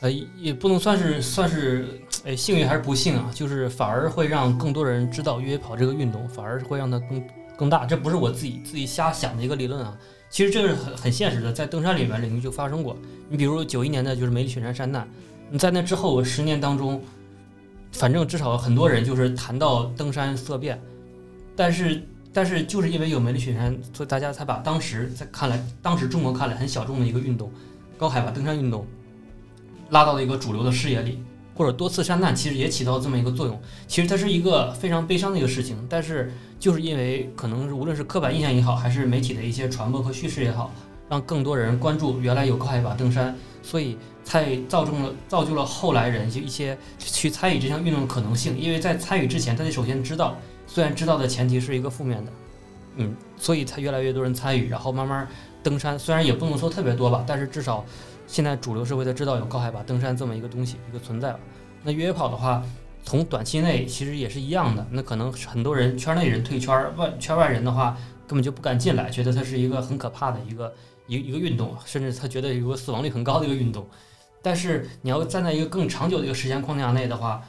[0.01, 1.89] 呃，也不能算是算是，
[2.25, 3.31] 哎，幸运还是不幸啊？
[3.35, 7.23] 就是反而会让更多人知道越野跑这个运动，反而会让它更
[7.55, 7.85] 更大。
[7.85, 9.95] 这不是我自己自己瞎想的一个理论啊，
[10.31, 12.97] 其实这是很很现实的，在登山里面领域就发生过。
[13.29, 15.07] 你比如九一年的就是梅里雪山山难，
[15.51, 17.03] 你在那之后十年当中，
[17.93, 20.81] 反正至少很多人就是谈到登山色变，
[21.55, 22.03] 但是
[22.33, 27.53] 但是就是因为有梅里雪山，所以大家才把当时在看来，当时中国看来很小众的一个运动，
[27.99, 28.87] 高海拔登山运动。
[29.91, 31.23] 拉到了一个主流的视野里，
[31.55, 33.61] 或者多次山难其实也起到这么一个作用。
[33.87, 40.73] 其实它是一个非常悲伤的一个事情，但是就是因为可能是无论是刻板印象也好，还是媒体的一些传播和叙事也好，
[41.09, 48.59] 让更多人关注原来有高海拔登山，所以才造成了造就了后来人就一些去参与这项运动的可能性。
[48.59, 50.37] 因为在参与之前，他得首先知道，
[50.67, 52.33] 虽然知道的前提是一个负面的，
[52.97, 55.29] 嗯，所以才越来越多人参与，然后慢慢
[55.63, 55.99] 登山。
[55.99, 57.85] 虽然也不能说特别多吧，但是至少。
[58.35, 61.39] 现在主流社会才知道有高海拔登山这么一个东西，一个存在吧。
[61.85, 62.61] 那越野跑的话，
[63.05, 64.85] 从短期内其实也是一样的。
[64.91, 67.97] 那可能很多人圈内人退圈，外圈外人的话
[68.27, 70.75] 根本就不敢进来，觉得它是一个很可怕的一个
[71.07, 73.87] 一一个运动，甚至他觉得有个死亡率很高的一个运动。
[74.43, 77.41] 但是你要站在一个更长久的一个时间框架内的话，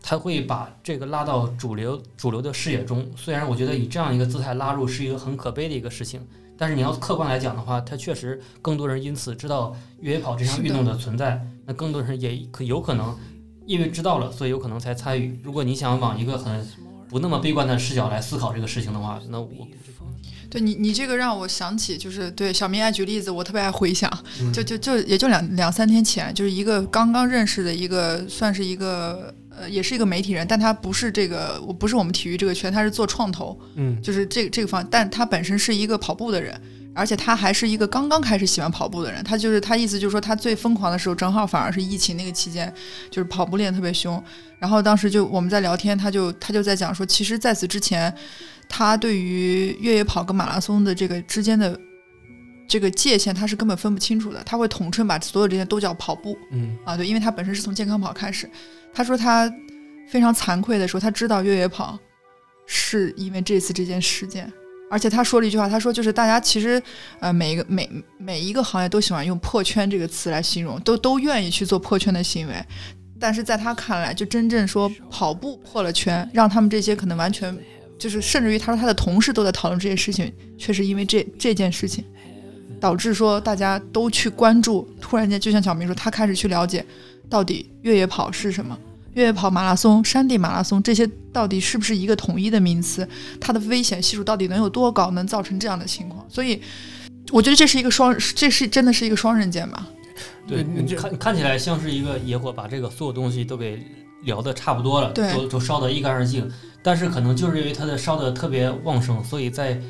[0.00, 3.04] 他会把这个拉到主流主流的视野中。
[3.16, 6.24] 虽然我觉得以这样一个姿态拉入是一个很可悲的一个事情。
[6.60, 11.40] 但是你要客观来讲的话，它确实更多人因此知道越野跑这项运动的存在。
[11.64, 13.16] 那更多人也可有可能
[13.64, 15.40] 因为知道了，所以有可能才参与。
[15.42, 16.68] 如果你想往一个很
[17.08, 19.66] 不那么悲观的视角来思考这个事情的话，那我
[20.50, 24.12] 对你你这个让我想起就是对小明爱举例子，我特别爱回想，
[24.52, 29.34] 就就就也就两两三天前，就是一个刚刚认识的一个算是一个。
[29.60, 36.58] 呃，也是一个媒体人，但他不是这个，我不是我们体育这个圈，他是做创投，嗯，就是这个这个方，但他本身是一个跑步的人，
[36.94, 42.72] 而且他还是一个刚刚开始喜欢跑步的人，他就是他意思就是说，他最疯狂的时候，正好反而是疫情那个期间，
[43.10, 44.22] 就是跑步练特别凶，
[44.58, 48.12] 然后当时就我们在聊天，他就他就在讲说，其实在此之前，
[48.66, 51.78] 他对于越野跑跟马拉松的这个之间的
[52.66, 58.48] 这个界限，他是根本分不清楚的，他会统称把所有这些都叫跑步，嗯，啊，对，因为他本身是从健康跑开始。
[58.92, 59.52] 他说他
[60.08, 61.98] 非常惭愧的说，他知道越野跑
[62.66, 64.52] 是因为这次这件事件，
[64.90, 66.82] 而且他说了一句话，他说就是大家其实
[67.20, 72.54] 呃每一个每每一个行业都喜欢用破圈这个词来形容，都都愿意去做破圈的行为，
[73.18, 77.56] 但是在他看来，就真正说跑步破了圈，让他们这些可能完全
[77.98, 82.04] 就是甚至于他说他的同事都在讨论这些事情，却是因为这这件事情
[82.80, 86.84] 导致说大家都去关注，突然间就像小明说，他开始去了解。
[87.30, 88.76] 到底越野跑是什么？
[89.14, 93.08] 越野跑、马拉松、山地马拉松这些到底是不是一个统一的名词？
[93.40, 96.24] 它的危险系数到底能有多高，能造成这样的情况？
[96.28, 96.60] 所以，
[97.32, 99.86] 我觉得这是一个双，这是真的是一个双刃剑吧？
[100.46, 103.80] 对，你看看起来像是一个野火，把这个所有东西都给
[104.22, 106.48] 聊的差不多了，都都烧得一干二净。
[106.82, 109.80] 但是可能就是因为它的烧得特别旺盛，所以在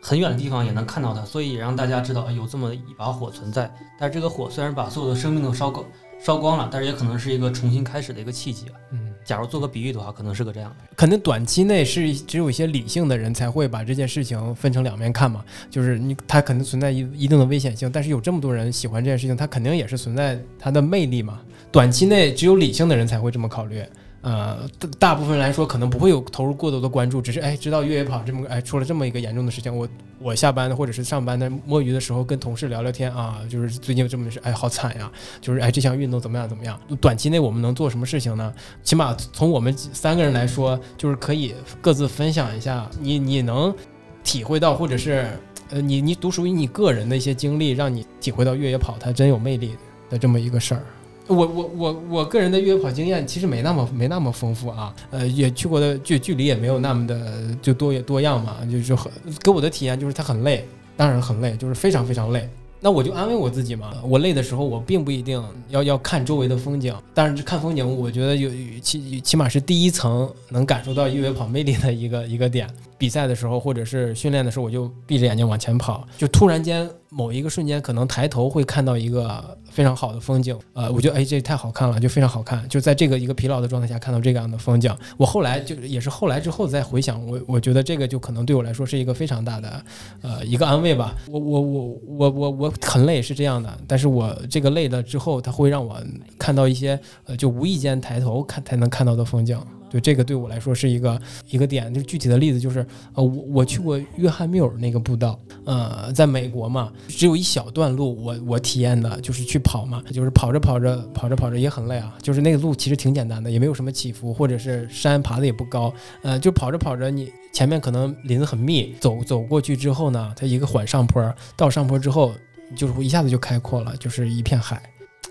[0.00, 3.70] 很远的地方也能看到它，所以也让大家知道有这么一把火存在。
[3.98, 5.86] 但是这个火虽然把所有的生命都烧够。
[6.22, 8.66] 烧光了，但是也可能是一个重新开始的一个契机。
[8.92, 10.84] 嗯，假如做个比喻的话，可能是个这样的。
[10.94, 21.40] 可能短期内是只有一些理性的人才会把这件事情分成两面看嘛，就是你它肯定存在一一定的危险性，但是有这么多人喜欢这件事情，它肯定也是存在它的魅力嘛。
[21.72, 23.82] 短期内只有理性的人才会这么考虑。
[24.22, 24.68] 呃，
[24.98, 29.88] 大部分来说可能不会有投入过多的关注，只是哎知道越野跑这么哎出了这么一个严重的事情，我
[30.18, 35.10] 我下班或者是上班的摸鱼的时候跟同事聊聊天啊，就是最近这么事，哎好惨呀，
[35.40, 36.78] 就是哎这项运动怎么样怎么样？
[37.00, 38.52] 短期内我们能做什么事情呢？
[38.82, 43.74] 起码从我们三个人来说，就是可以各自分享一下，你你能
[44.22, 45.30] 体会到，或者是
[45.70, 49.76] 呃你你独属于你个人的一些经历，让你体会到越野跑它真有魅力
[50.10, 50.82] 的这么一个事儿。
[51.30, 59.10] 我我我我个人的越野跑经验其实没那么没那么丰富啊，呃，也去过的距距离也没有那么的就多多样嘛，就是很
[59.42, 60.66] 给我的体验就是它很累，
[60.96, 62.48] 当然很累，就是非常非常累。
[62.82, 68.50] 那我就安慰我自己嘛，我累的时候我并不一定要要看周围的风景，但是看风景我觉得有
[68.80, 72.68] 起起码是第一层能感受到越野跑魅力的一个一个点。
[72.96, 79.56] 比赛的时候或者是训练的时候，我就闭着眼睛往前跑，就突然间某一个瞬间可能抬头会看到一个。
[79.70, 82.68] 非常好的风景，呃，我觉得哎，这太好看了，就非常好看。
[82.68, 89.84] 就在这个一个疲劳的状态下看到这样的风景，我后来就也是后来之后再回想，我我觉得这个就可能对我来说是一个非常大的，
[90.22, 91.14] 呃，一个安慰吧。
[91.28, 95.96] 我我我我我我很累是这样的，但是我这个累了之后，它会让我
[96.38, 99.56] 看到一些，呃，就无意间抬头看才能看到的风景。
[99.90, 115.92] 对这个对我来说是一个一个点，就具体的例子就是，呃，我我去过约翰缪尔那个步道，呃，在美国嘛，只有一小段路，我我体验的就是去跑嘛，就是跑着跑着跑着跑着也很累啊，就是那个路其实挺简单的，也没有什么起伏，或者是山爬的也不高，
[116.22, 122.32] 呃，就跑着跑着，你前面可能林子很密，走走过去之后呢，它一个缓上坡，到上坡之后
[122.76, 124.80] 就是一下子就开阔了，就是一片海，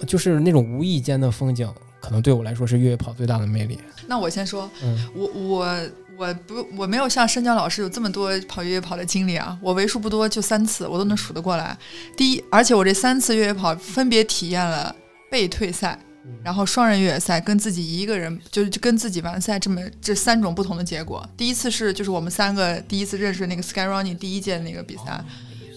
[0.06, 1.66] 就是那种无意间的风景。
[2.00, 3.80] 可能对我来说是越野跑最大的魅力。
[4.08, 4.70] 那我先说，
[5.14, 11.78] 我我我不我没有像申江老师有这么多跑越野跑的经历啊，我为数不多就三次，我都能数得过来。
[12.18, 14.96] 第一，而且我这三次越野跑分别体验了
[15.30, 16.00] 被退赛，
[16.44, 21.28] 然后双人越野赛跟自己一个人就是跟自己完赛这么这三种不同的结果。
[21.38, 25.24] 第一次是就是我们三个第一次认识那个 Sky Running 第一届那个比赛。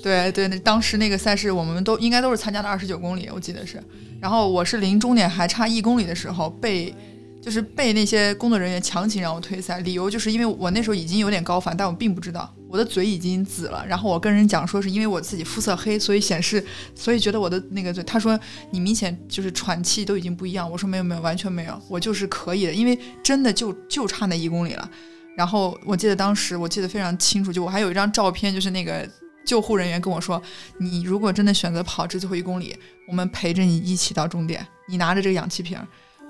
[0.03, 3.83] 对对，那当时那个赛事，我们都应该都是参加的二十九公里，我记得是。
[4.21, 6.95] 然后我是临终点还差一公里的时候，被
[7.41, 13.85] 就是被那些工作人员强行让我退赛，理由就是因为我那时候已经有点高反，但我并不知道我的嘴已经紫了。
[13.87, 16.65] 然后我跟人讲说是因为我自己肤色黑，所以显示，
[16.95, 18.03] 所以觉得我的那个嘴。
[18.05, 18.39] 他说
[18.71, 20.71] 你明显就是喘气都已经不一样。
[20.71, 24.91] 我说没有没有，完全没有，我就是可以的，因为真的就就差那一公里了。
[25.37, 29.09] 然后我记得当时我记得非常清楚，就我还有一张照片，就是那个。
[29.45, 30.41] 救护人员跟我说
[30.79, 34.67] ：“你如果真的选择跑这最后一公里，我们陪着你一起到终点。
[34.89, 35.79] 你拿着这个氧气瓶。”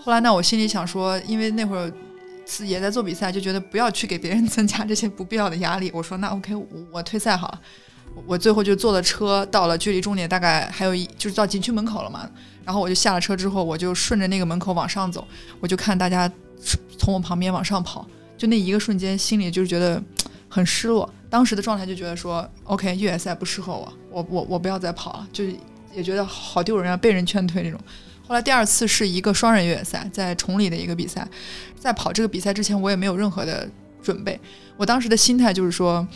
[0.01, 1.93] 后来呢，我心里想说，因为那会儿
[2.65, 5.91] 也在做比赛，就觉得不要去给别人增加这些不必要的压力。
[5.95, 6.55] 我说：“那 OK，
[6.91, 7.61] 我退赛好了。”
[8.27, 12.29] 我最后就坐了车，到了距离终点大概还有一，就是到景区门口了嘛。
[12.65, 15.27] 然后我就下了车之后，我就顺着那个门口往上走，
[15.61, 16.31] 我就看大家
[16.99, 18.07] 从我旁边往上跑，
[18.37, 20.03] 就那一个瞬间，心里就是觉得
[20.53, 21.09] 很失落。
[21.31, 25.43] 当时的状态就觉得说，OK，越野赛不适合我，我我我不要再跑了，就
[25.95, 27.81] 也觉得好丢人啊，被人劝退这种。
[28.29, 31.27] 后来第二次是一个双人越野赛，在崇礼的一个比赛，
[31.81, 33.67] 在跑这个比赛之前，我也没有任何的
[34.03, 34.39] 准备。
[34.77, 36.07] 我当时的心态就是说，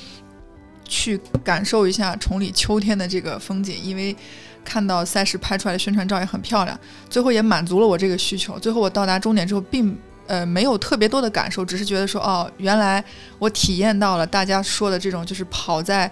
[0.84, 4.14] 去感受一下崇礼秋天的这个风景，因为
[4.62, 8.58] 看到赛事拍出来的宣传照也很漂亮，最后也满足了我这个需求。
[8.58, 9.96] 最后我到达终点之后，并。
[10.26, 13.04] 呃，没有特别多的感受，只是觉得说，哦，原来
[13.38, 16.10] 我体验到了大家说的这种，就是跑在，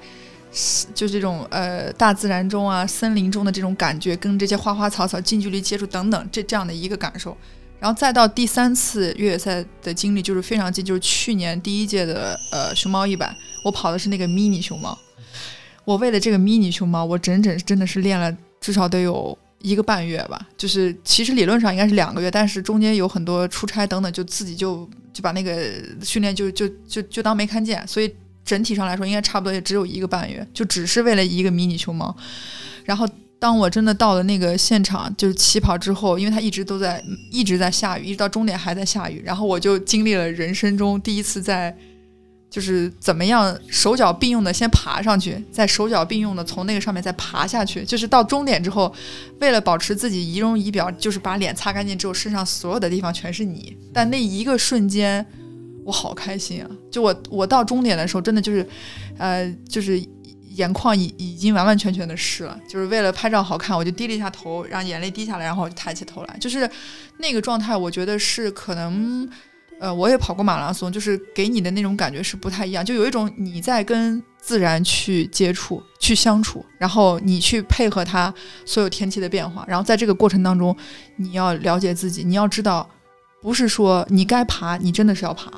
[0.95, 7.36] 就这种呃大自然中啊，森林中的这种感觉，跟这些花花草草近距离接触等等，这这样的一个感受。
[7.81, 13.35] 然后再到第三次越野赛的经历，就是非常近，就是去年第一届的呃熊猫一百，
[13.65, 14.97] 我跑的是那个 mini 熊猫，
[15.85, 19.36] 我为了这个 mini 熊猫，我整整真的是练了至少得有。
[19.65, 25.73] 一个半月吧，就是其实理论上应该是两个月，但是中间有很多出差等等，就自己就就把那个
[26.03, 28.15] 训练就就就就当没看见，所以
[28.45, 32.15] 整体上来说应该差不多也只有一个半月，就只是为了一个迷你熊猫。
[32.85, 33.09] 然后
[33.39, 41.74] 当我真的到了那个现场，就是起跑之后，因为它一直都在一直在下雨，一直到终点还在下雨，然后我就经历了人生中第一次在。
[42.55, 47.85] 就是怎么样手脚并用的先爬上去，再手脚并用的从那个上面再爬下去。
[47.85, 48.94] 就是到终点之后，
[49.40, 53.76] 为了保持自己仪容仪表，就是把脸擦干净之后，身上所有的地方全是泥。
[53.93, 55.26] 但那一个瞬间，
[55.85, 56.70] 我好开心啊！
[56.93, 58.64] 就我我到终点的时候，真的就是，
[59.18, 60.01] 呃，就是
[60.51, 62.56] 眼眶已已经完完全全的湿了。
[62.68, 66.36] 就是为了拍照好看，我就低了一下头，让眼泪滴下来，然后我就抬起头来。
[66.39, 66.70] 就是
[67.18, 69.28] 那个状态，我觉得是可能。
[69.80, 78.32] 呃，我也跑过马拉松，就是给你的那种感觉是不太一样，就有一种你在跟自然去接触、去相处，然后你去配合它
[78.64, 80.74] 所有天气的变化，然后在这个过程当中，
[81.16, 82.88] 你要了解自己，你要知道，
[83.42, 85.51] 不是说你该爬，你真的是要爬。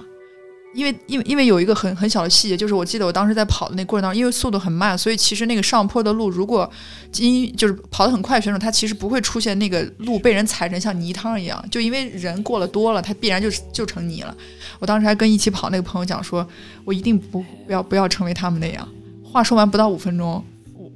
[0.77, 6.70] 因为因为因为有一个很很小的细节，就是我记得我当时在跑的那过程当中，因为速度很慢，所以其实那个上坡的路，如果
[7.16, 14.36] 因就是跑得很快选手，他其实不会出现那个路被人踩成像泥汤一样，就因为人过了多了，他必然就就成泥了。
[14.78, 16.47] 我当时还跟一起跑那个朋友讲说，
[16.85, 18.86] 我一定不不要不要成为他们那样。
[19.24, 20.44] 话说完不到五分钟，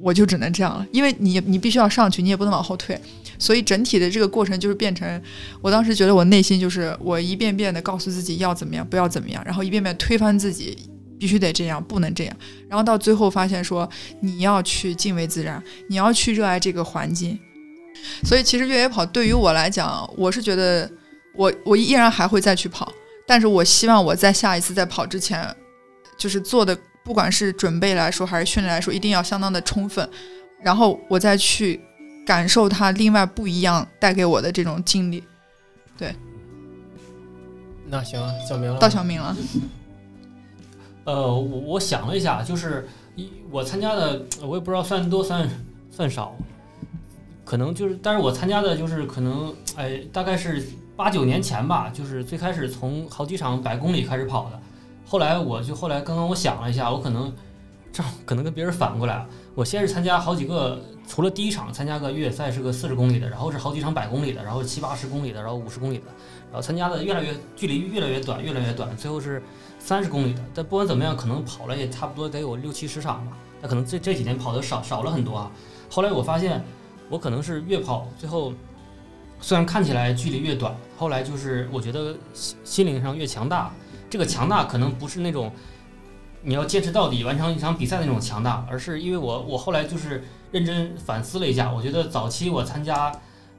[0.02, 2.98] 我就只能这样了，因为你你必须要上去，你也不能往后退，
[3.38, 5.22] 所以整体的这个过程就是变成，
[5.60, 10.76] 我当时觉得我内心就是我一遍遍的告诉自己要怎么样，不要怎么样，然后一遍遍推翻自己，
[11.18, 12.36] 必须得这样，不能这样，
[12.66, 13.86] 然后到最后发现说
[14.20, 17.38] 你要去敬畏自然，你要去热爱这个环境，
[18.24, 20.90] 所以其实越野跑对于我来讲，我是觉得
[21.34, 22.90] 我我依然还会再去跑，
[23.26, 25.46] 但是我希望我在下一次在跑之前，
[26.16, 26.78] 就是做的。
[27.10, 30.08] 不管是准备来说还是训练来说，一定要相当的充分，
[30.62, 31.80] 然后我再去
[32.24, 35.24] 感受它另外不一样带给我的这种经历。
[35.98, 36.14] 对，
[37.88, 39.36] 那行，小明了到小明了。
[41.02, 45.50] 呃，我我想了一下，就是一我参加的，我也不知道算多算
[45.90, 46.36] 算少，
[47.44, 50.64] 可能就是，但是我参加的就是可能，哎，大概是
[50.94, 54.60] 八九年前吧，就是最开始从好几场百公里开始跑的。
[55.10, 57.34] 后来我就后来刚刚我想了一下，我可能
[57.92, 59.26] 这可能跟别人反过来。
[59.56, 66.04] 我先是参加好几个，除了第一场参加个越野赛是个四十公里的，然后是好几场百公里的，然后七八十公里的，然后五十公里的，
[66.52, 69.42] 然后参加的越来越距离越来越短，越来越短，最后是
[69.80, 70.40] 三十公里的。
[70.54, 73.36] 但不管怎么样，可能跑了也差不多得有六七十场吧。
[73.60, 75.50] 那可能这这几年跑的少少了很多啊。
[75.90, 76.64] 后来我发现
[77.08, 78.54] 我可能是越跑最后
[79.40, 83.72] 虽然看起来距离越短，后来就是我觉得心心灵上越强大。
[84.10, 85.52] 这个强大可能不是那种
[86.42, 93.12] 你要坚持到底完成一场比赛的那种强大，而是因为我我后来就是认真反思了一下，我觉得早期我参加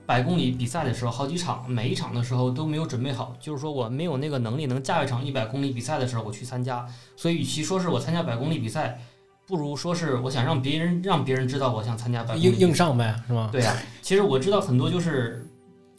[0.05, 8.99] 百公里比赛的时候，好几场每一场的时候都没有准备好，就是说我没有那个能力能驾驭一场一百公里比赛的时候我去参加，所以与其说是我参加百公里比赛，
[9.47, 13.49] 不如说是我想让别人让别人知道我想参加百公里硬硬上呗，是吗？
[13.51, 15.47] 对呀，其实我知道很多就是。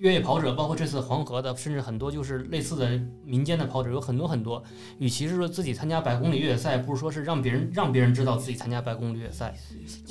[0.02, 4.60] 越野跑者，包括这次黄河的，甚至很多就是类似的民间的跑者，有很多很多。
[4.98, 9.54] 与其是说自己参加百公里越野赛，不如说是让别人让别人知道自己参加百公里越野赛。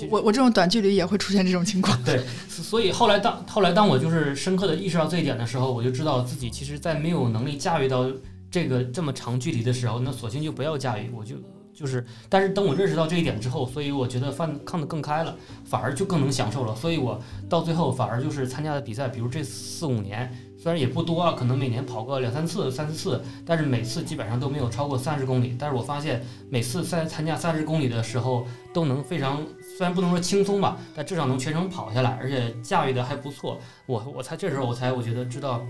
[0.09, 2.01] 我我这种短距离也会出现这种情况。
[2.05, 8.09] 对，所以后来当后来当我就是深刻的意识到这一点的时候，我就知道自己其实，在没有能力驾驭到
[8.49, 11.35] 这个这么长距离的时候，那索性就不要驾驭，我就。
[11.81, 15.35] 就是，但是等我认识到这一点之后，所以我觉得放看得更开了，
[15.65, 16.75] 反而就更能享受了。
[16.75, 25.55] 所以我到最后反而就是参加的比赛，比如这四五年，虽然也不多啊，可能每年跑个两三次、三四次，但是每次基本上都没有超过三十公里。
[25.57, 29.43] 但是我发现每次在参加三十公里的时候，都能非常，
[29.75, 33.57] 虽然不能说轻松吧，但至少能全程跑下来，而且驾驭的还不错。
[33.87, 35.65] 我我才这时候我才我觉得知道，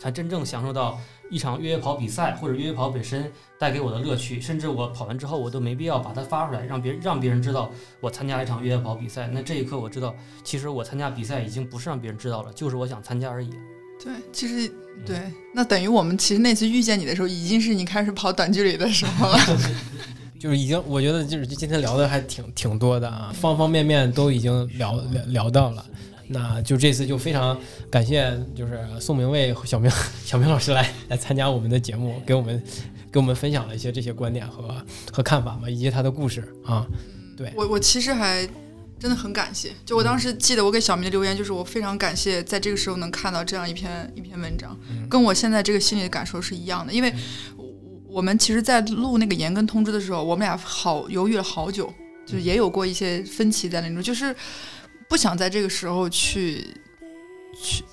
[0.00, 0.98] 才真正享受到。
[1.30, 9.28] 一场越野跑比赛或者越野跑本身带给我的乐趣，甚至我跑完之后我都没必要把它发出来，让别人让别人知道我参加一场越野跑比赛。
[9.32, 13.50] 那这一刻我知道，其实我参加比赛已经不是让别人知道了，就是我想参加而已。
[14.02, 14.72] 对，其实
[15.04, 15.20] 对，
[15.52, 19.38] 那等于我们其实那次遇见你的时候，已经是你开始跑短距离的时候了。
[20.38, 25.84] 就是已经，我觉得就是今天聊的还挺挺多的啊，方方面面都已经聊聊聊到了。
[26.30, 27.58] 那就这次就非常
[27.90, 29.90] 感谢，就是宋明卫小明
[30.24, 32.62] 小明老师来来参加我们的节目，给我们
[33.10, 34.74] 给我们分享了一些这些观点和
[35.10, 36.86] 和看法嘛，以及他的故事啊。
[37.34, 38.46] 对我我其实还
[38.98, 44.78] 真的很感谢，就我当时记得我给小明的留言就是我非常感谢在这个时候能看到这样一篇一篇文章，
[45.08, 47.10] 跟我现在这个心里的感受是一样的，因为
[47.56, 47.64] 我
[48.16, 51.90] 我们其实，在录那个延更通知的时候，我们俩好犹豫了好久，
[52.26, 54.36] 就是也有过一些分歧在那种，就是。
[55.08, 56.66] 不想在这个时候去
[57.60, 57.84] 去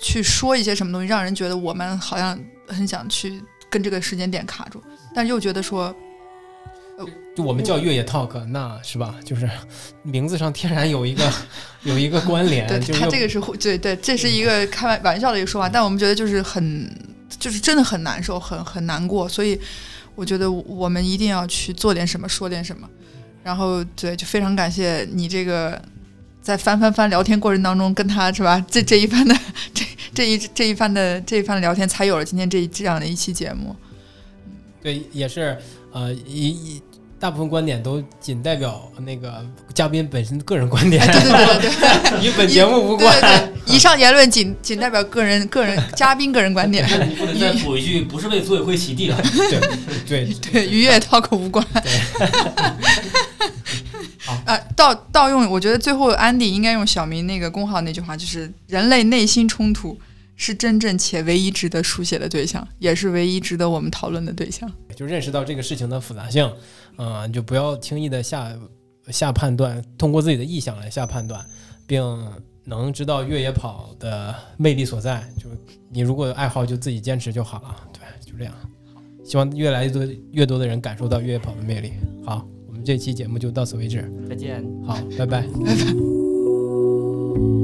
[0.00, 4.82] 去说一些什么东西，让人觉得我们好像很想去跟这个时间点卡住，
[5.14, 5.94] 但又觉得说，
[7.36, 9.14] 就我们叫越野 talk，那是吧？
[9.22, 9.48] 就是
[10.02, 11.30] 名字上天然有一个
[11.84, 12.66] 有一个关联。
[12.66, 16.90] 对他这个是对对，这是一个开玩玩笑的一个说法，但我们觉得就是很
[17.38, 19.60] 就是真的很难受，很很难过，所以
[20.14, 22.88] 我觉得我们一定要去做点什么，说点什么。
[23.42, 25.80] 然后对，就非常感谢你这个。
[26.50, 28.60] 在翻翻翻聊天过程当中，跟他是吧？
[28.68, 29.32] 这这一番的
[29.72, 33.76] 这这一这一番的这一番的聊天，才有了今天这一这样的一期节目。
[34.82, 35.56] 对，也是
[35.92, 36.82] 呃一一
[37.20, 43.16] 大部分观点都仅代表那个嘉宾本身个人观点，对对对对， 与本节目无关。
[43.66, 46.84] 以上言论仅仅代表个人个人 嘉宾个人观点。
[47.08, 49.16] 你不能再补一句，不是为组委会洗地了。
[49.48, 49.60] 对
[50.08, 51.64] 对对，与越 talk 无关。
[54.50, 59.96] 啊，盗盗用，我觉得最后安迪应该用小明那个工号那句话，就是人类内心冲突
[60.34, 64.68] 是真正且唯一值得书写的对象，也是唯一值得我们讨论的对象。
[64.96, 66.52] 就认识到这个事情的复杂性，
[66.98, 68.52] 嗯，就不要轻易的下
[69.12, 71.46] 下判断，通过自己的意向来下判断，
[71.86, 72.02] 并
[72.64, 75.22] 能知道越野跑的魅力所在。
[75.38, 75.48] 就
[75.88, 77.76] 你如果有爱好，就自己坚持就好了。
[77.92, 78.52] 对，就这样。
[79.24, 81.92] 希望越来越多越多的人感受到越野跑的魅力。
[82.26, 82.44] 好。
[82.84, 84.64] 这期节目就到此为止，再见。
[84.84, 85.42] 好，拜拜。
[85.62, 87.59] 拜拜。